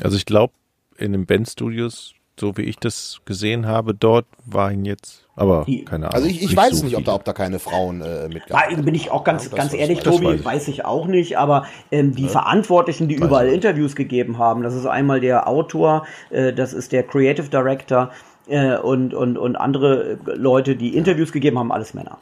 Also 0.03 0.17
ich 0.17 0.25
glaube, 0.25 0.55
in 0.97 1.13
den 1.13 1.27
Band 1.27 1.49
Studios 1.49 2.15
so 2.39 2.57
wie 2.57 2.63
ich 2.63 2.79
das 2.79 3.21
gesehen 3.25 3.67
habe, 3.67 3.95
dort 3.95 4.27
war 4.45 4.73
ihn 4.73 4.85
jetzt, 4.85 5.27
aber 5.37 5.65
keine 5.85 6.07
Ahnung. 6.07 6.15
Also 6.15 6.27
ich, 6.27 6.43
ich 6.43 6.57
weiß 6.57 6.79
so 6.79 6.85
nicht, 6.85 6.97
ob 6.97 7.05
da, 7.05 7.15
ob 7.15 7.25
da 7.25 7.33
keine 7.33 7.59
Frauen 7.59 8.01
äh, 8.01 8.29
mitgearbeitet 8.29 8.77
haben. 8.77 8.85
Bin 8.85 8.95
ich 8.95 9.11
auch 9.11 9.25
ganz, 9.25 9.51
ja, 9.51 9.57
ganz 9.57 9.73
ehrlich, 9.73 10.01
Tobi, 10.01 10.27
weiß 10.27 10.35
ich. 10.35 10.45
weiß 10.45 10.69
ich. 10.69 10.85
auch 10.85 11.07
nicht, 11.07 11.39
aber 11.39 11.67
ähm, 11.93 12.15
die 12.15 12.25
ja. 12.25 12.29
Verantwortlichen, 12.29 13.09
die 13.09 13.21
weiß 13.21 13.27
überall 13.27 13.49
ich. 13.49 13.55
Interviews 13.55 13.95
gegeben 13.95 14.39
haben, 14.39 14.63
das 14.63 14.75
ist 14.75 14.87
einmal 14.87 15.21
der 15.21 15.47
Autor, 15.47 16.07
äh, 16.31 16.53
das 16.53 16.73
ist 16.73 16.93
der 16.93 17.05
Creative 17.05 17.49
Director 17.49 18.11
äh, 18.49 18.77
und, 18.77 19.15
und, 19.15 19.39
und 19.39 19.57
andere 19.57 20.19
Leute, 20.25 20.75
die 20.75 20.97
Interviews 20.97 21.31
gegeben 21.31 21.59
haben, 21.59 21.71
alles 21.71 21.95
Männer. 21.95 22.19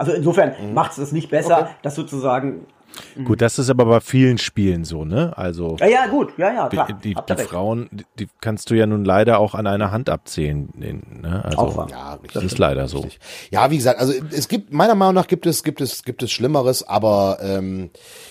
Also 0.00 0.12
insofern 0.12 0.54
mhm. 0.58 0.72
macht 0.72 0.92
es 0.92 0.96
das 0.96 1.12
nicht 1.12 1.28
besser, 1.28 1.60
okay. 1.60 1.70
dass 1.82 1.94
sozusagen 1.94 2.66
Mhm. 3.14 3.24
Gut, 3.24 3.40
das 3.40 3.58
ist 3.58 3.70
aber 3.70 3.84
bei 3.84 4.00
vielen 4.00 4.38
Spielen 4.38 4.84
so, 4.84 5.04
ne? 5.04 5.32
Also 5.36 5.76
ja, 5.80 5.86
ja, 5.86 6.06
gut, 6.06 6.32
ja, 6.36 6.52
ja, 6.52 6.68
klar. 6.68 6.86
Die, 6.86 7.14
die, 7.14 7.14
die 7.14 7.42
Frauen, 7.42 7.88
die 8.18 8.28
kannst 8.40 8.70
du 8.70 8.74
ja 8.74 8.86
nun 8.86 9.04
leider 9.04 9.38
auch 9.38 9.54
an 9.54 9.66
einer 9.66 9.90
Hand 9.90 10.08
abzählen. 10.08 10.68
Ne? 10.76 11.44
Also, 11.44 11.58
auch 11.58 11.90
ja, 11.90 12.14
richtig. 12.14 12.32
das 12.32 12.44
ist 12.44 12.58
leider 12.58 12.88
so. 12.88 13.00
Richtig. 13.00 13.20
Ja, 13.50 13.70
wie 13.70 13.76
gesagt, 13.76 14.00
also 14.00 14.12
es 14.30 14.48
gibt 14.48 14.72
meiner 14.72 14.94
Meinung 14.94 15.14
nach 15.14 15.26
gibt 15.26 15.46
es 15.46 15.62
gibt 15.62 15.80
es 15.80 16.02
gibt 16.02 16.22
es 16.22 16.30
Schlimmeres, 16.30 16.86
aber 16.86 17.38
ähm, 17.42 17.90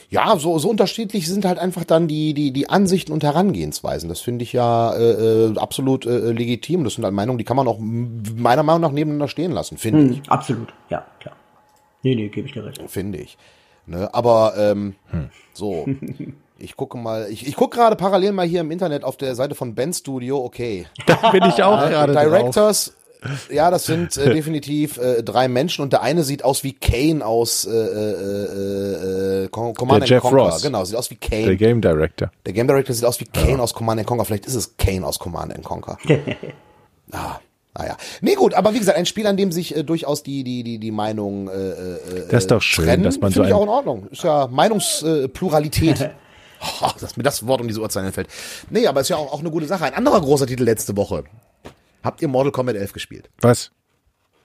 ja, 0.09 0.37
so 0.37 0.57
so 0.59 0.69
unterschiedlich 0.69 1.27
sind 1.27 1.45
halt 1.45 1.59
einfach 1.59 1.83
dann 1.83 2.07
die 2.07 2.33
die 2.33 2.51
die 2.51 2.69
Ansichten 2.69 3.11
und 3.11 3.23
Herangehensweisen. 3.23 4.09
Das 4.09 4.19
finde 4.19 4.43
ich 4.43 4.53
ja 4.53 4.93
äh, 4.93 5.11
äh 5.11 5.57
absolut 5.57 6.05
äh, 6.05 6.31
legitim. 6.31 6.83
Das 6.83 6.93
sind 6.95 7.03
halt 7.03 7.13
Meinungen, 7.13 7.37
die 7.37 7.45
kann 7.45 7.57
man 7.57 7.67
auch 7.67 7.79
meiner 7.79 8.63
Meinung 8.63 8.81
nach 8.81 8.91
nebeneinander 8.91 9.27
stehen 9.27 9.51
lassen, 9.51 9.77
finde 9.77 9.99
hm, 9.99 10.11
ich. 10.11 10.29
Absolut, 10.29 10.73
ja, 10.89 11.05
klar. 11.19 11.35
Nee, 12.03 12.15
nee, 12.15 12.29
gebe 12.29 12.47
ich 12.47 12.53
dir 12.53 12.65
recht. 12.65 12.81
Finde 12.87 13.19
ich. 13.19 13.37
Ne? 13.85 14.13
Aber 14.13 14.53
ähm, 14.57 14.95
hm. 15.09 15.29
so, 15.53 15.85
ich 16.59 16.75
gucke 16.75 16.97
mal, 16.97 17.27
ich, 17.29 17.47
ich 17.47 17.55
gucke 17.55 17.77
gerade 17.77 17.95
parallel 17.95 18.33
mal 18.33 18.45
hier 18.45 18.61
im 18.61 18.71
Internet 18.71 19.03
auf 19.03 19.17
der 19.17 19.35
Seite 19.35 19.55
von 19.55 19.75
Ben 19.75 19.93
Studio, 19.93 20.43
okay. 20.43 20.85
Da 21.07 21.31
bin 21.31 21.43
ich 21.45 21.63
auch 21.63 21.85
äh, 21.85 21.89
gerade 21.89 22.13
Directors, 22.13 22.93
drauf. 23.21 23.49
ja, 23.51 23.71
das 23.71 23.85
sind 23.85 24.15
äh, 24.17 24.33
definitiv 24.33 24.97
äh, 24.97 25.23
drei 25.23 25.47
Menschen 25.47 25.81
und 25.81 25.91
der 25.91 26.03
eine 26.03 26.23
sieht 26.23 26.43
aus 26.43 26.63
wie 26.63 26.73
Kane 26.73 27.25
aus 27.25 27.65
äh, 27.65 27.71
äh, 27.71 29.43
äh, 29.45 29.47
Command 29.49 30.03
der 30.03 30.07
Jeff 30.07 30.21
Conquer. 30.21 30.43
Ross. 30.43 30.61
Genau, 30.61 30.85
sieht 30.85 30.95
aus 30.95 31.09
wie 31.09 31.15
Kane. 31.15 31.45
Der 31.45 31.55
Game 31.55 31.81
Director. 31.81 32.31
Der 32.45 32.53
Game 32.53 32.67
Director 32.67 32.93
sieht 32.93 33.05
aus 33.05 33.19
wie 33.19 33.25
Kane 33.25 33.53
ja. 33.53 33.59
aus 33.59 33.73
Command 33.73 34.05
Conquer. 34.05 34.25
Vielleicht 34.25 34.45
ist 34.45 34.55
es 34.55 34.77
Kane 34.77 35.05
aus 35.05 35.17
Command 35.17 35.61
Conquer. 35.63 35.97
ah. 37.11 37.39
Naja. 37.77 37.97
Nee, 38.21 38.35
gut, 38.35 38.55
aber 38.55 38.73
wie 38.73 38.79
gesagt, 38.79 38.97
ein 38.97 39.05
Spiel, 39.05 39.27
an 39.27 39.37
dem 39.37 39.51
sich 39.51 39.75
äh, 39.75 39.83
durchaus 39.83 40.23
die, 40.23 40.43
die, 40.43 40.63
die, 40.63 40.79
die 40.79 40.91
Meinung 40.91 41.47
äh, 41.47 41.51
äh, 41.51 42.27
Das 42.29 42.43
ist 42.43 42.51
doch 42.51 42.61
schön, 42.61 42.85
trennen, 42.85 43.03
dass 43.03 43.19
man 43.19 43.31
so. 43.31 43.41
Finde 43.41 43.49
ich 43.49 43.55
auch 43.55 43.63
in 43.63 43.69
Ordnung. 43.69 44.07
Ist 44.11 44.23
ja 44.23 44.47
Meinungspluralität. 44.47 46.01
Äh, 46.01 46.09
oh, 46.81 46.89
dass 46.99 47.15
mir 47.15 47.23
das 47.23 47.45
Wort 47.45 47.61
um 47.61 47.67
diese 47.67 47.79
Uhrzeit 47.79 48.05
entfällt. 48.05 48.27
Nee, 48.69 48.87
aber 48.87 49.01
ist 49.01 49.09
ja 49.09 49.17
auch, 49.17 49.31
auch 49.33 49.39
eine 49.39 49.51
gute 49.51 49.67
Sache. 49.67 49.85
Ein 49.85 49.93
anderer 49.93 50.19
großer 50.19 50.47
Titel 50.47 50.63
letzte 50.63 50.97
Woche. 50.97 51.23
Habt 52.03 52.21
ihr 52.21 52.27
Mortal 52.27 52.51
Kombat 52.51 52.75
11 52.75 52.93
gespielt? 52.93 53.29
Was? 53.41 53.71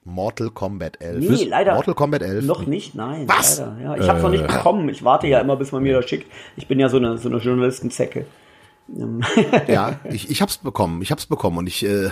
Mortal 0.05 0.51
Kombat 0.51 1.01
11. 1.01 1.31
Nee, 1.31 1.45
leider. 1.45 1.75
Mortal 1.75 1.95
Kombat 1.95 2.23
11. 2.23 2.45
Noch 2.45 2.67
nicht, 2.67 2.95
nein. 2.95 3.27
Was? 3.27 3.59
Leider. 3.59 3.81
Ja, 3.83 3.97
ich 3.97 4.09
hab's 4.09 4.23
noch 4.23 4.31
nicht 4.31 4.45
äh. 4.45 4.47
bekommen. 4.47 4.89
Ich 4.91 5.03
warte 5.03 5.27
ja 5.27 5.41
immer, 5.41 5.57
bis 5.57 5.73
man 5.73 5.83
mir 5.83 5.95
das 5.97 6.09
schickt. 6.09 6.31
Ich 6.57 6.69
bin 6.69 6.79
ja 6.79 6.91
so 6.91 6.99
eine, 6.99 7.17
so 7.17 7.31
eine 7.31 7.39
Journalistenzecke. 7.39 8.27
Ja, 9.67 9.99
ich, 10.11 10.31
ich 10.31 10.43
hab's 10.43 10.59
bekommen, 10.59 11.01
ich 11.01 11.11
hab's 11.11 11.27
bekommen 11.27 11.57
und 11.59 11.67
ich, 11.67 11.85
äh, 11.85 12.11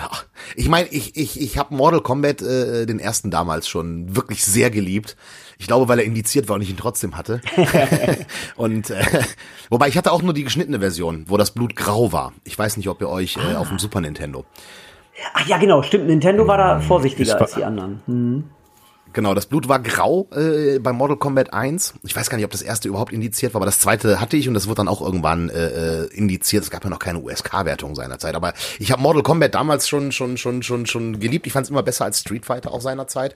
ich 0.55 0.69
meine, 0.69 0.87
ich, 0.89 1.15
ich, 1.15 1.39
ich 1.39 1.57
habe 1.57 1.75
Mortal 1.75 2.01
Kombat 2.01 2.41
äh, 2.41 2.85
den 2.85 2.99
ersten 2.99 3.29
damals 3.29 3.67
schon 3.67 4.15
wirklich 4.15 4.43
sehr 4.43 4.71
geliebt. 4.71 5.15
Ich 5.59 5.67
glaube, 5.67 5.87
weil 5.87 5.99
er 5.99 6.05
indiziert 6.05 6.49
war 6.49 6.55
und 6.55 6.61
ich 6.63 6.71
ihn 6.71 6.77
trotzdem 6.77 7.15
hatte. 7.15 7.41
und 8.55 8.89
äh, 8.89 9.03
wobei 9.69 9.87
ich 9.87 9.97
hatte 9.97 10.11
auch 10.11 10.23
nur 10.23 10.33
die 10.33 10.43
geschnittene 10.43 10.79
Version, 10.79 11.25
wo 11.27 11.37
das 11.37 11.51
Blut 11.51 11.75
grau 11.75 12.11
war. 12.11 12.33
Ich 12.43 12.57
weiß 12.57 12.77
nicht, 12.77 12.89
ob 12.89 13.01
ihr 13.01 13.09
euch 13.09 13.37
äh, 13.37 13.55
auf 13.55 13.69
dem 13.69 13.77
Super 13.77 14.01
Nintendo. 14.01 14.43
Ach 15.33 15.47
ja, 15.47 15.57
genau, 15.57 15.83
stimmt. 15.83 16.07
Nintendo 16.07 16.47
war 16.47 16.57
da 16.57 16.79
vorsichtiger 16.79 17.39
als 17.39 17.53
die 17.53 17.63
anderen. 17.63 18.01
Hm. 18.07 18.43
Genau, 19.13 19.35
das 19.35 19.45
Blut 19.45 19.67
war 19.67 19.79
grau 19.79 20.27
äh, 20.35 20.79
bei 20.79 20.91
Mortal 20.91 21.17
Kombat 21.17 21.53
1. 21.53 21.93
Ich 22.03 22.15
weiß 22.15 22.31
gar 22.31 22.37
nicht, 22.37 22.45
ob 22.45 22.51
das 22.51 22.63
erste 22.63 22.87
überhaupt 22.87 23.13
indiziert 23.13 23.53
war, 23.53 23.59
aber 23.59 23.67
das 23.67 23.79
zweite 23.79 24.19
hatte 24.19 24.37
ich 24.37 24.47
und 24.47 24.55
das 24.55 24.65
wurde 24.65 24.77
dann 24.77 24.87
auch 24.87 25.01
irgendwann 25.01 25.49
äh, 25.49 26.03
äh 26.03 26.07
indiziert. 26.13 26.63
Es 26.63 26.71
gab 26.71 26.83
ja 26.83 26.89
noch 26.89 26.99
keine 26.99 27.19
USK-Wertung 27.19 27.93
seinerzeit, 27.93 28.33
aber 28.33 28.53
ich 28.79 28.91
habe 28.91 29.01
Mortal 29.01 29.21
Kombat 29.21 29.53
damals 29.53 29.87
schon 29.87 30.11
schon 30.11 30.37
schon 30.37 30.63
schon 30.63 30.87
schon 30.87 31.19
geliebt. 31.19 31.45
Ich 31.45 31.53
fand 31.53 31.65
es 31.65 31.69
immer 31.69 31.83
besser 31.83 32.05
als 32.05 32.21
Street 32.21 32.45
Fighter 32.45 32.71
auch 32.71 32.81
seinerzeit. 32.81 33.35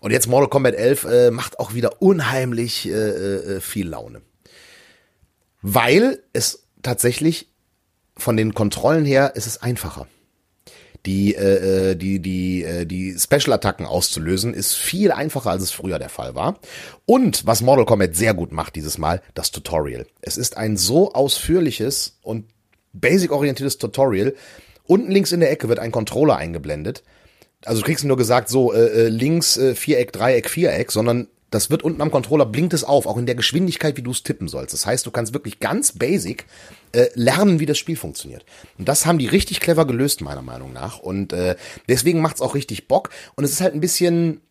Und 0.00 0.12
jetzt 0.12 0.28
Mortal 0.28 0.48
Kombat 0.48 0.74
11 0.74 1.04
äh, 1.04 1.30
macht 1.30 1.60
auch 1.60 1.74
wieder 1.74 2.00
unheimlich 2.00 2.88
äh, 2.88 2.92
äh, 2.92 3.60
viel 3.60 3.88
Laune. 3.88 4.22
Weil 5.60 6.22
es 6.32 6.68
tatsächlich 6.82 7.52
von 8.16 8.36
den 8.36 8.54
Kontrollen 8.54 9.04
her 9.04 9.32
ist 9.36 9.46
es 9.46 9.60
einfacher 9.60 10.06
die, 11.06 11.34
äh, 11.34 11.90
äh, 11.90 11.94
die, 11.96 12.20
die, 12.20 12.64
äh, 12.64 12.84
die 12.84 13.16
Special-Attacken 13.18 13.86
auszulösen, 13.86 14.54
ist 14.54 14.74
viel 14.74 15.12
einfacher, 15.12 15.50
als 15.50 15.62
es 15.62 15.70
früher 15.70 15.98
der 15.98 16.08
Fall 16.08 16.34
war. 16.34 16.58
Und 17.06 17.46
was 17.46 17.62
Mortal 17.62 17.86
Kombat 17.86 18.16
sehr 18.16 18.34
gut 18.34 18.52
macht 18.52 18.76
dieses 18.76 18.98
Mal, 18.98 19.22
das 19.34 19.50
Tutorial. 19.50 20.06
Es 20.20 20.36
ist 20.36 20.56
ein 20.56 20.76
so 20.76 21.12
ausführliches 21.12 22.18
und 22.22 22.46
basic-orientiertes 22.92 23.78
Tutorial. 23.78 24.34
Unten 24.84 25.10
links 25.10 25.32
in 25.32 25.40
der 25.40 25.50
Ecke 25.50 25.68
wird 25.68 25.78
ein 25.78 25.92
Controller 25.92 26.36
eingeblendet. 26.36 27.02
Also 27.64 27.80
du 27.80 27.86
kriegst 27.86 28.04
nur 28.04 28.16
gesagt, 28.16 28.48
so 28.48 28.72
äh, 28.72 29.06
äh, 29.06 29.08
links 29.08 29.56
äh, 29.56 29.74
Viereck, 29.74 30.12
Dreieck, 30.12 30.48
Viereck, 30.48 30.92
sondern 30.92 31.28
das 31.50 31.70
wird 31.70 31.82
unten 31.82 32.02
am 32.02 32.10
Controller, 32.10 32.44
blinkt 32.44 32.74
es 32.74 32.84
auf, 32.84 33.06
auch 33.06 33.16
in 33.16 33.26
der 33.26 33.34
Geschwindigkeit, 33.34 33.96
wie 33.96 34.02
du 34.02 34.10
es 34.10 34.22
tippen 34.22 34.48
sollst. 34.48 34.74
Das 34.74 34.84
heißt, 34.84 35.06
du 35.06 35.10
kannst 35.10 35.32
wirklich 35.32 35.60
ganz 35.60 35.92
basic 35.92 36.44
äh, 36.92 37.06
lernen, 37.14 37.58
wie 37.58 37.66
das 37.66 37.78
Spiel 37.78 37.96
funktioniert. 37.96 38.44
Und 38.78 38.88
das 38.88 39.06
haben 39.06 39.18
die 39.18 39.26
richtig 39.26 39.60
clever 39.60 39.86
gelöst, 39.86 40.20
meiner 40.20 40.42
Meinung 40.42 40.72
nach. 40.72 40.98
Und 40.98 41.32
äh, 41.32 41.56
deswegen 41.88 42.20
macht's 42.20 42.42
auch 42.42 42.54
richtig 42.54 42.86
Bock. 42.86 43.10
Und 43.34 43.44
es 43.44 43.52
ist 43.52 43.60
halt 43.62 43.74
ein 43.74 43.80
bisschen, 43.80 44.42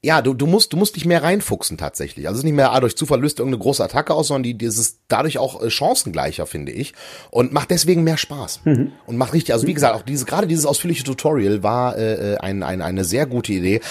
ja, 0.00 0.22
du, 0.22 0.32
du 0.32 0.46
musst, 0.46 0.72
du 0.72 0.78
musst 0.78 0.96
dich 0.96 1.04
mehr 1.04 1.22
reinfuchsen 1.22 1.76
tatsächlich. 1.76 2.28
Also 2.28 2.36
es 2.36 2.40
ist 2.40 2.44
nicht 2.44 2.54
mehr, 2.54 2.72
ah, 2.72 2.80
durch 2.80 2.96
Zufall 2.96 3.20
löst 3.20 3.38
irgendeine 3.38 3.62
große 3.62 3.84
Attacke 3.84 4.14
aus, 4.14 4.28
sondern 4.28 4.44
die, 4.44 4.54
die 4.54 4.66
ist 4.66 5.00
dadurch 5.08 5.36
auch 5.36 5.62
äh, 5.62 5.70
chancengleicher, 5.70 6.46
finde 6.46 6.72
ich. 6.72 6.94
Und 7.30 7.52
macht 7.52 7.70
deswegen 7.70 8.04
mehr 8.04 8.16
Spaß. 8.16 8.60
Mhm. 8.64 8.92
Und 9.04 9.18
macht 9.18 9.34
richtig, 9.34 9.52
also 9.52 9.66
wie 9.66 9.74
gesagt, 9.74 9.94
auch 9.94 10.02
diese, 10.02 10.24
gerade 10.24 10.46
dieses 10.46 10.64
ausführliche 10.64 11.04
Tutorial 11.04 11.62
war 11.62 11.98
äh, 11.98 12.34
äh 12.34 12.38
ein, 12.38 12.62
ein, 12.62 12.80
eine 12.80 13.04
sehr 13.04 13.26
gute 13.26 13.52
Idee. 13.52 13.82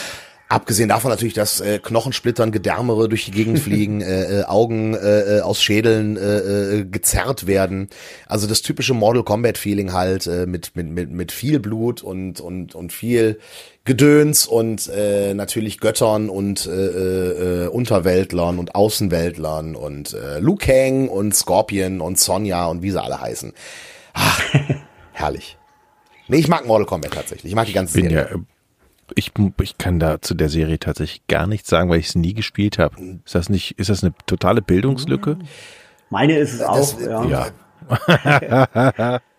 Abgesehen 0.50 0.88
davon 0.88 1.12
natürlich, 1.12 1.34
dass 1.34 1.60
äh, 1.60 1.80
Knochensplittern, 1.80 2.54
Gedärmere 2.54 3.10
durch 3.10 3.26
die 3.26 3.32
Gegend 3.32 3.60
fliegen, 3.60 4.02
äh, 4.02 4.40
äh, 4.40 4.44
Augen 4.46 4.94
äh, 4.94 5.38
äh, 5.38 5.42
aus 5.42 5.62
Schädeln 5.62 6.16
äh, 6.16 6.38
äh, 6.38 6.86
gezerrt 6.86 7.48
werden. 7.48 7.90
Also 8.28 8.48
das 8.48 8.62
typische 8.62 8.94
Mortal 8.94 9.24
Kombat 9.24 9.58
Feeling 9.58 9.92
halt 9.92 10.26
äh, 10.26 10.46
mit, 10.46 10.74
mit, 10.76 10.90
mit, 10.90 11.12
mit 11.12 11.32
viel 11.34 11.60
Blut 11.60 12.02
und, 12.02 12.40
und, 12.40 12.76
und 12.76 12.94
viel 12.94 13.40
Gedöns 13.84 14.48
und 14.48 14.88
äh, 14.88 15.34
natürlich 15.34 15.80
Göttern 15.80 16.30
und 16.30 16.66
äh, 16.66 17.66
äh, 17.66 17.68
Unterweltlern 17.68 18.58
und 18.58 18.74
Außenweltlern 18.74 19.76
und 19.76 20.14
äh, 20.14 20.40
Liu 20.40 20.56
Kang 20.56 21.10
und 21.10 21.36
Scorpion 21.36 22.00
und 22.00 22.20
Sonja 22.20 22.68
und 22.68 22.82
wie 22.84 22.92
sie 22.92 23.02
alle 23.02 23.20
heißen. 23.20 23.52
Ach, 24.14 24.42
herrlich. 25.12 25.58
Nee, 26.30 26.38
ich 26.38 26.48
mag 26.48 26.66
Mortal 26.66 26.86
Kombat 26.86 27.12
tatsächlich. 27.14 27.52
Ich 27.52 27.56
mag 27.56 27.66
die 27.66 27.74
ganze 27.74 27.94
Bin 27.96 28.10
Serie. 28.10 28.30
Ja 28.32 28.57
ich, 29.16 29.32
ich 29.62 29.78
kann 29.78 30.00
da 30.00 30.22
zu 30.22 30.34
der 30.34 30.50
Serie 30.50 30.80
tatsächlich 30.80 31.28
gar 31.28 31.48
nichts 31.48 31.70
sagen, 31.70 31.90
weil 31.90 32.00
ich 32.00 32.08
es 32.08 32.16
nie 32.16 32.34
gespielt 32.34 32.78
habe. 32.78 33.20
Ist 33.26 33.36
das 33.36 33.50
nicht, 33.50 33.80
ist 33.80 33.90
das 33.90 34.04
eine 34.04 34.14
totale 34.26 34.62
Bildungslücke? 34.62 35.38
Meine 36.10 36.38
ist 36.38 36.54
es 36.54 36.62
auch, 36.62 36.78
das, 36.78 36.98
ja. 37.02 37.52
ja. 37.90 39.22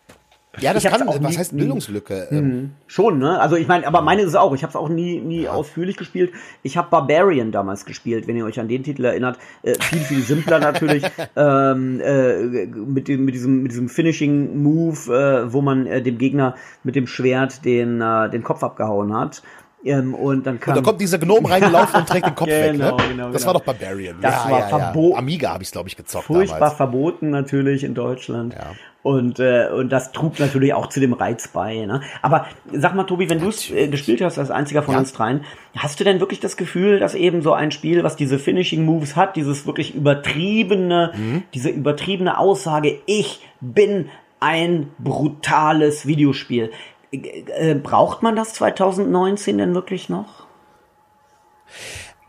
Ja, 0.60 0.74
das 0.74 0.84
kann, 0.84 1.02
auch 1.08 1.22
was 1.22 1.32
nie, 1.32 1.38
heißt 1.38 1.56
Bildungslücke? 1.56 2.28
Mhm. 2.30 2.70
Schon, 2.86 3.18
ne? 3.18 3.40
Also 3.40 3.56
ich 3.56 3.68
meine, 3.68 3.86
aber 3.86 4.02
meine 4.02 4.22
ist 4.22 4.28
es 4.28 4.34
auch. 4.34 4.54
Ich 4.54 4.62
habe 4.62 4.70
es 4.70 4.76
auch 4.76 4.88
nie, 4.88 5.20
nie 5.20 5.42
ja. 5.42 5.52
ausführlich 5.52 5.96
gespielt. 5.96 6.32
Ich 6.62 6.76
habe 6.76 6.88
Barbarian 6.90 7.52
damals 7.52 7.84
gespielt, 7.84 8.26
wenn 8.26 8.36
ihr 8.36 8.44
euch 8.44 8.58
an 8.58 8.68
den 8.68 8.82
Titel 8.82 9.04
erinnert. 9.04 9.38
Äh, 9.62 9.74
viel, 9.80 10.00
viel 10.00 10.22
simpler 10.22 10.58
natürlich. 10.58 11.04
ähm, 11.36 12.00
äh, 12.00 12.66
mit, 12.66 13.08
dem, 13.08 13.24
mit, 13.24 13.34
diesem, 13.34 13.62
mit 13.62 13.72
diesem 13.72 13.88
Finishing 13.88 14.62
Move, 14.62 15.14
äh, 15.14 15.52
wo 15.52 15.60
man 15.60 15.86
äh, 15.86 16.02
dem 16.02 16.18
Gegner 16.18 16.54
mit 16.82 16.96
dem 16.96 17.06
Schwert 17.06 17.64
den, 17.64 18.00
äh, 18.00 18.30
den 18.30 18.42
Kopf 18.42 18.62
abgehauen 18.62 19.14
hat. 19.14 19.42
Ähm, 19.84 20.14
und 20.14 20.46
dann 20.46 20.58
kam 20.58 20.76
und 20.76 20.84
da 20.84 20.90
kommt 20.90 21.00
dieser 21.00 21.18
Gnome 21.18 21.48
reingelaufen 21.48 22.00
und 22.00 22.08
trägt 22.08 22.26
den 22.26 22.34
Kopf 22.34 22.48
genau, 22.48 22.62
weg. 22.64 22.72
Ne? 22.72 22.78
Genau, 22.78 22.96
genau, 22.96 23.30
das 23.30 23.46
war 23.46 23.54
doch 23.54 23.62
Barbarian. 23.62 24.16
Das 24.20 24.44
ja, 24.44 24.50
war 24.50 24.60
ja, 24.60 24.68
verboten. 24.68 25.18
Amiga 25.18 25.52
habe 25.52 25.62
ich 25.62 25.70
glaube 25.70 25.88
ich 25.88 25.96
gezockt 25.96 26.24
Furchtbar 26.24 26.58
damals. 26.58 26.76
verboten 26.76 27.30
natürlich 27.30 27.84
in 27.84 27.94
Deutschland. 27.94 28.54
Ja. 28.54 28.72
Und, 29.02 29.38
äh, 29.38 29.68
und 29.68 29.90
das 29.90 30.10
trug 30.12 30.38
natürlich 30.40 30.74
auch 30.74 30.88
zu 30.88 30.98
dem 30.98 31.12
Reiz 31.12 31.48
bei. 31.48 31.86
Ne? 31.86 32.02
Aber 32.20 32.46
sag 32.72 32.94
mal, 32.94 33.04
Tobi, 33.04 33.30
wenn 33.30 33.38
du 33.38 33.48
es 33.48 33.70
äh, 33.70 33.86
gespielt 33.86 34.20
hast 34.20 34.38
als 34.38 34.50
einziger 34.50 34.82
von 34.82 34.94
ja. 34.94 35.00
uns 35.00 35.12
dreien, 35.12 35.44
hast 35.76 36.00
du 36.00 36.04
denn 36.04 36.18
wirklich 36.18 36.40
das 36.40 36.56
Gefühl, 36.56 36.98
dass 36.98 37.14
eben 37.14 37.40
so 37.40 37.52
ein 37.52 37.70
Spiel, 37.70 38.02
was 38.02 38.16
diese 38.16 38.38
Finishing 38.38 38.84
Moves 38.84 39.14
hat, 39.14 39.36
dieses 39.36 39.66
wirklich 39.66 39.94
übertriebene, 39.94 41.12
mhm. 41.16 41.42
diese 41.54 41.70
übertriebene 41.70 42.38
Aussage, 42.38 42.98
ich 43.06 43.40
bin 43.60 44.10
ein 44.40 44.90
brutales 44.98 46.06
Videospiel. 46.06 46.70
Äh, 47.12 47.72
äh 47.72 47.74
braucht 47.74 48.22
man 48.22 48.36
das 48.36 48.54
2019 48.54 49.58
denn 49.58 49.74
wirklich 49.74 50.08
noch? 50.08 50.46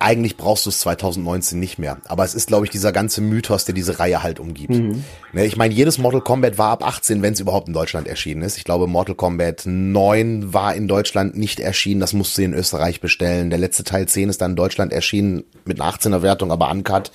eigentlich 0.01 0.37
brauchst 0.37 0.65
du 0.65 0.69
es 0.69 0.79
2019 0.79 1.59
nicht 1.59 1.77
mehr. 1.77 1.97
Aber 2.05 2.23
es 2.23 2.33
ist, 2.33 2.47
glaube 2.47 2.65
ich, 2.65 2.71
dieser 2.71 2.93
ganze 2.93 3.19
Mythos, 3.19 3.65
der 3.65 3.75
diese 3.75 3.99
Reihe 3.99 4.23
halt 4.23 4.39
umgibt. 4.39 4.73
Mhm. 4.73 5.03
Ne, 5.33 5.45
ich 5.45 5.57
meine, 5.57 5.73
jedes 5.73 5.97
Mortal 5.97 6.21
Kombat 6.21 6.57
war 6.57 6.69
ab 6.69 6.87
18, 6.87 7.21
wenn 7.21 7.33
es 7.33 7.41
überhaupt 7.41 7.67
in 7.67 7.73
Deutschland 7.73 8.07
erschienen 8.07 8.41
ist. 8.41 8.57
Ich 8.57 8.63
glaube, 8.63 8.87
Mortal 8.87 9.15
Kombat 9.15 9.63
9 9.65 10.53
war 10.53 10.73
in 10.73 10.87
Deutschland 10.87 11.37
nicht 11.37 11.59
erschienen. 11.59 11.99
Das 11.99 12.13
musst 12.13 12.37
du 12.37 12.43
in 12.43 12.53
Österreich 12.53 13.01
bestellen. 13.01 13.49
Der 13.49 13.59
letzte 13.59 13.83
Teil 13.83 14.07
10 14.07 14.29
ist 14.29 14.41
dann 14.41 14.51
in 14.51 14.55
Deutschland 14.55 14.93
erschienen 14.93 15.43
mit 15.65 15.81
einer 15.81 15.91
18er 15.91 16.21
Wertung, 16.21 16.53
aber 16.53 16.71
uncut. 16.71 17.11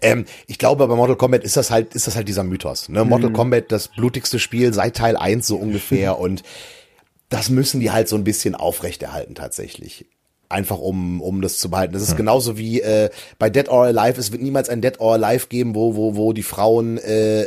Ähm, 0.00 0.24
ich 0.46 0.56
glaube, 0.56 0.86
bei 0.86 0.96
Mortal 0.96 1.16
Kombat 1.16 1.44
ist 1.44 1.58
das 1.58 1.70
halt, 1.70 1.94
ist 1.94 2.06
das 2.06 2.16
halt 2.16 2.28
dieser 2.28 2.44
Mythos. 2.44 2.88
Ne? 2.88 3.04
Mortal 3.04 3.28
mhm. 3.28 3.34
Kombat, 3.34 3.70
das 3.70 3.88
blutigste 3.88 4.38
Spiel 4.38 4.72
seit 4.72 4.96
Teil 4.96 5.18
1 5.18 5.46
so 5.46 5.56
ungefähr 5.56 6.18
und 6.18 6.42
das 7.32 7.48
müssen 7.48 7.80
die 7.80 7.90
halt 7.90 8.08
so 8.08 8.16
ein 8.16 8.24
bisschen 8.24 8.54
aufrechterhalten 8.54 9.34
tatsächlich 9.34 10.06
einfach 10.52 10.78
um, 10.78 11.20
um 11.20 11.42
das 11.42 11.58
zu 11.58 11.70
behalten. 11.70 11.92
Das 11.92 12.02
ist 12.02 12.10
hm. 12.10 12.18
genauso 12.18 12.58
wie 12.58 12.80
äh, 12.80 13.10
bei 13.38 13.50
Dead 13.50 13.68
or 13.68 13.84
Alive, 13.84 14.20
es 14.20 14.32
wird 14.32 14.42
niemals 14.42 14.68
ein 14.68 14.80
Dead 14.80 15.00
or 15.00 15.14
Alive 15.14 15.46
geben, 15.48 15.74
wo, 15.74 15.96
wo, 15.96 16.16
wo 16.16 16.32
die 16.32 16.42
Frauen 16.42 16.98
äh, 16.98 17.42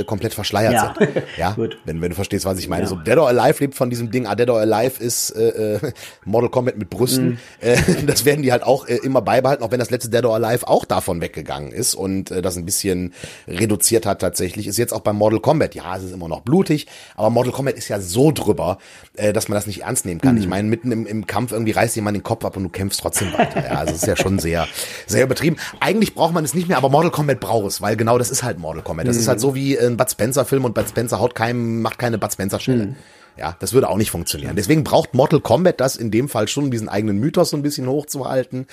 äh, 0.00 0.04
komplett 0.04 0.34
verschleiert 0.34 0.72
ja. 0.72 0.94
sind. 0.98 1.10
Ja, 1.36 1.52
Gut. 1.56 1.78
Wenn, 1.84 2.00
wenn 2.02 2.10
du 2.10 2.14
verstehst, 2.14 2.44
was 2.44 2.58
ich 2.58 2.68
meine. 2.68 2.82
Ja. 2.82 2.88
So 2.88 2.96
Dead 2.96 3.16
or 3.16 3.28
Alive 3.28 3.60
lebt 3.60 3.74
von 3.74 3.90
diesem 3.90 4.10
Ding, 4.10 4.26
ah, 4.26 4.34
Dead 4.34 4.50
or 4.50 4.60
Alive 4.60 5.02
ist 5.02 5.30
äh, 5.30 5.76
äh, 5.76 5.92
Model 6.24 6.50
Combat 6.50 6.76
mit 6.76 6.90
Brüsten. 6.90 7.30
Mhm. 7.30 7.38
Äh, 7.60 7.76
das 8.06 8.24
werden 8.24 8.42
die 8.42 8.52
halt 8.52 8.62
auch 8.62 8.86
äh, 8.86 8.96
immer 8.96 9.22
beibehalten, 9.22 9.62
auch 9.62 9.70
wenn 9.70 9.78
das 9.78 9.90
letzte 9.90 10.10
Dead 10.10 10.24
or 10.24 10.34
Alive 10.34 10.66
auch 10.68 10.84
davon 10.84 11.20
weggegangen 11.20 11.72
ist 11.72 11.94
und 11.94 12.30
äh, 12.30 12.42
das 12.42 12.56
ein 12.56 12.64
bisschen 12.64 13.14
reduziert 13.46 14.06
hat 14.06 14.20
tatsächlich. 14.20 14.66
Ist 14.66 14.78
jetzt 14.78 14.92
auch 14.92 15.00
bei 15.00 15.12
Mortal 15.12 15.40
Kombat, 15.40 15.74
ja, 15.74 15.96
es 15.96 16.04
ist 16.04 16.12
immer 16.12 16.28
noch 16.28 16.40
blutig, 16.40 16.86
aber 17.16 17.30
Mortal 17.30 17.52
Kombat 17.52 17.76
ist 17.76 17.88
ja 17.88 18.00
so 18.00 18.32
drüber, 18.32 18.78
äh, 19.14 19.32
dass 19.32 19.48
man 19.48 19.56
das 19.56 19.66
nicht 19.66 19.82
ernst 19.82 20.04
nehmen 20.06 20.20
kann. 20.20 20.34
Mhm. 20.34 20.40
Ich 20.40 20.48
meine, 20.48 20.68
mitten 20.68 20.92
im, 20.92 21.06
im 21.06 21.26
Kampf 21.26 21.52
irgendwie 21.52 21.72
reißt 21.72 21.96
jemand 21.96 22.16
den 22.16 22.22
Kopf 22.22 22.39
Kopf 22.40 22.44
ab 22.44 22.56
und 22.56 22.64
du 22.64 22.68
kämpfst 22.70 23.00
trotzdem 23.00 23.32
weiter. 23.32 23.64
Ja, 23.64 23.78
also 23.78 23.92
es 23.92 24.02
ist 24.02 24.06
ja 24.06 24.16
schon 24.16 24.38
sehr, 24.38 24.66
sehr 25.06 25.24
übertrieben. 25.24 25.56
Eigentlich 25.78 26.14
braucht 26.14 26.32
man 26.32 26.44
es 26.44 26.54
nicht 26.54 26.68
mehr, 26.68 26.76
aber 26.76 26.88
Mortal 26.88 27.10
Kombat 27.10 27.40
braucht 27.40 27.66
es, 27.66 27.80
weil 27.80 27.96
genau 27.96 28.18
das 28.18 28.30
ist 28.30 28.42
halt 28.42 28.58
Mortal 28.58 28.82
Kombat. 28.82 29.06
Das 29.06 29.16
mhm. 29.16 29.22
ist 29.22 29.28
halt 29.28 29.40
so 29.40 29.54
wie 29.54 29.78
ein 29.78 29.96
Bud 29.96 30.10
Spencer 30.10 30.44
Film 30.44 30.64
und 30.64 30.74
Bud 30.74 30.88
Spencer 30.88 31.20
haut 31.20 31.34
keinem, 31.34 31.82
macht 31.82 31.98
keine 31.98 32.18
Bud 32.18 32.32
Spencer 32.32 32.58
Stelle. 32.58 32.86
Mhm. 32.86 32.96
Ja, 33.36 33.56
das 33.58 33.72
würde 33.72 33.88
auch 33.88 33.96
nicht 33.96 34.10
funktionieren. 34.10 34.56
Deswegen 34.56 34.84
braucht 34.84 35.14
Mortal 35.14 35.40
Kombat 35.40 35.80
das 35.80 35.96
in 35.96 36.10
dem 36.10 36.28
Fall 36.28 36.48
schon, 36.48 36.64
um 36.64 36.70
diesen 36.70 36.88
eigenen 36.88 37.18
Mythos 37.18 37.50
so 37.50 37.56
ein 37.56 37.62
bisschen 37.62 37.86
hochzuhalten. 37.86 38.66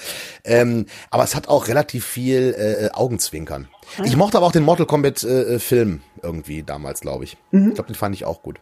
Ähm, 0.43 0.87
aber 1.09 1.23
es 1.23 1.35
hat 1.35 1.47
auch 1.47 1.67
relativ 1.67 2.05
viel 2.05 2.55
äh, 2.57 2.89
Augenzwinkern. 2.93 3.69
Ich 4.03 4.17
mochte 4.17 4.37
aber 4.37 4.47
auch 4.47 4.51
den 4.51 4.63
Mortal 4.63 4.85
Kombat 4.85 5.23
äh, 5.23 5.59
Film 5.59 6.01
irgendwie 6.21 6.63
damals, 6.63 7.01
glaube 7.01 7.23
ich. 7.23 7.37
Mhm. 7.51 7.69
Ich 7.69 7.75
glaube, 7.75 7.87
den 7.87 7.95
fand 7.95 8.15
ich 8.15 8.25
auch 8.25 8.41
gut. 8.41 8.59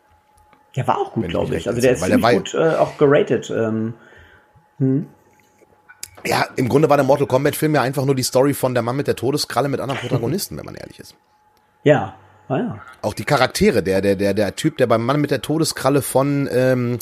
Der 0.75 0.85
war 0.87 0.97
auch 0.97 1.13
gut, 1.13 1.27
glaube 1.29 1.55
ich. 1.55 1.67
Also 1.67 1.79
der 1.79 1.93
ist 1.93 2.01
weil 2.01 2.19
der 2.19 2.33
gut 2.33 2.53
äh, 2.53 2.75
auch 2.75 2.97
geratet. 2.97 3.49
Ähm, 3.49 3.93
hm. 4.77 5.07
Ja, 6.25 6.47
im 6.55 6.69
Grunde 6.69 6.89
war 6.89 6.97
der 6.97 7.05
Mortal 7.05 7.27
Kombat 7.27 7.55
Film 7.55 7.75
ja 7.75 7.81
einfach 7.81 8.05
nur 8.05 8.15
die 8.15 8.23
Story 8.23 8.53
von 8.53 8.73
der 8.73 8.81
Mann 8.81 8.95
mit 8.95 9.07
der 9.07 9.15
Todeskralle 9.15 9.69
mit 9.69 9.79
anderen 9.79 9.99
Protagonisten, 10.01 10.57
wenn 10.57 10.65
man 10.65 10.75
ehrlich 10.75 10.99
ist. 10.99 11.15
Ja. 11.83 12.15
Ah, 12.47 12.57
ja. 12.57 12.81
Auch 13.01 13.13
die 13.13 13.23
Charaktere, 13.23 13.81
der, 13.81 14.01
der, 14.01 14.15
der, 14.15 14.33
der 14.33 14.55
Typ, 14.55 14.77
der 14.77 14.87
beim 14.87 15.03
Mann 15.03 15.19
mit 15.19 15.31
der 15.31 15.41
Todeskralle 15.41 16.01
von, 16.01 16.47
ähm, 16.51 16.99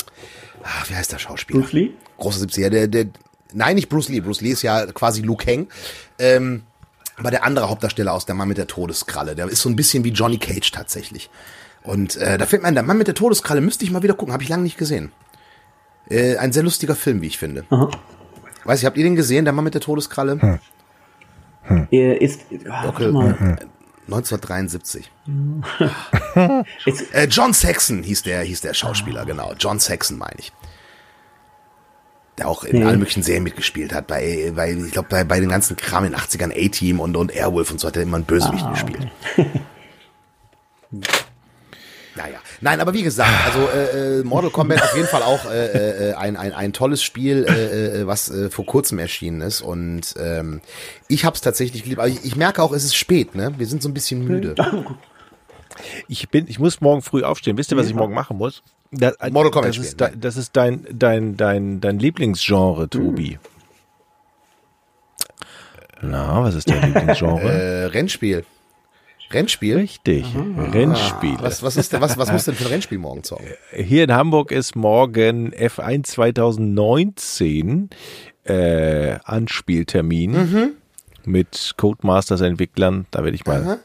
ach, 0.63 0.89
wie 0.89 0.95
heißt 0.95 1.11
der 1.11 1.19
Schauspieler? 1.19 1.59
Bruce 1.59 1.73
Lee? 1.73 1.91
Große 2.17 2.45
70er, 2.45 2.69
der, 2.69 2.87
der, 2.87 3.05
nein, 3.51 3.75
nicht 3.75 3.89
Bruce 3.89 4.09
Lee. 4.09 4.21
Bruce 4.21 4.41
Lee 4.41 4.51
ist 4.51 4.61
ja 4.61 4.85
quasi 4.87 5.21
Luke 5.21 5.45
Heng. 5.45 5.67
Ähm, 6.17 6.63
aber 7.17 7.29
der 7.29 7.43
andere 7.43 7.69
Hauptdarsteller 7.69 8.13
aus 8.13 8.25
der 8.25 8.35
Mann 8.35 8.47
mit 8.47 8.57
der 8.57 8.67
Todeskralle, 8.67 9.35
der 9.35 9.47
ist 9.47 9.61
so 9.61 9.69
ein 9.69 9.75
bisschen 9.75 10.03
wie 10.03 10.09
Johnny 10.09 10.37
Cage 10.37 10.71
tatsächlich. 10.71 11.29
Und 11.83 12.15
äh, 12.15 12.37
da 12.37 12.45
fällt 12.45 12.61
mir 12.61 12.69
ein, 12.69 12.75
der 12.75 12.83
Mann 12.83 12.97
mit 12.97 13.07
der 13.07 13.15
Todeskralle 13.15 13.61
müsste 13.61 13.83
ich 13.83 13.91
mal 13.91 14.01
wieder 14.01 14.13
gucken, 14.13 14.33
habe 14.33 14.43
ich 14.43 14.49
lange 14.49 14.63
nicht 14.63 14.77
gesehen. 14.77 15.11
Äh, 16.09 16.37
ein 16.37 16.51
sehr 16.51 16.63
lustiger 16.63 16.95
Film, 16.95 17.21
wie 17.21 17.27
ich 17.27 17.37
finde. 17.37 17.65
Aha. 17.69 17.89
Weiß 18.65 18.79
ich, 18.79 18.85
habt 18.85 18.97
ihr 18.97 19.03
den 19.03 19.15
gesehen, 19.15 19.45
der 19.45 19.53
Mann 19.53 19.63
mit 19.63 19.73
der 19.73 19.81
Todeskralle? 19.81 20.41
Hm. 20.41 20.59
Hm. 21.63 21.87
Er 21.91 22.21
ist 22.21 22.41
ah, 22.69 22.97
hm. 22.97 23.57
1973. 24.07 25.09
äh, 27.13 27.27
John 27.27 27.53
Saxon 27.53 28.03
hieß 28.03 28.23
der, 28.23 28.41
hieß 28.41 28.61
der 28.61 28.73
Schauspieler, 28.73 29.25
genau. 29.25 29.53
John 29.57 29.79
Saxon 29.79 30.17
meine 30.17 30.35
ich. 30.39 30.51
Der 32.37 32.47
auch 32.47 32.63
in 32.63 32.79
nee. 32.79 32.85
allen 32.85 32.99
möglichen 32.99 33.23
Serien 33.23 33.43
mitgespielt 33.43 33.93
hat. 33.93 34.07
Bei, 34.07 34.51
bei 34.55 34.73
ich 34.73 34.91
glaube, 34.91 35.07
bei, 35.09 35.23
bei 35.23 35.39
den 35.39 35.49
ganzen 35.49 35.77
Kram 35.77 36.03
in 36.03 36.11
den 36.11 36.19
80ern, 36.19 36.51
A-Team 36.51 36.99
und, 36.99 37.15
und 37.15 37.31
Airwolf 37.31 37.71
und 37.71 37.79
so 37.79 37.87
hat 37.87 37.95
er 37.95 38.03
immer 38.03 38.17
ein 38.17 38.25
Bösewicht 38.25 38.65
ah, 38.65 38.71
gespielt. 38.71 39.07
Okay. 39.37 39.49
Naja, 42.15 42.37
nein, 42.63 42.79
aber 42.79 42.93
wie 42.93 43.03
gesagt, 43.03 43.45
also 43.45 43.67
äh, 43.69 44.19
äh, 44.19 44.23
Mortal 44.23 44.49
Kombat 44.49 44.81
auf 44.81 44.95
jeden 44.95 45.07
Fall 45.07 45.21
auch 45.21 45.45
äh, 45.45 46.09
äh, 46.09 46.13
ein, 46.13 46.35
ein, 46.35 46.53
ein 46.53 46.73
tolles 46.73 47.03
Spiel, 47.03 47.45
äh, 47.47 48.01
äh, 48.01 48.07
was 48.07 48.31
äh, 48.31 48.49
vor 48.49 48.65
kurzem 48.65 48.97
erschienen 48.99 49.41
ist 49.41 49.61
und 49.61 50.15
ähm, 50.17 50.61
ich 51.07 51.25
habe 51.25 51.35
es 51.35 51.41
tatsächlich 51.41 51.83
geliebt. 51.83 51.99
Aber 51.99 52.07
ich, 52.07 52.23
ich 52.25 52.35
merke 52.35 52.63
auch, 52.63 52.71
es 52.71 52.83
ist 52.83 52.95
spät, 52.95 53.35
ne? 53.35 53.53
Wir 53.57 53.67
sind 53.67 53.83
so 53.83 53.89
ein 53.89 53.93
bisschen 53.93 54.25
müde. 54.25 54.55
Ich 56.07 56.29
bin, 56.29 56.47
ich 56.47 56.59
muss 56.59 56.81
morgen 56.81 57.01
früh 57.01 57.23
aufstehen. 57.23 57.57
Wisst 57.57 57.71
ihr, 57.71 57.77
was 57.77 57.87
ich 57.87 57.95
morgen 57.95 58.13
machen 58.13 58.37
muss? 58.37 58.61
Das, 58.91 59.15
Mortal 59.31 59.51
Kombat 59.51 59.69
das 59.69 59.77
ist, 59.77 59.91
spielen, 59.93 60.21
das 60.21 60.37
ist 60.37 60.55
dein, 60.55 60.85
dein, 60.91 61.35
dein, 61.35 61.81
dein 61.81 61.97
Lieblingsgenre, 61.97 62.89
Tobi. 62.89 63.39
Na, 66.01 66.43
was 66.43 66.53
ist 66.55 66.69
dein 66.69 66.83
Lieblingsgenre? 66.83 67.41
äh, 67.41 67.85
Rennspiel. 67.85 68.45
Rennspiel? 69.33 69.77
Richtig, 69.77 70.25
Aha. 70.25 70.69
Rennspiel. 70.71 71.37
Was, 71.39 71.63
was, 71.63 71.77
ist 71.77 71.91
denn, 71.93 72.01
was, 72.01 72.17
was 72.17 72.31
muss 72.31 72.45
denn 72.45 72.55
für 72.55 72.65
ein 72.65 72.71
Rennspiel 72.71 72.97
morgen 72.97 73.23
zocken? 73.23 73.47
Hier 73.71 74.03
in 74.03 74.13
Hamburg 74.13 74.51
ist 74.51 74.75
morgen 74.75 75.53
F1 75.53 76.03
2019 76.03 77.89
äh, 78.45 79.15
Anspieltermin 79.23 80.31
mhm. 80.31 80.71
mit 81.25 81.73
Codemasters 81.77 82.41
Entwicklern. 82.41 83.05
Da 83.11 83.23
werde 83.23 83.35
ich 83.35 83.45
mal 83.45 83.63
Aha. 83.63 83.79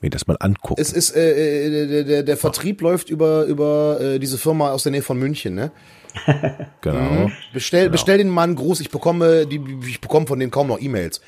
mir 0.00 0.10
das 0.10 0.26
mal 0.26 0.36
angucken. 0.40 0.80
Es 0.80 0.92
ist 0.92 1.14
äh, 1.14 1.66
äh 1.66 1.86
der, 1.86 2.04
der, 2.04 2.22
der 2.22 2.36
Vertrieb 2.36 2.80
oh. 2.80 2.84
läuft 2.84 3.10
über 3.10 3.44
über 3.44 4.00
äh, 4.00 4.18
diese 4.18 4.38
Firma 4.38 4.70
aus 4.70 4.84
der 4.84 4.92
Nähe 4.92 5.02
von 5.02 5.18
München, 5.18 5.54
ne? 5.54 5.72
genau. 6.80 7.26
Mhm. 7.26 7.32
Bestell, 7.52 7.84
genau. 7.84 7.92
bestell 7.92 8.18
den 8.18 8.28
Mann 8.28 8.54
groß. 8.54 8.80
Ich 8.80 8.90
bekomme 8.90 9.46
die, 9.46 9.60
ich 9.86 10.00
bekomme 10.00 10.26
von 10.26 10.38
denen 10.38 10.50
kaum 10.50 10.68
noch 10.68 10.80
E-Mails. 10.80 11.20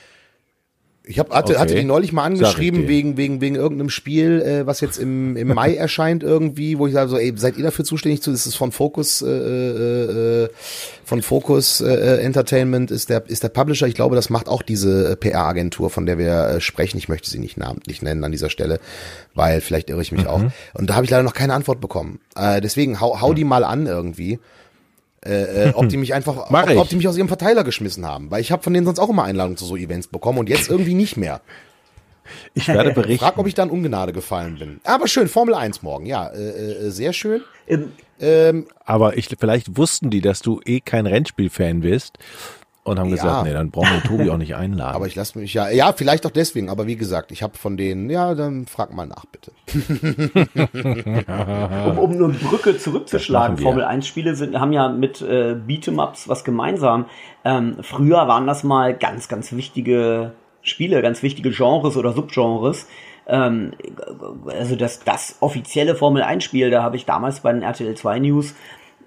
Ich 1.06 1.18
hab, 1.18 1.34
hatte, 1.34 1.52
okay. 1.52 1.60
hatte 1.60 1.74
die 1.74 1.84
neulich 1.84 2.14
mal 2.14 2.24
angeschrieben 2.24 2.88
wegen, 2.88 3.18
wegen, 3.18 3.42
wegen 3.42 3.56
irgendeinem 3.56 3.90
Spiel, 3.90 4.40
äh, 4.40 4.66
was 4.66 4.80
jetzt 4.80 4.96
im, 4.96 5.36
im 5.36 5.48
Mai 5.48 5.74
erscheint 5.76 6.22
irgendwie, 6.22 6.78
wo 6.78 6.86
ich 6.86 6.94
sage 6.94 7.10
so, 7.10 7.18
ey, 7.18 7.34
seid 7.36 7.58
ihr 7.58 7.64
dafür 7.64 7.84
zuständig 7.84 8.22
zu? 8.22 8.30
Das 8.30 8.46
ist 8.46 8.54
von 8.54 8.72
Focus, 8.72 9.20
äh, 9.20 9.28
äh, 9.28 10.44
äh, 10.44 10.48
von 11.04 11.20
Focus 11.20 11.82
äh, 11.82 12.22
Entertainment 12.22 12.90
ist 12.90 13.10
der, 13.10 13.22
ist 13.28 13.42
der 13.42 13.50
Publisher. 13.50 13.86
Ich 13.86 13.94
glaube, 13.94 14.16
das 14.16 14.30
macht 14.30 14.48
auch 14.48 14.62
diese 14.62 15.10
äh, 15.12 15.16
PR-Agentur, 15.16 15.90
von 15.90 16.06
der 16.06 16.16
wir 16.16 16.48
äh, 16.48 16.60
sprechen. 16.62 16.96
Ich 16.96 17.10
möchte 17.10 17.28
sie 17.28 17.38
nicht 17.38 17.58
namentlich 17.58 18.00
nennen 18.00 18.24
an 18.24 18.32
dieser 18.32 18.48
Stelle, 18.48 18.80
weil 19.34 19.60
vielleicht 19.60 19.90
irre 19.90 20.00
ich 20.00 20.10
mich 20.10 20.22
mhm. 20.22 20.28
auch. 20.28 20.42
Und 20.72 20.88
da 20.88 20.94
habe 20.94 21.04
ich 21.04 21.10
leider 21.10 21.22
noch 21.22 21.34
keine 21.34 21.52
Antwort 21.52 21.82
bekommen. 21.82 22.20
Äh, 22.34 22.62
deswegen 22.62 23.02
hau, 23.02 23.20
hau 23.20 23.34
die 23.34 23.44
mal 23.44 23.64
an 23.64 23.86
irgendwie 23.86 24.38
äh, 25.24 25.68
äh, 25.68 25.72
ob 25.74 25.88
die 25.88 25.96
mich 25.96 26.14
einfach, 26.14 26.36
ob, 26.50 26.76
ob, 26.76 26.88
die 26.88 26.96
mich 26.96 27.08
aus 27.08 27.16
ihrem 27.16 27.28
Verteiler 27.28 27.64
geschmissen 27.64 28.06
haben, 28.06 28.30
weil 28.30 28.40
ich 28.40 28.52
habe 28.52 28.62
von 28.62 28.74
denen 28.74 28.86
sonst 28.86 28.98
auch 28.98 29.08
immer 29.08 29.24
Einladungen 29.24 29.56
zu 29.56 29.64
so 29.64 29.76
Events 29.76 30.08
bekommen 30.08 30.38
und 30.38 30.48
jetzt 30.48 30.68
irgendwie 30.68 30.94
nicht 30.94 31.16
mehr. 31.16 31.40
Ich 32.54 32.68
werde 32.68 32.90
berichten. 32.94 33.24
Frag, 33.24 33.38
ob 33.38 33.46
ich 33.46 33.54
da 33.54 33.62
in 33.62 33.70
Ungnade 33.70 34.12
gefallen 34.12 34.58
bin. 34.58 34.80
Aber 34.84 35.08
schön, 35.08 35.28
Formel 35.28 35.54
1 35.54 35.82
morgen, 35.82 36.06
ja, 36.06 36.28
äh, 36.28 36.86
äh, 36.86 36.90
sehr 36.90 37.12
schön. 37.12 37.42
Ähm, 37.66 37.92
ähm, 38.20 38.66
aber 38.84 39.16
ich, 39.16 39.28
vielleicht 39.38 39.76
wussten 39.76 40.10
die, 40.10 40.20
dass 40.20 40.40
du 40.40 40.60
eh 40.64 40.80
kein 40.80 41.06
Rennspiel-Fan 41.06 41.80
bist 41.80 42.18
und 42.84 42.98
haben 42.98 43.08
ja. 43.08 43.16
gesagt, 43.16 43.46
nee, 43.46 43.52
dann 43.52 43.70
brauchen 43.70 43.94
wir 43.94 44.02
Tobi 44.02 44.30
auch 44.30 44.36
nicht 44.36 44.54
einladen. 44.56 44.94
Aber 44.94 45.06
ich 45.06 45.14
lasse 45.14 45.38
mich 45.38 45.54
ja, 45.54 45.70
ja, 45.70 45.92
vielleicht 45.92 46.26
auch 46.26 46.30
deswegen, 46.30 46.68
aber 46.68 46.86
wie 46.86 46.96
gesagt, 46.96 47.32
ich 47.32 47.42
habe 47.42 47.56
von 47.56 47.76
denen, 47.76 48.10
ja, 48.10 48.34
dann 48.34 48.66
frag 48.66 48.92
mal 48.92 49.06
nach, 49.06 49.24
bitte. 49.24 49.52
um, 51.88 51.98
um 51.98 52.12
eine 52.12 52.28
Brücke 52.28 52.76
zurückzuschlagen, 52.76 53.56
Formel 53.56 53.84
1 53.84 54.06
Spiele 54.06 54.36
sind, 54.36 54.60
haben 54.60 54.72
ja 54.72 54.90
mit 54.90 55.22
äh, 55.22 55.54
Beat'em-Ups 55.54 56.28
was 56.28 56.44
gemeinsam. 56.44 57.06
Ähm, 57.44 57.78
früher 57.80 58.28
waren 58.28 58.46
das 58.46 58.64
mal 58.64 58.94
ganz, 58.94 59.28
ganz 59.28 59.52
wichtige 59.52 60.32
Spiele, 60.60 61.00
ganz 61.00 61.22
wichtige 61.22 61.50
Genres 61.50 61.96
oder 61.96 62.12
Subgenres. 62.12 62.86
Ähm, 63.26 63.72
also 64.46 64.76
das, 64.76 65.00
das 65.00 65.36
offizielle 65.40 65.94
Formel 65.94 66.22
1 66.22 66.44
Spiel, 66.44 66.70
da 66.70 66.82
habe 66.82 66.96
ich 66.96 67.06
damals 67.06 67.40
bei 67.40 67.52
den 67.52 67.62
RTL 67.62 67.94
2 67.94 68.18
News 68.18 68.54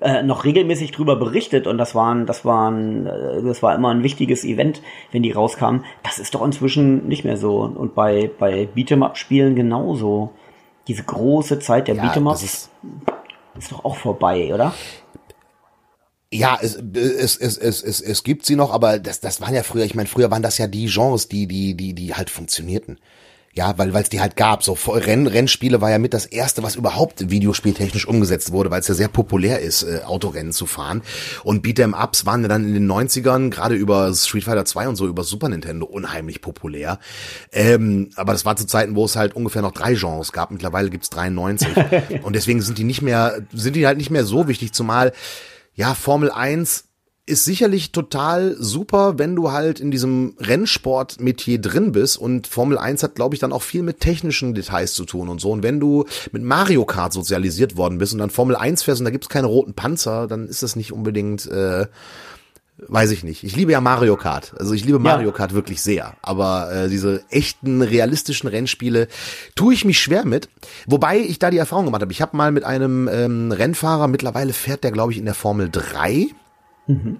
äh, 0.01 0.23
noch 0.23 0.43
regelmäßig 0.45 0.91
drüber 0.91 1.15
berichtet 1.15 1.67
und 1.67 1.77
das 1.77 1.95
waren, 1.95 2.25
das 2.25 2.45
waren, 2.45 3.07
äh, 3.07 3.41
das 3.43 3.63
war 3.63 3.75
immer 3.75 3.89
ein 3.89 4.03
wichtiges 4.03 4.43
Event, 4.43 4.81
wenn 5.11 5.23
die 5.23 5.31
rauskamen. 5.31 5.85
Das 6.03 6.19
ist 6.19 6.35
doch 6.35 6.45
inzwischen 6.45 7.07
nicht 7.07 7.25
mehr 7.25 7.37
so 7.37 7.61
und 7.61 7.95
bei 7.95 8.29
bei 8.39 8.67
Beat'em 8.75 9.03
Up 9.03 9.17
Spielen 9.17 9.55
genauso. 9.55 10.31
Diese 10.87 11.03
große 11.03 11.59
Zeit 11.59 11.87
der 11.87 11.95
ja, 11.95 12.03
Beat'em-Ups 12.03 12.43
ist, 12.43 12.69
ist 13.57 13.71
doch 13.71 13.83
auch 13.83 13.97
vorbei, 13.97 14.53
oder? 14.53 14.73
Ja, 16.31 16.57
es, 16.61 16.75
es, 16.75 17.37
es, 17.37 17.57
es, 17.57 17.83
es, 17.83 18.01
es 18.01 18.23
gibt 18.23 18.45
sie 18.45 18.55
noch, 18.55 18.73
aber 18.73 18.99
das, 18.99 19.21
das 19.21 19.39
waren 19.39 19.53
ja 19.53 19.63
früher, 19.63 19.85
ich 19.85 19.95
meine, 19.95 20.07
früher 20.07 20.29
waren 20.29 20.41
das 20.41 20.57
ja 20.57 20.67
die 20.67 20.87
Genres, 20.87 21.27
die, 21.29 21.47
die, 21.47 21.75
die, 21.75 21.93
die 21.93 22.13
halt 22.13 22.29
funktionierten. 22.29 22.99
Ja, 23.57 23.75
weil 23.79 23.93
es 23.95 24.09
die 24.09 24.21
halt 24.21 24.35
gab. 24.35 24.63
So 24.63 24.77
Renn, 24.87 25.25
Rennspiele 25.25 25.81
war 25.81 25.89
ja 25.89 25.97
mit 25.97 26.13
das 26.13 26.27
erste, 26.27 26.61
was 26.61 26.75
überhaupt 26.75 27.31
videospieltechnisch 27.31 28.07
umgesetzt 28.07 28.51
wurde, 28.51 28.69
weil 28.69 28.81
es 28.81 28.87
ja 28.87 28.93
sehr 28.93 29.07
populär 29.07 29.61
ist, 29.61 29.81
äh, 29.81 30.01
Autorennen 30.05 30.53
zu 30.53 30.67
fahren. 30.67 31.01
Und 31.43 31.65
Beat'em 31.65 31.99
Ups 31.99 32.27
waren 32.27 32.43
ja 32.43 32.49
dann 32.49 32.65
in 32.65 32.75
den 32.75 32.85
90ern, 32.85 33.49
gerade 33.49 33.73
über 33.73 34.13
Street 34.13 34.43
Fighter 34.43 34.63
2 34.63 34.89
und 34.89 34.95
so, 34.95 35.07
über 35.07 35.23
Super 35.23 35.49
Nintendo 35.49 35.87
unheimlich 35.87 36.41
populär. 36.41 36.99
Ähm, 37.51 38.11
aber 38.15 38.33
das 38.33 38.45
war 38.45 38.55
zu 38.57 38.67
Zeiten, 38.67 38.95
wo 38.95 39.05
es 39.05 39.15
halt 39.15 39.35
ungefähr 39.35 39.63
noch 39.63 39.71
drei 39.71 39.95
Genres 39.95 40.31
gab. 40.31 40.51
Mittlerweile 40.51 40.91
gibt's 40.91 41.09
93. 41.09 41.69
und 42.21 42.35
deswegen 42.35 42.61
sind 42.61 42.77
die 42.77 42.83
nicht 42.83 43.01
mehr, 43.01 43.41
sind 43.51 43.75
die 43.75 43.87
halt 43.87 43.97
nicht 43.97 44.11
mehr 44.11 44.23
so 44.23 44.47
wichtig, 44.47 44.71
zumal 44.71 45.13
ja, 45.73 45.95
Formel 45.95 46.29
1 46.29 46.86
ist 47.27 47.43
sicherlich 47.43 47.91
total 47.91 48.55
super, 48.57 49.19
wenn 49.19 49.35
du 49.35 49.51
halt 49.51 49.81
in 49.81 49.91
diesem 49.91 50.35
Rennsport-Metier 50.39 51.59
drin 51.59 51.91
bist 51.91 52.17
und 52.17 52.47
Formel 52.47 52.77
1 52.77 53.03
hat, 53.03 53.15
glaube 53.15 53.35
ich, 53.35 53.41
dann 53.41 53.51
auch 53.51 53.63
viel 53.63 53.83
mit 53.83 53.99
technischen 53.99 54.53
Details 54.53 54.93
zu 54.93 55.03
tun 55.03 55.27
und 55.27 55.41
so. 55.41 55.51
Und 55.51 55.61
wenn 55.61 55.81
du 55.81 56.05
mit 56.31 56.41
Mario 56.41 56.85
Kart 56.85 57.11
sozialisiert 57.11 57.75
worden 57.75 57.97
bist 57.97 58.13
und 58.13 58.19
dann 58.19 58.29
Formel 58.29 58.55
1 58.55 58.83
fährst 58.83 59.01
und 59.01 59.05
da 59.05 59.11
gibt's 59.11 59.27
keine 59.27 59.47
roten 59.47 59.73
Panzer, 59.73 60.27
dann 60.27 60.47
ist 60.47 60.63
das 60.63 60.77
nicht 60.77 60.93
unbedingt, 60.93 61.45
äh, 61.47 61.87
weiß 62.77 63.11
ich 63.11 63.25
nicht. 63.25 63.43
Ich 63.43 63.57
liebe 63.57 63.73
ja 63.73 63.81
Mario 63.81 64.15
Kart. 64.15 64.53
Also 64.57 64.73
ich 64.73 64.85
liebe 64.85 64.99
Mario 64.99 65.31
ja. 65.31 65.35
Kart 65.35 65.53
wirklich 65.53 65.81
sehr. 65.81 66.15
Aber 66.21 66.71
äh, 66.71 66.87
diese 66.87 67.25
echten, 67.29 67.81
realistischen 67.81 68.47
Rennspiele 68.47 69.09
tue 69.53 69.73
ich 69.73 69.83
mich 69.83 69.99
schwer 69.99 70.23
mit. 70.23 70.47
Wobei 70.85 71.19
ich 71.19 71.39
da 71.39 71.51
die 71.51 71.57
Erfahrung 71.57 71.85
gemacht 71.85 72.03
habe. 72.03 72.13
Ich 72.13 72.21
habe 72.21 72.37
mal 72.37 72.53
mit 72.53 72.63
einem 72.63 73.09
ähm, 73.11 73.51
Rennfahrer, 73.51 74.07
mittlerweile 74.07 74.53
fährt 74.53 74.85
der, 74.85 74.93
glaube 74.93 75.11
ich, 75.11 75.17
in 75.17 75.25
der 75.25 75.33
Formel 75.33 75.67
3 75.69 76.29
Mhm. 76.87 77.19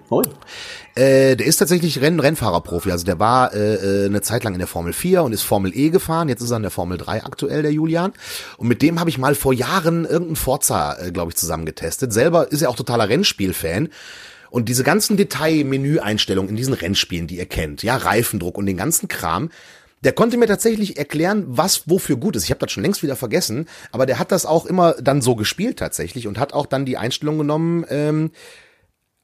Äh, 0.94 1.36
der 1.36 1.46
ist 1.46 1.58
tatsächlich 1.58 2.00
Renn 2.00 2.18
Rennfahrerprofi. 2.18 2.90
Also 2.90 3.04
der 3.04 3.18
war 3.18 3.54
äh, 3.54 3.74
äh, 3.74 4.06
eine 4.06 4.22
Zeit 4.22 4.44
lang 4.44 4.54
in 4.54 4.58
der 4.58 4.66
Formel 4.66 4.94
4 4.94 5.22
und 5.22 5.32
ist 5.32 5.42
Formel 5.42 5.76
E 5.76 5.90
gefahren. 5.90 6.28
Jetzt 6.28 6.40
ist 6.40 6.50
er 6.50 6.56
in 6.56 6.62
der 6.62 6.70
Formel 6.70 6.96
3 6.96 7.24
aktuell, 7.24 7.62
der 7.62 7.72
Julian. 7.72 8.12
Und 8.56 8.68
mit 8.68 8.80
dem 8.80 8.98
habe 8.98 9.10
ich 9.10 9.18
mal 9.18 9.34
vor 9.34 9.52
Jahren 9.52 10.04
irgendeinen 10.04 10.36
Forza, 10.36 10.98
äh, 10.98 11.12
glaube 11.12 11.30
ich, 11.30 11.36
zusammen 11.36 11.66
getestet. 11.66 12.12
Selber 12.12 12.50
ist 12.50 12.62
er 12.62 12.70
auch 12.70 12.76
totaler 12.76 13.08
Rennspielfan. 13.08 13.90
Und 14.50 14.70
diese 14.70 14.84
ganzen 14.84 15.18
Detail-Menü-Einstellungen 15.18 16.48
in 16.48 16.56
diesen 16.56 16.72
Rennspielen, 16.72 17.26
die 17.26 17.36
ihr 17.36 17.46
kennt, 17.46 17.82
ja, 17.82 17.96
Reifendruck 17.96 18.56
und 18.56 18.64
den 18.64 18.78
ganzen 18.78 19.06
Kram, 19.06 19.50
der 20.04 20.12
konnte 20.12 20.38
mir 20.38 20.46
tatsächlich 20.46 20.96
erklären, 20.96 21.44
was 21.48 21.88
wofür 21.88 22.16
gut 22.16 22.36
ist. 22.36 22.44
Ich 22.44 22.50
habe 22.50 22.60
das 22.60 22.72
schon 22.72 22.82
längst 22.82 23.02
wieder 23.02 23.16
vergessen, 23.16 23.66
aber 23.92 24.06
der 24.06 24.18
hat 24.18 24.32
das 24.32 24.46
auch 24.46 24.64
immer 24.64 24.94
dann 24.94 25.20
so 25.20 25.34
gespielt 25.34 25.78
tatsächlich 25.78 26.26
und 26.26 26.38
hat 26.38 26.52
auch 26.54 26.66
dann 26.66 26.86
die 26.86 26.96
Einstellung 26.96 27.36
genommen, 27.36 27.84
ähm, 27.90 28.30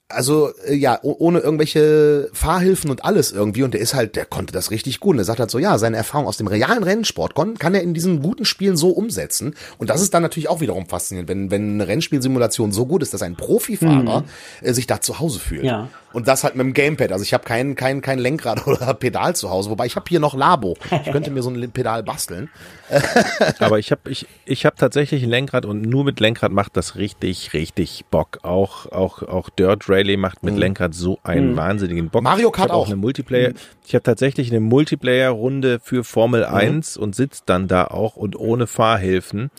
also 0.09 0.51
äh, 0.67 0.75
ja, 0.75 0.99
ohne 1.03 1.41
irgendwelche 1.41 2.29
Fahrhilfen 2.33 2.91
und 2.91 3.05
alles 3.05 3.33
irgendwie. 3.33 3.63
Und 3.63 3.75
der 3.75 3.81
ist 3.81 3.95
halt, 3.95 4.17
der 4.17 4.27
konnte 4.27 4.53
das 4.53 4.71
richtig 4.71 5.01
gut. 5.01 5.15
Und 5.15 5.19
er 5.19 5.25
sagt 5.25 5.41
halt 5.41 5.51
so, 5.51 5.59
ja, 5.59 5.79
seine 5.79 5.97
Erfahrung 5.97 6.27
aus 6.27 6.37
dem 6.37 6.47
realen 6.47 6.83
Rennsport 6.83 7.35
kann, 7.35 7.59
kann 7.59 7.75
er 7.75 7.83
in 7.83 7.95
diesen 7.95 8.23
guten 8.23 8.45
Spielen 8.45 8.77
so 8.77 8.91
umsetzen. 8.91 9.55
Und 9.79 9.91
das 9.91 10.03
ist 10.03 10.15
dann 10.15 10.23
natürlich 10.23 10.49
auch 10.49 10.61
wiederum 10.61 10.87
faszinierend, 10.87 11.29
wenn, 11.29 11.51
wenn 11.51 11.75
eine 11.75 11.89
Rennspielsimulation 11.89 12.73
so 12.73 12.87
gut 12.87 13.03
ist, 13.03 13.15
dass 13.15 13.23
ein 13.23 13.37
Profifahrer 13.37 14.21
mhm. 14.21 14.27
äh, 14.61 14.73
sich 14.73 14.87
da 14.87 15.01
zu 15.01 15.19
Hause 15.19 15.41
fühlt. 15.41 15.65
Ja. 15.65 15.89
Und 16.15 16.29
das 16.29 16.45
halt 16.45 16.55
mit 16.55 16.65
dem 16.65 16.73
Gamepad. 16.75 17.11
Also 17.11 17.25
ich 17.25 17.35
habe 17.35 17.43
kein, 17.43 17.75
kein, 17.75 18.01
kein 18.01 18.21
Lenkrad 18.21 18.67
oder 18.69 18.95
Pedal 18.95 19.35
zu 19.35 19.51
Hause, 19.51 19.69
wobei 19.69 19.87
ich 19.87 19.97
habe 19.97 20.07
hier 20.09 20.21
noch 20.21 20.35
Labo. 20.35 20.77
Ich 21.05 21.11
könnte 21.11 21.31
mir 21.31 21.43
so 21.43 21.51
ein 21.51 21.71
Pedal 21.73 22.05
basteln. 22.05 22.49
Aber 23.59 23.81
ich 23.81 23.91
habe 23.91 24.09
ich, 24.09 24.27
ich 24.45 24.65
hab 24.65 24.77
tatsächlich 24.77 25.25
ein 25.25 25.31
Lenkrad 25.31 25.67
und 25.67 25.83
nur 25.83 26.05
mit 26.05 26.21
Lenkrad 26.21 26.53
macht 26.53 26.77
das 26.77 26.95
richtig, 26.95 27.53
richtig 27.53 28.05
Bock. 28.12 28.39
Auch, 28.43 28.87
auch, 28.93 29.23
auch 29.23 29.51
Dirt 29.51 29.89
Rally 29.89 30.17
macht 30.17 30.45
mit 30.45 30.55
mhm. 30.55 30.61
Lenkrad 30.61 30.95
so 30.95 31.19
einen 31.25 31.53
mhm. 31.53 31.57
wahnsinnigen 31.57 32.11
Bock. 32.11 32.23
Mario 32.23 32.53
Kart 32.53 32.71
auch. 32.71 32.83
auch. 32.83 32.87
eine 32.87 32.97
Multiplayer. 32.97 33.51
Mhm. 33.51 33.57
Ich 33.85 33.95
habe 33.95 34.05
tatsächlich 34.05 34.51
eine 34.51 34.61
Multiplayer-Runde 34.61 35.81
für 35.83 36.05
Formel 36.05 36.45
1 36.45 36.97
mhm. 36.97 37.03
und 37.03 37.17
sitze 37.17 37.43
dann 37.45 37.67
da 37.67 37.87
auch 37.87 38.15
und 38.15 38.39
ohne 38.39 38.69
Fahrhilfen. 38.69 39.51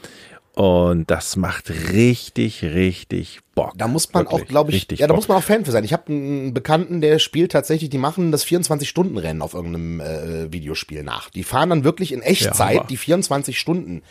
Und 0.56 1.12
das 1.12 1.36
macht 1.36 1.70
richtig, 1.91 2.64
richtig 2.64 3.39
Bock. 3.56 3.74
Da 3.76 3.89
muss 3.89 4.14
man 4.14 4.24
Wirklich, 4.24 4.43
auch, 4.43 4.47
glaube 4.47 4.72
ich, 4.72 4.88
ja, 4.91 5.06
da 5.06 5.08
Bock. 5.08 5.18
muss 5.18 5.28
man 5.28 5.38
auch 5.38 5.43
Fan 5.43 5.66
für 5.66 5.72
sein. 5.72 5.84
Ich 5.84 5.91
habe 5.91 6.08
einen 6.08 6.53
Bekannten, 6.53 7.01
der 7.01 7.20
spielt 7.20 7.51
tatsächlich, 7.51 7.89
die 7.89 7.97
machen 7.97 8.32
das 8.32 8.45
24-Stunden-Rennen 8.45 9.41
auf 9.41 9.53
irgendeinem 9.53 9.99
äh, 9.99 10.53
Videospiel 10.53 11.03
nach. 11.03 11.30
Die 11.30 11.43
fahren 11.43 11.72
dann 11.72 11.84
wirklich 11.84 12.14
in 12.14 12.22
Echtzeit 12.22 12.76
ja, 12.76 12.84
die 12.86 12.95
24 12.95 13.60
Stunden 13.60 14.01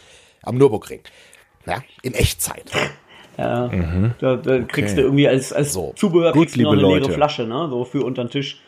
am 0.42 0.59
Nürburgring. 0.59 1.01
Ja, 1.66 1.82
in 2.03 2.12
Echtzeit. 2.12 2.70
Ja, 3.38 3.68
mhm. 3.68 4.12
da, 4.20 4.36
da 4.36 4.61
kriegst 4.61 4.92
okay. 4.92 4.97
du 4.97 5.03
irgendwie 5.03 5.28
als, 5.28 5.51
als 5.53 5.72
so. 5.72 5.95
Zubehör 5.97 6.32
Gut, 6.32 6.42
kriegst 6.42 6.57
du 6.57 6.62
noch 6.62 6.72
eine 6.72 6.82
Leute. 6.82 7.07
leere 7.07 7.12
Flasche, 7.14 7.45
ne? 7.47 7.68
So 7.70 7.86
für 7.86 8.05
unter 8.05 8.22
den 8.22 8.30
Tisch 8.30 8.61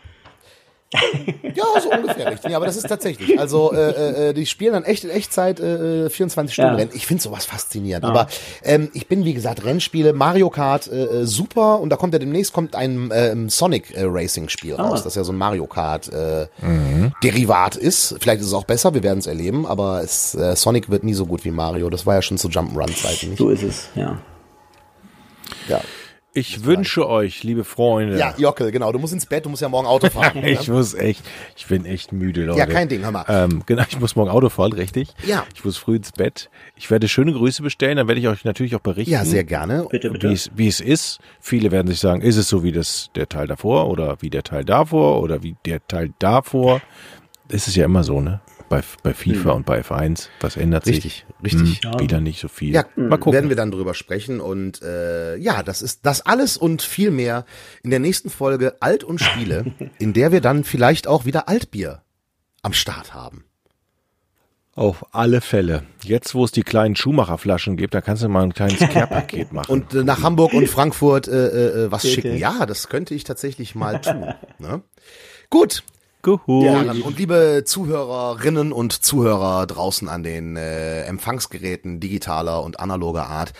ja, 0.92 1.64
so 1.82 1.90
ungefähr 1.90 2.30
richtig. 2.30 2.50
Ja, 2.50 2.56
aber 2.58 2.66
das 2.66 2.76
ist 2.76 2.88
tatsächlich. 2.88 3.38
Also 3.38 3.72
äh, 3.72 3.90
äh, 3.90 4.28
äh 4.28 4.32
die 4.32 4.46
spielen 4.46 4.72
dann 4.72 4.84
echt 4.84 5.04
in 5.04 5.10
Echtzeit 5.10 5.58
äh, 5.58 6.08
24 6.08 6.54
Stunden 6.54 6.72
ja. 6.72 6.76
Rennen. 6.76 6.90
Ich 6.94 7.06
finde 7.06 7.22
sowas 7.22 7.44
faszinierend. 7.44 8.04
Ja. 8.04 8.10
Aber 8.10 8.28
ähm, 8.62 8.90
ich 8.94 9.08
bin 9.08 9.24
wie 9.24 9.34
gesagt 9.34 9.64
Rennspiele, 9.64 10.12
Mario 10.12 10.48
Kart 10.48 10.86
äh, 10.86 11.22
äh, 11.22 11.26
super 11.26 11.80
und 11.80 11.90
da 11.90 11.96
kommt 11.96 12.12
ja 12.12 12.20
demnächst 12.20 12.52
kommt 12.52 12.76
ein 12.76 13.10
äh, 13.10 13.34
Sonic 13.48 13.94
äh, 13.96 14.04
Racing 14.04 14.48
Spiel 14.48 14.76
ah. 14.76 14.84
raus, 14.84 15.02
das 15.02 15.16
ja 15.16 15.24
so 15.24 15.32
ein 15.32 15.38
Mario 15.38 15.66
Kart 15.66 16.08
äh, 16.12 16.46
mhm. 16.62 17.12
Derivat 17.22 17.74
ist. 17.74 18.16
Vielleicht 18.20 18.40
ist 18.40 18.48
es 18.48 18.54
auch 18.54 18.64
besser, 18.64 18.94
wir 18.94 19.02
werden 19.02 19.18
es 19.18 19.26
erleben. 19.26 19.66
Aber 19.66 20.02
es, 20.02 20.34
äh, 20.34 20.54
Sonic 20.54 20.88
wird 20.88 21.02
nie 21.02 21.14
so 21.14 21.26
gut 21.26 21.44
wie 21.44 21.50
Mario. 21.50 21.90
Das 21.90 22.06
war 22.06 22.14
ja 22.14 22.22
schon 22.22 22.38
zu 22.38 22.48
Jump'n'Run 22.48 22.94
Zeiten. 22.94 23.36
So 23.36 23.50
ist 23.50 23.62
es. 23.62 23.88
Ja. 23.96 24.18
Ja. 25.68 25.80
Ich 26.36 26.64
wünsche 26.64 27.00
rein. 27.00 27.10
euch, 27.10 27.42
liebe 27.44 27.64
Freunde. 27.64 28.18
Ja, 28.18 28.34
Jockel, 28.36 28.70
genau. 28.70 28.92
Du 28.92 28.98
musst 28.98 29.14
ins 29.14 29.24
Bett, 29.24 29.46
du 29.46 29.48
musst 29.48 29.62
ja 29.62 29.70
morgen 29.70 29.86
Auto 29.86 30.10
fahren. 30.10 30.44
ich 30.44 30.68
ne? 30.68 30.74
muss 30.74 30.92
echt, 30.92 31.24
ich 31.56 31.66
bin 31.66 31.86
echt 31.86 32.12
müde, 32.12 32.44
Leute. 32.44 32.58
Ja, 32.58 32.66
kein 32.66 32.88
Ding, 32.88 33.02
hör 33.02 33.10
mal. 33.10 33.24
Ähm, 33.28 33.62
genau, 33.64 33.84
ich 33.88 33.98
muss 33.98 34.16
morgen 34.16 34.30
Auto 34.30 34.50
fahren, 34.50 34.74
richtig? 34.74 35.08
Ja. 35.24 35.46
Ich 35.54 35.64
muss 35.64 35.78
früh 35.78 35.96
ins 35.96 36.12
Bett. 36.12 36.50
Ich 36.76 36.90
werde 36.90 37.08
schöne 37.08 37.32
Grüße 37.32 37.62
bestellen, 37.62 37.96
dann 37.96 38.06
werde 38.06 38.20
ich 38.20 38.28
euch 38.28 38.44
natürlich 38.44 38.76
auch 38.76 38.80
berichten. 38.80 39.12
Ja, 39.12 39.24
sehr 39.24 39.44
gerne. 39.44 39.86
Bitte, 39.90 40.10
bitte. 40.10 40.28
Wie 40.28 40.34
es, 40.34 40.50
wie 40.54 40.68
es 40.68 40.80
ist. 40.80 41.20
Viele 41.40 41.70
werden 41.70 41.88
sich 41.88 42.00
sagen, 42.00 42.20
ist 42.20 42.36
es 42.36 42.48
so 42.48 42.62
wie 42.62 42.72
das, 42.72 43.10
der 43.14 43.28
Teil 43.28 43.46
davor 43.46 43.88
oder 43.88 44.20
wie 44.20 44.28
der 44.28 44.42
Teil 44.42 44.64
davor 44.64 45.22
oder 45.22 45.42
wie 45.42 45.56
der 45.64 45.86
Teil 45.88 46.12
davor. 46.18 46.82
Das 47.48 47.66
ist 47.66 47.76
ja 47.76 47.86
immer 47.86 48.04
so, 48.04 48.20
ne? 48.20 48.40
Bei, 48.68 48.82
bei 49.02 49.14
FIFA 49.14 49.50
mhm. 49.50 49.56
und 49.56 49.66
bei 49.66 49.80
F1. 49.80 50.28
Was 50.40 50.56
ändert 50.56 50.84
sich? 50.84 50.96
Richtig, 50.96 51.26
richtig. 51.42 51.82
Hm, 51.82 51.92
ja. 51.92 52.00
Wieder 52.00 52.20
nicht 52.20 52.40
so 52.40 52.48
viel. 52.48 52.74
Ja, 52.74 52.84
mal 52.96 53.16
gucken. 53.18 53.32
Werden 53.32 53.48
wir 53.48 53.56
dann 53.56 53.70
drüber 53.70 53.94
sprechen. 53.94 54.40
Und 54.40 54.82
äh, 54.82 55.36
ja, 55.36 55.62
das 55.62 55.82
ist 55.82 56.06
das 56.06 56.22
alles 56.22 56.56
und 56.56 56.82
viel 56.82 57.10
mehr 57.10 57.44
in 57.82 57.90
der 57.90 58.00
nächsten 58.00 58.30
Folge 58.30 58.76
Alt 58.80 59.04
und 59.04 59.20
Spiele, 59.20 59.74
in 59.98 60.12
der 60.12 60.32
wir 60.32 60.40
dann 60.40 60.64
vielleicht 60.64 61.06
auch 61.06 61.24
wieder 61.24 61.48
Altbier 61.48 62.02
am 62.62 62.72
Start 62.72 63.14
haben. 63.14 63.44
Auf 64.74 65.14
alle 65.14 65.40
Fälle. 65.40 65.84
Jetzt, 66.02 66.34
wo 66.34 66.44
es 66.44 66.52
die 66.52 66.62
kleinen 66.62 66.96
Schuhmacherflaschen 66.96 67.78
gibt, 67.78 67.94
da 67.94 68.02
kannst 68.02 68.22
du 68.22 68.28
mal 68.28 68.42
ein 68.42 68.52
kleines 68.52 68.78
Care-Paket 68.92 69.50
machen. 69.50 69.72
Und 69.72 69.94
äh, 69.94 70.04
nach 70.04 70.22
Hamburg 70.22 70.52
und 70.52 70.68
Frankfurt 70.68 71.28
äh, 71.28 71.84
äh, 71.86 71.90
was 71.90 72.04
okay. 72.04 72.14
schicken. 72.14 72.36
Ja, 72.36 72.66
das 72.66 72.88
könnte 72.88 73.14
ich 73.14 73.24
tatsächlich 73.24 73.74
mal 73.74 74.02
tun. 74.02 74.34
Ne? 74.58 74.82
Gut, 75.48 75.82
Gut. 76.26 76.64
Ja, 76.64 76.80
und 76.80 77.18
liebe 77.18 77.62
Zuhörerinnen 77.64 78.72
und 78.72 78.92
Zuhörer 78.92 79.64
draußen 79.64 80.08
an 80.08 80.24
den 80.24 80.56
äh, 80.56 81.02
Empfangsgeräten 81.02 82.00
digitaler 82.00 82.64
und 82.64 82.80
analoger 82.80 83.28
Art, 83.28 83.52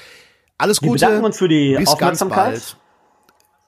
alles 0.59 0.81
Gute. 0.81 1.01
Wir 1.01 1.07
bedanken 1.07 1.27
uns 1.27 1.39
für 1.39 1.47
die 1.47 1.77
Bis 1.77 1.89
Aufmerksamkeit, 1.89 2.77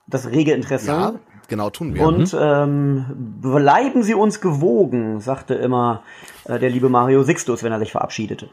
das 0.09 0.27
rege 0.27 0.53
Interesse. 0.53 0.89
Ja, 0.89 1.15
genau, 1.47 1.71
tun 1.71 1.95
wir. 1.95 2.03
Und 2.03 2.33
mhm. 2.33 2.39
ähm, 2.43 3.05
bleiben 3.41 4.03
Sie 4.03 4.15
uns 4.15 4.41
gewogen, 4.41 5.21
sagte 5.21 5.55
immer 5.55 6.03
äh, 6.47 6.59
der 6.59 6.71
liebe 6.71 6.89
Mario 6.89 7.23
Sixtus, 7.23 7.63
wenn 7.63 7.71
er 7.71 7.79
sich 7.79 7.93
verabschiedete. 7.93 8.51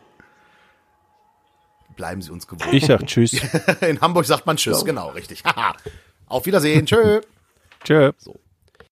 Bleiben 1.96 2.22
Sie 2.22 2.30
uns 2.30 2.46
gewogen. 2.46 2.70
Ich 2.72 2.86
sag 2.86 3.08
Tschüss. 3.08 3.42
In 3.82 4.00
Hamburg 4.00 4.26
sagt 4.26 4.46
man 4.46 4.58
Tschüss, 4.58 4.82
so. 4.82 4.86
genau, 4.86 5.10
richtig. 5.10 5.42
Auf 6.28 6.46
Wiedersehen. 6.46 6.86
Tschö. 6.86 7.22
Tschö. 7.84 8.12
So. 8.18 8.36